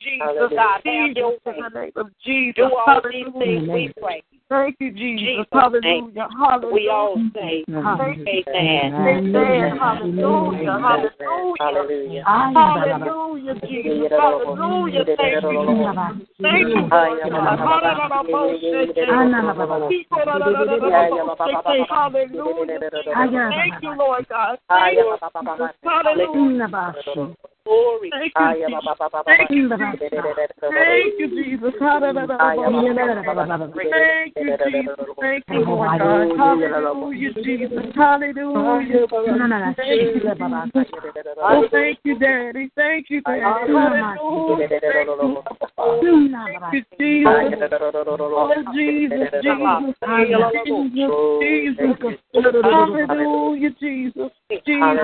[0.00, 0.52] Jesus.
[0.56, 1.56] God, have your way.
[1.56, 2.56] in the name of Jesus.
[2.56, 4.22] Do all these things we pray.
[4.48, 5.46] Thank you, Jesus.
[5.52, 6.28] Hallelujah.
[6.38, 6.72] Hallelujah.
[6.72, 8.44] We all say, Hallelujah.
[8.48, 8.94] Amen.
[8.96, 9.78] Amen.
[9.78, 10.72] Hallelujah.
[11.60, 12.24] Hallelujah.
[12.24, 14.10] Hallelujah, Jesus.
[14.10, 15.04] Hallelujah.
[15.16, 15.96] Thank you, Jesus.
[16.40, 16.88] Thank you,
[21.88, 22.78] Hallelujah.
[23.50, 24.58] Thank you, Lord God.
[24.68, 25.18] Hallelujah.
[27.68, 28.08] Glory.
[28.08, 28.96] Thank you, Jesus.
[29.26, 30.08] Thank you, Jesus.
[30.72, 31.74] Thank you, Jesus.
[31.80, 32.32] Hallelujah.
[33.92, 35.04] Thank you, Jesus.
[35.20, 36.28] Thank you, Lord God.
[36.38, 37.92] Hallelujah, Jesus.
[37.94, 39.06] Hallelujah.
[39.76, 40.88] Thank you, Jesus.
[41.40, 42.70] Oh, thank you, Daddy.
[42.74, 43.40] Thank you, Daddy.
[43.42, 44.68] Hallelujah.
[46.48, 47.68] Thank you, Jesus.
[48.40, 49.94] Oh, Jesus, Jesus,
[51.42, 52.16] Jesus.
[52.50, 53.72] Hallelujah.
[53.78, 54.32] Jesus,
[54.66, 54.94] Jesus.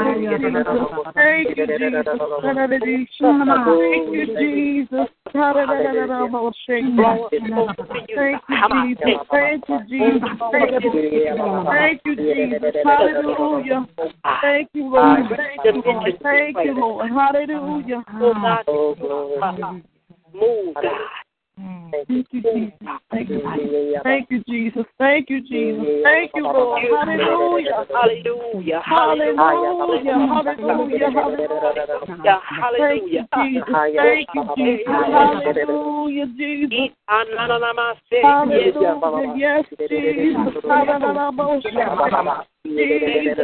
[1.15, 2.21] Thank you, Jesus.
[2.55, 5.09] Thank you, Jesus.
[5.33, 5.57] Thank
[8.49, 9.09] you, Jesus.
[9.31, 10.23] Thank you, Jesus.
[11.71, 12.75] Thank you, Jesus.
[12.85, 13.87] Hallelujah.
[14.41, 15.27] Thank you, Lord.
[15.53, 16.19] Thank you, Lord.
[16.23, 17.11] Thank you, Lord.
[17.11, 18.05] Hallelujah.
[20.33, 21.24] Move, God.
[21.61, 21.91] Mm.
[21.93, 22.73] Thank you, Jesus.
[23.11, 24.03] Thank you, Jesus.
[24.03, 24.87] Thank you, Jesus.
[24.99, 25.87] Thank you, Jesus.
[26.03, 26.83] Thank you, Lord.
[26.83, 27.87] Hallelujah.
[27.87, 28.83] Hallelujah.
[28.85, 30.15] Hallelujah.
[30.29, 31.11] Hallelujah.
[31.11, 32.41] Hallelujah.
[32.61, 32.79] Hallelujah.
[32.79, 33.75] Thank you, Jesus.
[33.97, 34.85] Thank you, Jesus.
[34.87, 36.91] Hallelujah, Jesus.
[38.23, 39.35] Hallelujah.
[39.37, 40.63] Yes, Jesus.
[41.75, 42.45] Hallelujah.
[42.67, 43.35] Hallelujah,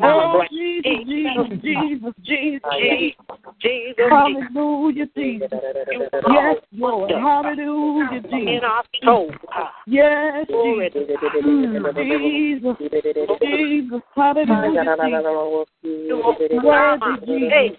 [0.03, 3.15] Oh, Jesus, Jesus, Jesus, Jesus.
[3.61, 4.05] Jesus.
[4.09, 5.49] Hallelujah, Jesus.
[6.29, 7.11] Yes, Lord.
[7.11, 8.63] Hallelujah, In Jesus.
[8.63, 9.31] our soul.
[9.87, 11.09] Yes, Glory Jesus.
[11.43, 12.03] Mm, to God.
[12.07, 12.77] Jesus,
[13.41, 14.95] Jesus, hallelujah,
[15.83, 16.63] Jesus.
[16.63, 17.77] Worthy, Jesus.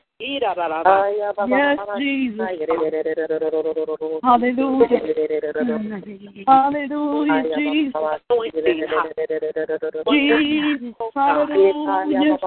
[1.48, 2.48] Yes, Jesus.
[4.22, 5.00] Hallelujah.
[6.46, 7.94] Hallelujah, Jesus.
[10.08, 12.38] Jesus, hallelujah.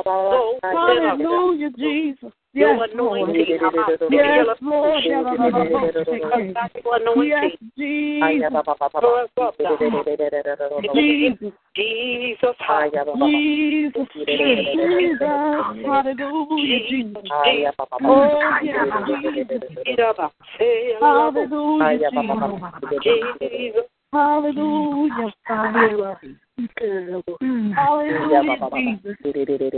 [0.64, 2.34] Hallelujah, Jesus.
[2.56, 3.36] Yes, Lord.
[3.36, 5.04] Yes, Lord.
[7.26, 8.54] Yes, Jesus.
[8.70, 9.98] Jesus.
[13.14, 15.20] Jesus, Jesus, Jesus,
[15.86, 17.24] hallelujah, Jesus.
[18.04, 20.16] Oh, yes, Jesus.
[21.02, 23.00] Hallelujah, Jesus.
[23.04, 23.88] Jesus.
[24.12, 25.34] Hallelujah.
[25.46, 26.20] Hallelujah.
[27.76, 29.18] Hallelujah, Jesus.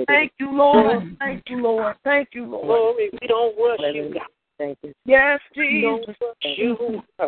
[0.07, 1.17] Thank you, Lord.
[1.19, 1.95] Thank you, Lord.
[2.03, 2.65] Thank you, Lord.
[2.65, 4.23] Glory, we don't rush you, God.
[4.57, 4.93] Thank you.
[5.05, 6.15] Yes, We don't Jesus.
[6.21, 6.77] rush you.
[7.19, 7.25] Mm-hmm.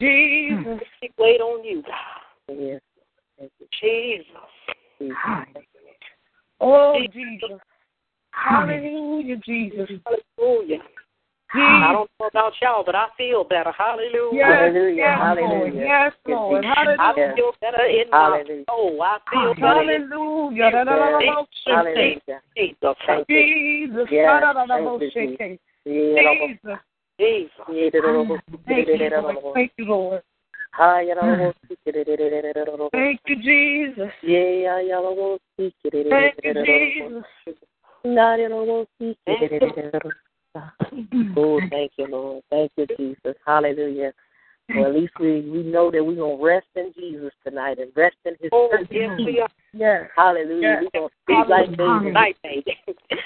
[0.00, 0.80] Jesus.
[1.02, 2.56] We wait on you, God.
[2.58, 2.80] Yes.
[3.38, 3.66] Thank you.
[3.80, 5.16] Jesus.
[6.60, 7.58] Oh, Jesus.
[8.30, 9.88] Hallelujah, Jesus.
[10.36, 10.78] Hallelujah.
[11.54, 13.72] I don't know about y'all, but I feel better.
[13.72, 14.38] Hallelujah.
[14.38, 15.38] Yes, Hallelujah, yes, Lord.
[15.40, 15.84] hallelujah.
[15.86, 16.64] Yes, Lord.
[16.64, 17.34] I Hallelujah.
[17.36, 19.02] feel better in my soul.
[19.02, 20.70] I feel better in Hallelujah.
[20.84, 21.30] Da, shake.
[21.66, 22.42] Hallelujah.
[22.56, 22.96] Jesus.
[23.06, 23.88] Thank you.
[23.88, 24.08] Jesus.
[24.10, 26.78] Yes, thank you, Jesus.
[27.18, 27.64] Jesus.
[28.66, 29.54] Thank you, Lord.
[29.54, 30.22] Thank you, Lord.
[32.92, 34.12] Thank you, Jesus.
[36.10, 36.54] Thank you,
[39.82, 40.12] Jesus.
[40.54, 42.42] Oh, thank you, Lord.
[42.50, 43.36] Thank you, Jesus.
[43.46, 44.12] Hallelujah.
[44.74, 47.90] Well, at least we, we know that we're going to rest in Jesus tonight and
[47.96, 49.48] rest in His Oh, yes, we are.
[49.72, 50.10] Yes.
[50.14, 50.60] Hallelujah.
[50.60, 50.82] Yes.
[50.82, 52.08] We're going to speak like babies.
[52.08, 52.76] Tonight, baby.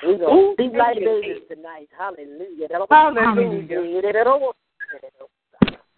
[0.05, 1.89] We're going to speak like babies tonight.
[1.99, 2.69] Hallelujah.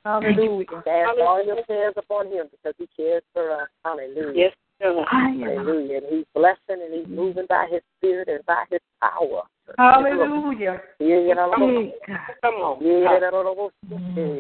[0.05, 0.67] Hallelujah.
[0.85, 3.69] Cast all your cares upon Him because He cares for us.
[3.85, 4.33] Hallelujah.
[4.35, 5.05] Yes, sir.
[5.11, 5.99] Hallelujah.
[5.99, 7.17] And He's blessing and He's mm.
[7.17, 9.43] moving by His Spirit and by His power.
[9.79, 10.81] Hallelujah.
[10.99, 12.81] Yeah, you know, Come on.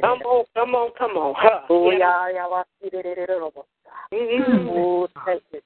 [0.00, 1.34] Come on, come on, come on.
[1.36, 1.60] Huh.
[4.12, 5.60] Oh, thank you.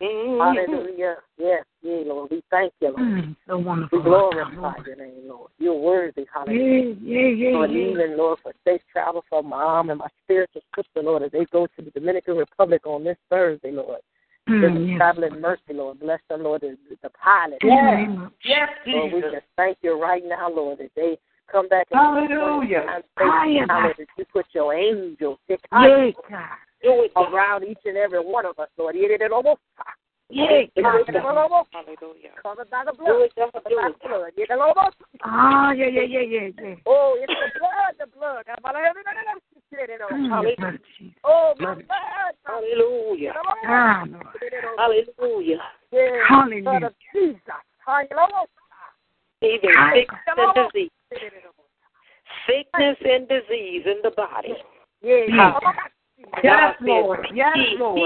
[0.00, 0.38] Mhm.
[0.38, 1.16] Hallelujah.
[1.38, 2.30] Yes, yeah, Lord.
[2.30, 3.36] We thank you, Lord.
[3.46, 3.98] So wonderful.
[3.98, 5.50] We glorify your name, Lord.
[5.58, 6.24] You're worthy.
[6.32, 6.94] Hallelujah.
[7.02, 7.78] Yeah, yeah, yeah, Lord, yeah.
[7.78, 11.44] even, Lord, for safe travel for my mom and my spiritual sister, Lord, as they
[11.46, 14.00] go to the Dominican Republic on this Thursday, Lord.
[14.48, 16.00] Give them Mm, traveling mercy, Lord.
[16.00, 17.58] Bless the Lord, the, the pilot.
[17.62, 21.18] In the name of- Yes, Lord, we just thank you right now, Lord, that they
[21.52, 22.86] come back and Hallelujah.
[22.88, 23.66] and say, Hallelujah,
[23.98, 26.46] that you put your angels Yeah, God.
[26.82, 27.32] Do it, God.
[27.34, 28.96] around each and every one of us, Lord.
[28.96, 29.60] Yeah, that almost
[30.30, 31.04] Yeah, God.
[31.12, 32.30] Hallelujah.
[32.42, 33.20] covered by the blood.
[33.20, 34.08] it, Covered by the God.
[34.08, 34.32] blood.
[34.36, 34.96] Yeah, that almost.
[35.24, 36.74] Ah, yeah, yeah, yeah, yeah, yeah.
[36.86, 38.44] Oh, it's the blood, the blood.
[39.70, 40.78] Hallelujah.
[41.24, 42.34] Oh, my God.
[42.44, 43.34] Hallelujah.
[43.66, 44.04] Ah.
[44.78, 45.58] Hallelujah.
[46.26, 46.62] Hallelujah.
[46.62, 47.40] blood of Jesus.
[47.84, 48.46] Hallelujah.
[49.42, 50.90] Even sickness and disease.
[52.46, 54.54] Sickness and disease in the body.
[55.02, 55.58] Yeah,
[56.18, 56.28] Yes.
[56.42, 56.74] yeah.
[56.74, 57.26] Yes, Lord.
[57.32, 58.02] Yes, Lord.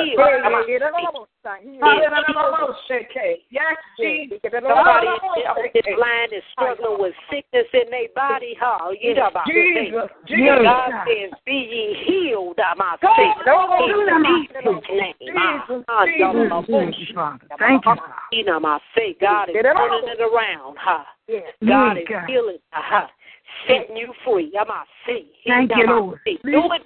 [3.51, 4.39] Yes, Jesus.
[4.43, 8.57] Somebody on this line is struggling with sickness in their body.
[8.61, 8.91] Huh?
[9.01, 10.11] You know about Jesus.
[10.27, 10.63] Jesus.
[10.63, 12.79] God says, "Be ye healed." I'm.
[13.89, 15.15] In Jesus' name.
[15.21, 16.21] Jesus, Ah, Jesus.
[16.69, 17.49] Thank you, Father.
[17.59, 17.85] Thank
[18.33, 20.77] you, know, my say God is turning it around.
[20.79, 21.05] Huh?
[21.67, 22.59] God is healing.
[22.73, 23.07] Uh-huh.
[23.67, 24.53] Setting you free.
[24.59, 24.69] Out
[25.07, 25.31] see.
[25.47, 26.19] Thank you, Lord.
[26.25, 26.83] Do it,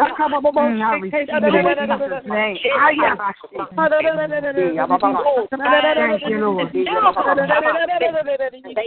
[0.83, 2.57] I receive it in Jesus' name.
[2.77, 3.35] I am a
[5.95, 6.73] Thank you, Lord.
[6.75, 6.85] They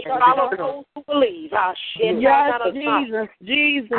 [0.08, 1.50] follow those who believe.
[1.52, 1.74] Ah.
[1.98, 3.98] Yes, Jesus, Jesus.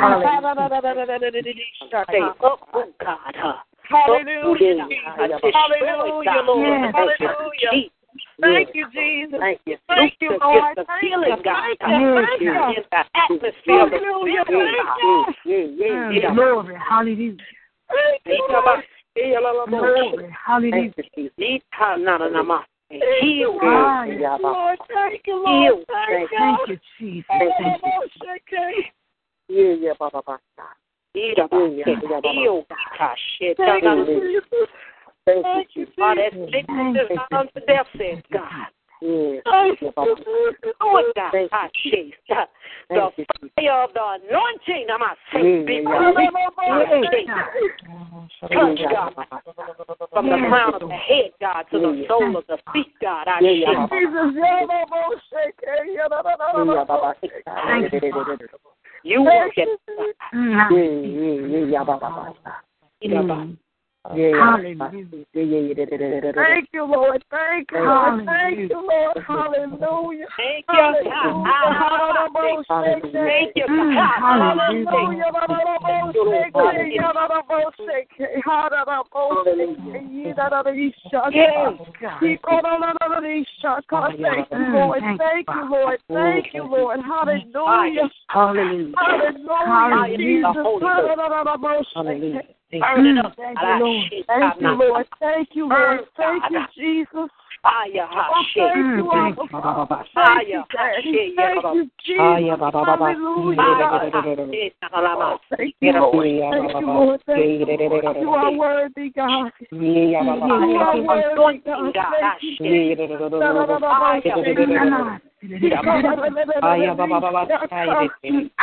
[2.10, 3.54] Say, oh, oh, God, huh?
[3.88, 4.86] Hallelujah.
[4.88, 6.94] Oh, Hallelujah, Hallelujah, Lord.
[6.94, 7.90] Hallelujah.
[8.40, 9.38] Thank you, Jesus.
[9.40, 9.76] Thank you.
[9.88, 10.76] Thank you, Loose the Lord.
[10.76, 11.42] gift of Thank healing, you.
[11.44, 11.62] God.
[11.80, 12.26] Thank you.
[12.26, 12.82] Thank In you.
[12.90, 13.82] the atmosphere.
[13.84, 14.42] of the Hallelujah.
[14.44, 14.74] Spirit.
[15.00, 16.30] Thank Yeah, yeah, yeah.
[16.30, 16.76] Mm, Glory.
[16.88, 17.36] Hallelujah.
[19.68, 20.36] Glory.
[20.46, 20.92] Hallelujah.
[23.20, 23.58] Heal.
[23.62, 24.78] Ah, you, Lord.
[24.92, 25.74] Thank you, Heal.
[25.74, 25.86] Lord.
[25.88, 26.38] Thank you.
[26.38, 27.26] Thank you, Jesus.
[27.28, 28.84] Thank you.
[32.34, 32.66] Heal.
[33.00, 33.56] Ah, shit.
[33.56, 34.68] Thank you, Jesus.
[35.26, 36.50] Thank you, Ah, that Jesus.
[36.52, 38.66] sickness is not unto death, says God.
[39.00, 40.74] Thank you, Jesus.
[40.80, 41.48] Oh, God.
[41.52, 42.14] Ah, shit.
[42.28, 42.46] The
[43.56, 45.80] fire of the anointing, I'm not saying, be
[48.52, 49.14] Touch God.
[50.12, 53.28] From the crown of the head, God, to the sole of the feet, God.
[53.28, 53.66] I shit.
[57.66, 58.48] Thank you, Father.
[59.04, 59.68] You work it.
[64.10, 65.20] Mm, I receive Mm.
[65.20, 65.28] it.
[65.38, 66.34] Hallelujah.
[66.34, 67.22] Thank you, Lord.
[67.30, 68.18] Thank you, Lord.
[68.26, 69.16] Thank you, Lord.
[69.78, 70.26] Hallelujah.
[70.36, 72.66] Thank you, God.
[72.68, 73.24] Hallelujah.
[73.28, 74.20] Thank you, Mm, God.
[74.22, 74.84] hallelujah.
[84.72, 85.00] Lord.
[85.02, 86.00] Thank you, Lord.
[86.08, 87.00] Thank you, Lord.
[87.00, 88.10] Hallelujah.
[88.28, 88.94] Hallelujah.
[89.66, 90.52] Hallelujah.
[90.80, 91.18] Jesus.
[91.94, 92.42] Hallelujah.
[92.80, 93.36] Burn it up.
[93.36, 94.10] Thank you, Lord.
[94.26, 95.06] Thank you, Lord.
[95.20, 96.00] Thank you, Lord.
[96.16, 97.30] Thank you, Jesus.
[97.62, 98.62] Fire, Oh, hot shit.
[98.72, 99.46] thank you, Abba thank you.
[99.48, 99.86] Father.
[99.88, 101.12] Thank Fire, you, hot Daddy.
[101.12, 101.36] shit.
[101.36, 102.18] Thank you, Jesus.
[102.72, 103.56] Hallelujah.
[103.56, 104.32] Fire, God.
[105.04, 105.58] hot shit.
[105.60, 106.26] Thank you, Lord.
[106.50, 107.20] Thank you, Lord.
[107.26, 108.16] Thank you, Lord.
[108.20, 109.52] You are worthy, God.
[109.70, 111.60] You are worthy,
[111.94, 112.18] God.
[112.18, 112.62] Thank you,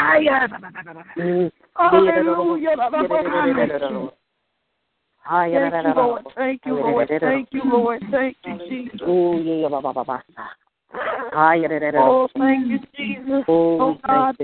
[0.01, 1.58] Hallelujah.
[5.71, 6.25] Thank you, Lord.
[6.35, 7.09] Thank you, Lord.
[7.19, 8.01] Thank you, Lord.
[8.11, 9.01] Thank you, Jesus.
[10.91, 12.87] Oh, thank you, mm.
[12.95, 13.43] Jesus.
[13.47, 14.35] Oh, oh God.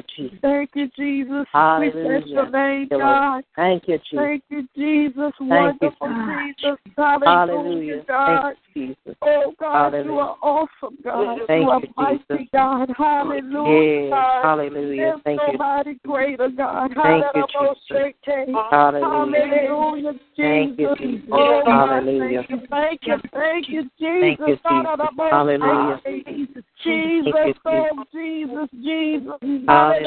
[0.42, 1.48] Thank you, Jesus.
[1.80, 3.44] We bless your name, God.
[3.56, 4.18] Thank you, Jesus.
[4.18, 5.16] Thank you, Jesus.
[5.16, 6.56] Thank you, Wonderful Jesus.
[6.60, 6.94] Jesus.
[6.98, 8.06] Hallelujah, Hallelujah.
[8.08, 8.42] God.
[8.44, 9.18] Thank you, Jesus.
[9.22, 11.40] Oh, God, you are awesome, God.
[11.48, 12.50] Thank you are you, mighty, Jesus.
[12.54, 12.94] God.
[12.98, 14.10] Hallelujah.
[14.10, 14.44] God.
[14.44, 14.96] Hallelujah.
[14.96, 15.54] There's Thank you.
[15.54, 16.92] nobody greater, God.
[16.96, 18.14] Thank you, Jesus.
[18.54, 19.02] Hallelujah.
[19.02, 21.08] Hallelujah, Thank you, Jesus.
[21.08, 21.30] Jesus.
[21.32, 22.44] Oh, Hallelujah.
[22.48, 23.68] Thank you, thank you, thank
[24.02, 25.10] Thank you, Jesus.
[25.20, 26.02] Hallelujah.
[26.36, 29.34] Jesus, Thank you, oh, Jesus, Jesus.
[29.42, 30.06] Thank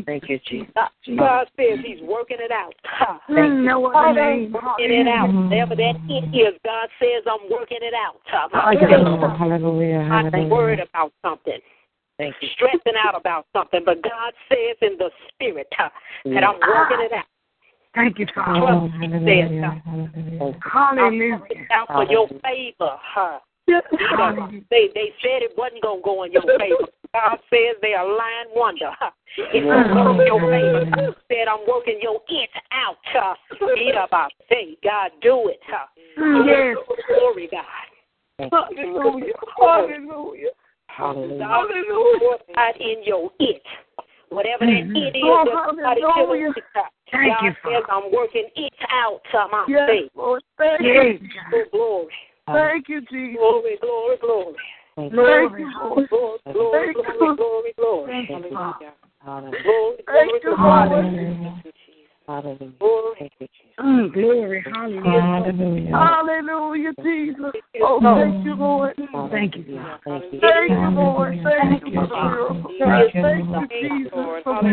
[0.06, 0.72] Thank you, Jesus.
[1.16, 2.74] God says He's working it out.
[2.84, 3.20] Ha.
[3.28, 3.62] Thank you.
[3.62, 4.52] No other name.
[4.52, 5.28] Working it out.
[5.28, 8.20] Whatever that it is, God says I'm working it out.
[9.38, 9.98] Hallelujah.
[9.98, 11.58] I'm worried about something.
[12.18, 12.48] Thank you.
[12.54, 15.90] Stressing out about something, but God says in the spirit that
[16.44, 17.24] I'm working it out.
[17.94, 18.60] Thank you, Father.
[18.60, 20.60] Trust oh, me, says God.
[20.72, 21.40] Hallelujah.
[21.50, 22.98] It's out for your favor.
[23.00, 23.38] Huh?
[23.66, 26.90] They they said it wasn't gonna go in your favor.
[27.14, 28.90] God says they are lying wonder.
[28.98, 29.10] Huh?
[29.38, 30.84] It's gonna go in your favor.
[30.90, 32.96] God said I'm working your it out.
[33.04, 33.34] Huh?
[33.78, 35.60] Eat about say, God do it.
[35.66, 35.86] Huh?
[36.18, 36.46] Mm.
[36.46, 36.76] Yes.
[37.08, 37.64] Glory God.
[38.50, 39.32] Hallelujah.
[39.56, 40.50] Hallelujah.
[40.88, 41.38] Hallelujah.
[41.38, 42.38] Hallelujah.
[42.54, 43.62] God in your it.
[44.30, 44.96] Whatever that mm-hmm.
[44.96, 46.52] it is, Oh, that somebody tell hallelujah.
[46.56, 46.82] you, huh?
[47.12, 49.20] Thank God you, says I'm working it out.
[49.30, 49.48] Huh?
[49.50, 50.10] My Yes, faith.
[50.14, 50.42] Lord.
[50.58, 51.20] Thank Yes.
[51.20, 51.28] you.
[51.52, 52.14] Oh, glory.
[52.46, 53.36] Thank you, Jesus.
[53.38, 54.56] Glory, glory, glory.
[54.96, 55.62] Thank Glory.
[55.62, 56.08] you, Lord.
[56.08, 57.36] Glory, glory, Thank glory, you.
[57.36, 58.26] glory, glory.
[58.28, 58.92] Thank you, Father.
[59.24, 59.62] Hallelujah.
[59.62, 61.64] Glory, Thank you, glory, Lord.
[62.26, 62.56] Hallelujah.
[62.56, 62.72] Hallelujah.
[62.78, 63.16] glory.
[63.18, 63.74] Thank you, Jesus.
[63.80, 64.64] Mm, glory.
[64.72, 65.92] Hallelujah.
[65.92, 67.52] Hallelujah, Jesus.
[67.82, 68.94] Oh, thank you, Lord.
[69.30, 69.80] Thank you.
[70.04, 70.40] Thank you.
[70.40, 71.38] Thank you, Lord.
[71.44, 72.72] Thank you for the miracle.
[72.78, 74.10] God, thank you, Jesus,
[74.44, 74.68] for the.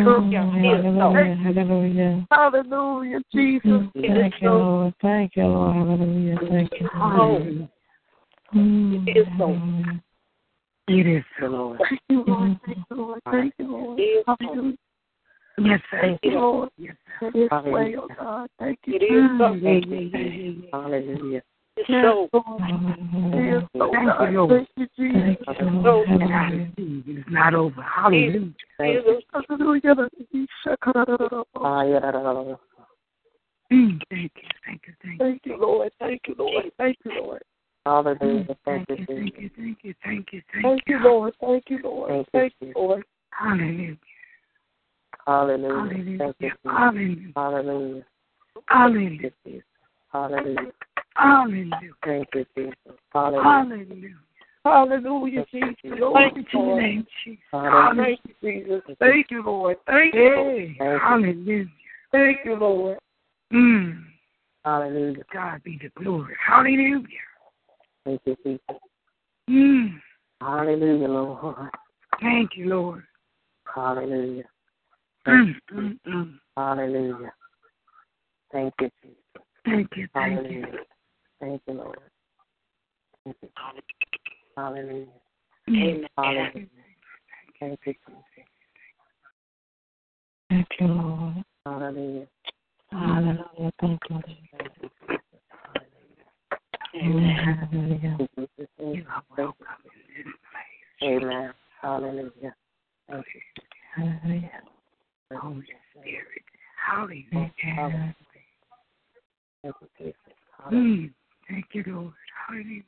[0.99, 2.27] Hallelujah.
[2.31, 3.81] Hallelujah, Jesus.
[3.95, 4.93] Thank you, Lord.
[5.01, 5.75] Thank you, Lord.
[5.75, 6.37] Hallelujah.
[6.49, 6.89] Thank you.
[6.93, 7.69] Hallelujah.
[8.55, 9.07] Mm.
[9.07, 9.57] It is so.
[10.87, 11.79] It is the Lord.
[11.79, 12.57] Thank you, Lord.
[12.65, 13.21] Thank you, Lord.
[13.31, 13.99] Thank you, Lord.
[13.99, 14.35] It is so.
[14.45, 14.77] Hallelujah.
[15.63, 15.79] Yes.
[15.91, 16.69] Thank you, Lord.
[16.77, 17.31] Yes, sir.
[17.33, 18.49] It is well, God.
[18.59, 18.95] Thank you.
[18.95, 19.53] It is so.
[20.73, 21.41] Hallelujah.
[21.77, 22.29] It's so.
[22.33, 24.49] It is so, Thank you, Lord.
[24.49, 25.55] Thank you, Jesus.
[25.59, 26.03] So.
[26.77, 27.81] It's not over.
[27.81, 28.53] Hallelujah.
[28.77, 29.77] Thank Hallelujah.
[31.55, 31.83] Ah.
[33.71, 35.17] Mm, Thank you, thank you, thank you.
[35.17, 35.91] Thank you, Lord.
[35.97, 36.65] Thank you, Lord.
[36.77, 37.41] Thank you, Lord.
[37.85, 38.57] Hallelujah.
[38.65, 41.33] Thank Thank you, you, thank you, thank you, thank you, thank Thank you, Lord.
[41.39, 42.09] Thank you, Lord.
[42.09, 42.75] Thank you, Thank you, Jesus.
[42.75, 43.03] Lord.
[43.31, 43.97] Hallelujah.
[45.31, 46.17] Hallelujah.
[46.17, 47.31] Thank you, Hallelujah.
[47.35, 48.03] Hallelujah.
[48.67, 49.13] Hallelujah.
[49.13, 49.13] Hallelujah.
[49.13, 49.63] Thank you, Jesus.
[50.11, 50.71] Hallelujah.
[51.15, 51.91] Hallelujah.
[52.03, 52.75] Thank you, Jesus.
[53.13, 53.43] Hallelujah.
[53.43, 54.15] Hallelujah.
[54.65, 55.75] Hallelujah, Jesus.
[55.97, 56.81] Glory Thank you, to your Lord.
[56.81, 57.41] name, Jesus.
[57.51, 58.95] Thank you, Jesus.
[58.99, 59.77] Thank you, Lord.
[59.87, 60.75] Thank you.
[60.77, 60.99] Thank you.
[60.99, 61.65] hallelujah.
[62.11, 62.97] Thank you, Lord.
[63.53, 64.03] Mm.
[64.65, 65.23] Hallelujah.
[65.33, 66.35] God be the glory.
[66.45, 67.05] Hallelujah.
[68.03, 68.81] Thank you, Jesus.
[69.49, 70.01] Mm.
[70.41, 71.69] Hallelujah, Lord.
[72.19, 73.03] Thank you, Lord.
[73.73, 74.43] Hallelujah.
[75.27, 76.33] Mm, mm, mm.
[76.57, 77.31] Hallelujah.
[78.51, 79.15] Thank you, Jesus.
[79.65, 80.65] Thank you, thank you.
[81.39, 81.99] Thank you, Lord.
[83.23, 83.49] Thank you.
[84.57, 85.05] Hallelujah.
[85.69, 86.05] Mm.
[86.17, 86.67] Hallelujah.
[87.59, 88.23] Thank you, Jesus.
[90.49, 91.43] Thank you, Lord.
[91.65, 92.27] Hallelujah.
[92.91, 93.71] Hallelujah.
[93.79, 94.25] Thank you, Lord.
[94.25, 94.39] Thank
[96.93, 98.17] you, Hallelujah.
[98.37, 98.47] You,
[98.79, 101.23] You are welcome in this place.
[101.23, 101.53] Amen.
[101.81, 102.55] Hallelujah.
[103.07, 103.41] Thank you.
[103.95, 104.61] Hallelujah.
[105.37, 106.43] Holy Spirit.
[106.87, 107.25] Hallelujah.
[107.31, 107.53] Thank
[110.71, 111.11] Mm.
[111.47, 112.13] Thank you, Lord.
[112.47, 112.83] Hallelujah.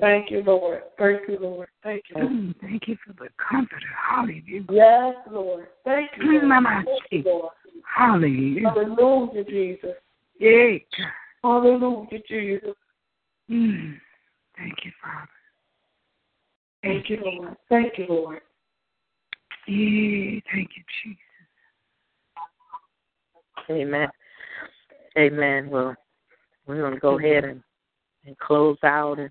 [0.00, 0.82] Thank you, Lord.
[0.98, 1.68] Thank you, Lord.
[1.82, 2.16] Thank you.
[2.16, 2.54] Mm.
[2.60, 3.86] Thank you for the comforter.
[4.08, 4.64] Hallelujah.
[4.70, 5.66] Yes, Lord.
[5.84, 6.44] Thank you, Lord.
[6.44, 6.82] Mama.
[6.86, 7.52] Thank you, Lord.
[7.84, 8.68] Hallelujah.
[8.70, 9.96] Hallelujah, Jesus.
[10.38, 10.78] Yeah.
[11.42, 12.76] Hallelujah, Jesus.
[13.50, 14.00] Mm.
[14.56, 15.28] Thank you, Father.
[16.82, 17.56] Thank you, Lord.
[17.68, 18.40] Thank you, Lord.
[19.66, 20.40] Yeah.
[20.52, 21.18] Thank you, Jesus.
[23.70, 24.08] Amen.
[25.16, 25.70] Amen.
[25.70, 25.94] Well,
[26.66, 27.62] we're going to go ahead and,
[28.26, 29.18] and close out.
[29.18, 29.30] And,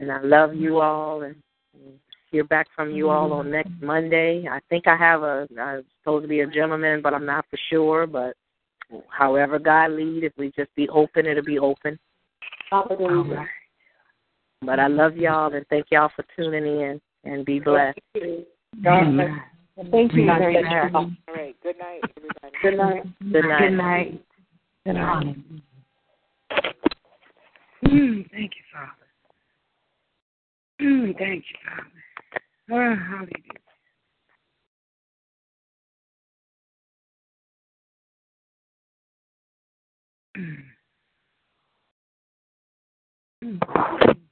[0.00, 1.36] and I love you all and,
[2.30, 3.86] hear back from you all on next mm-hmm.
[3.86, 4.46] Monday.
[4.50, 7.58] I think I have a, I'm supposed to be a gentleman, but I'm not for
[7.70, 8.06] sure.
[8.06, 8.36] But
[9.08, 11.98] however God lead, if we just be open, it'll be open.
[12.70, 13.46] Hallelujah.
[14.60, 17.98] But I love y'all and thank y'all for tuning in and be blessed.
[18.82, 19.30] God bless.
[19.90, 20.94] Thank you very much.
[20.94, 21.56] All right.
[21.62, 22.56] Good night, everybody.
[22.62, 23.02] Good night.
[23.32, 23.60] Good night.
[23.60, 24.24] Good night.
[24.84, 25.36] Good night.
[27.84, 28.30] Mm.
[28.30, 29.06] Thank you, Father.
[30.82, 31.16] Mm.
[31.16, 32.02] Thank you, Father.
[32.70, 33.58] Oh, hallelujah.
[40.36, 40.64] Mm.
[43.44, 44.27] Mm.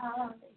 [0.00, 0.49] 好了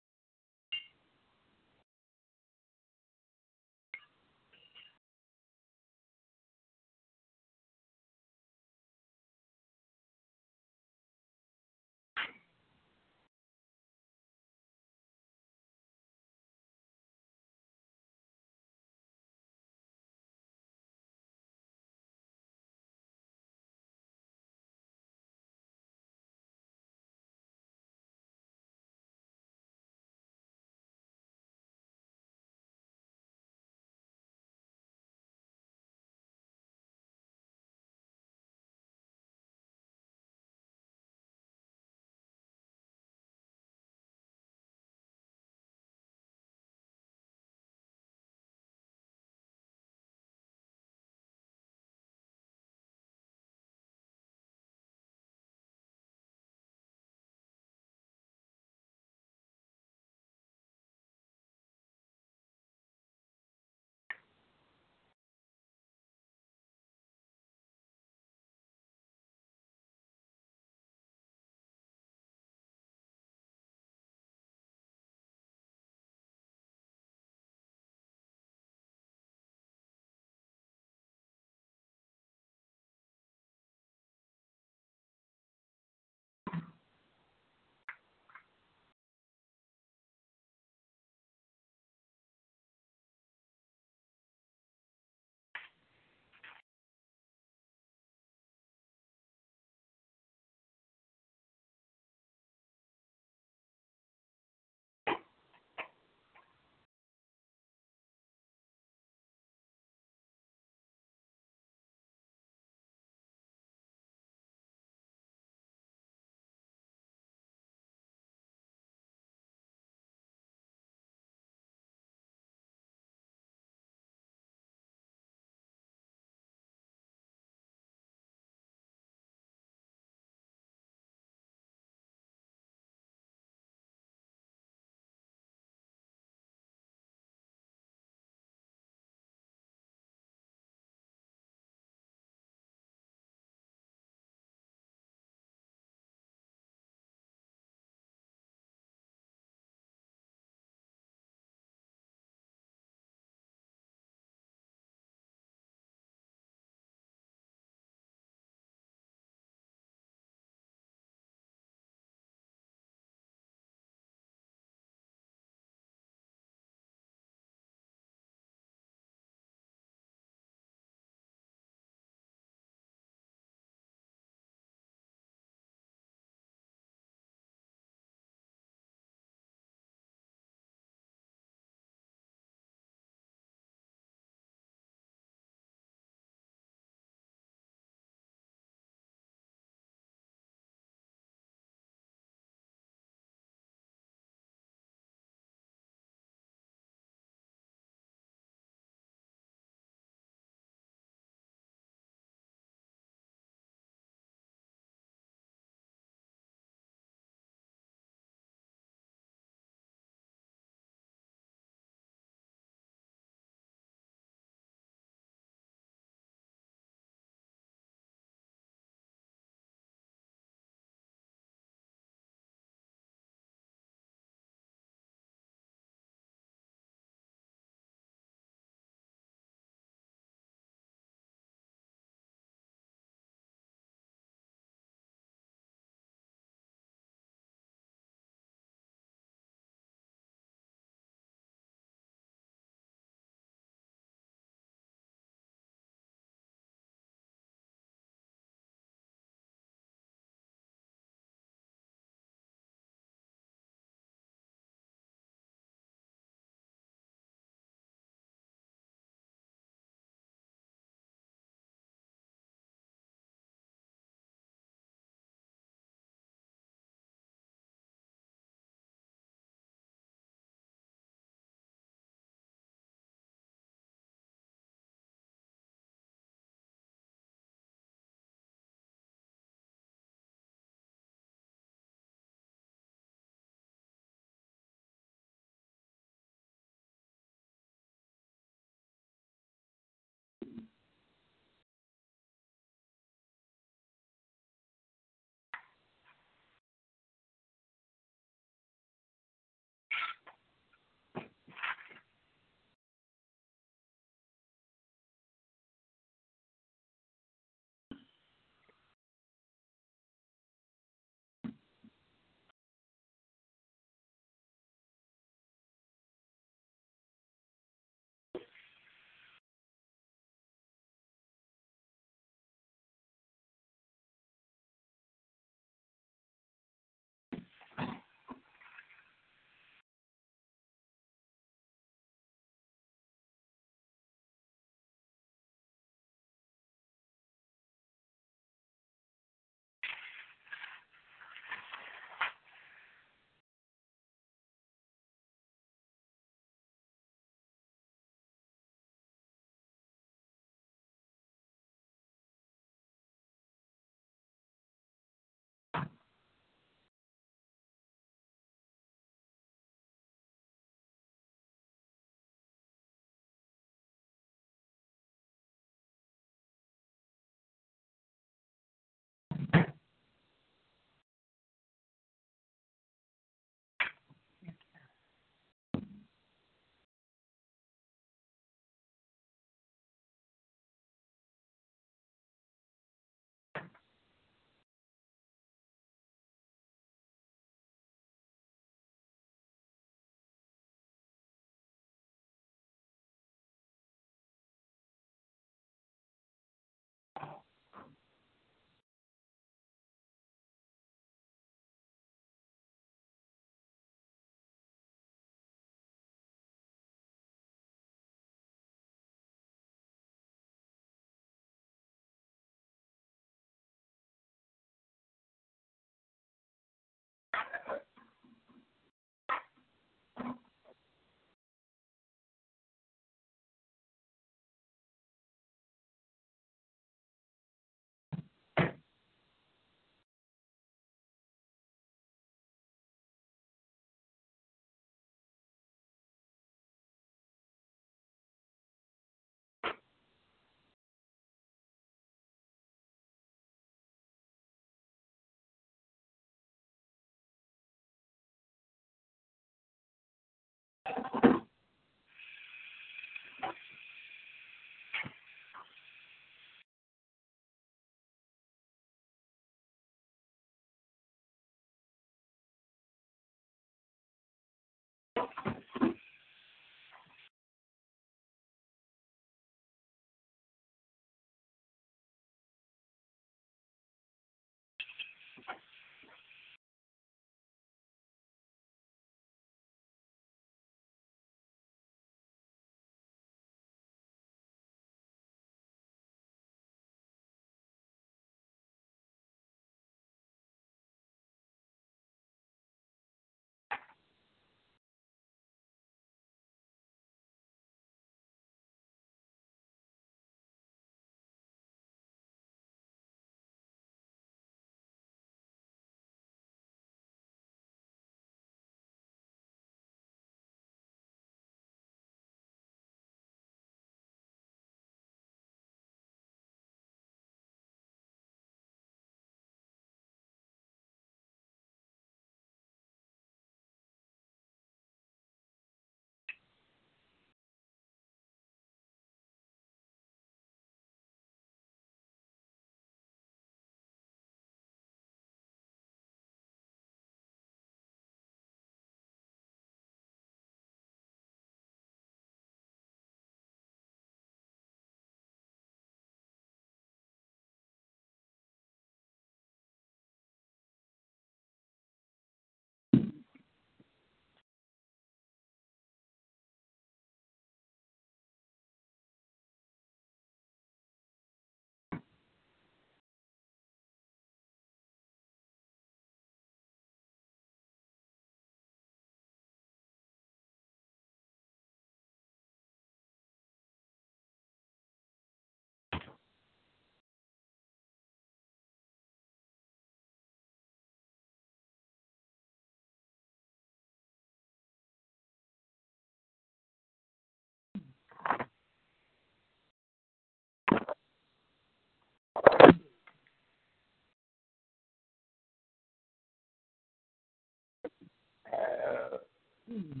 [598.82, 599.22] Thank
[599.70, 600.00] hmm.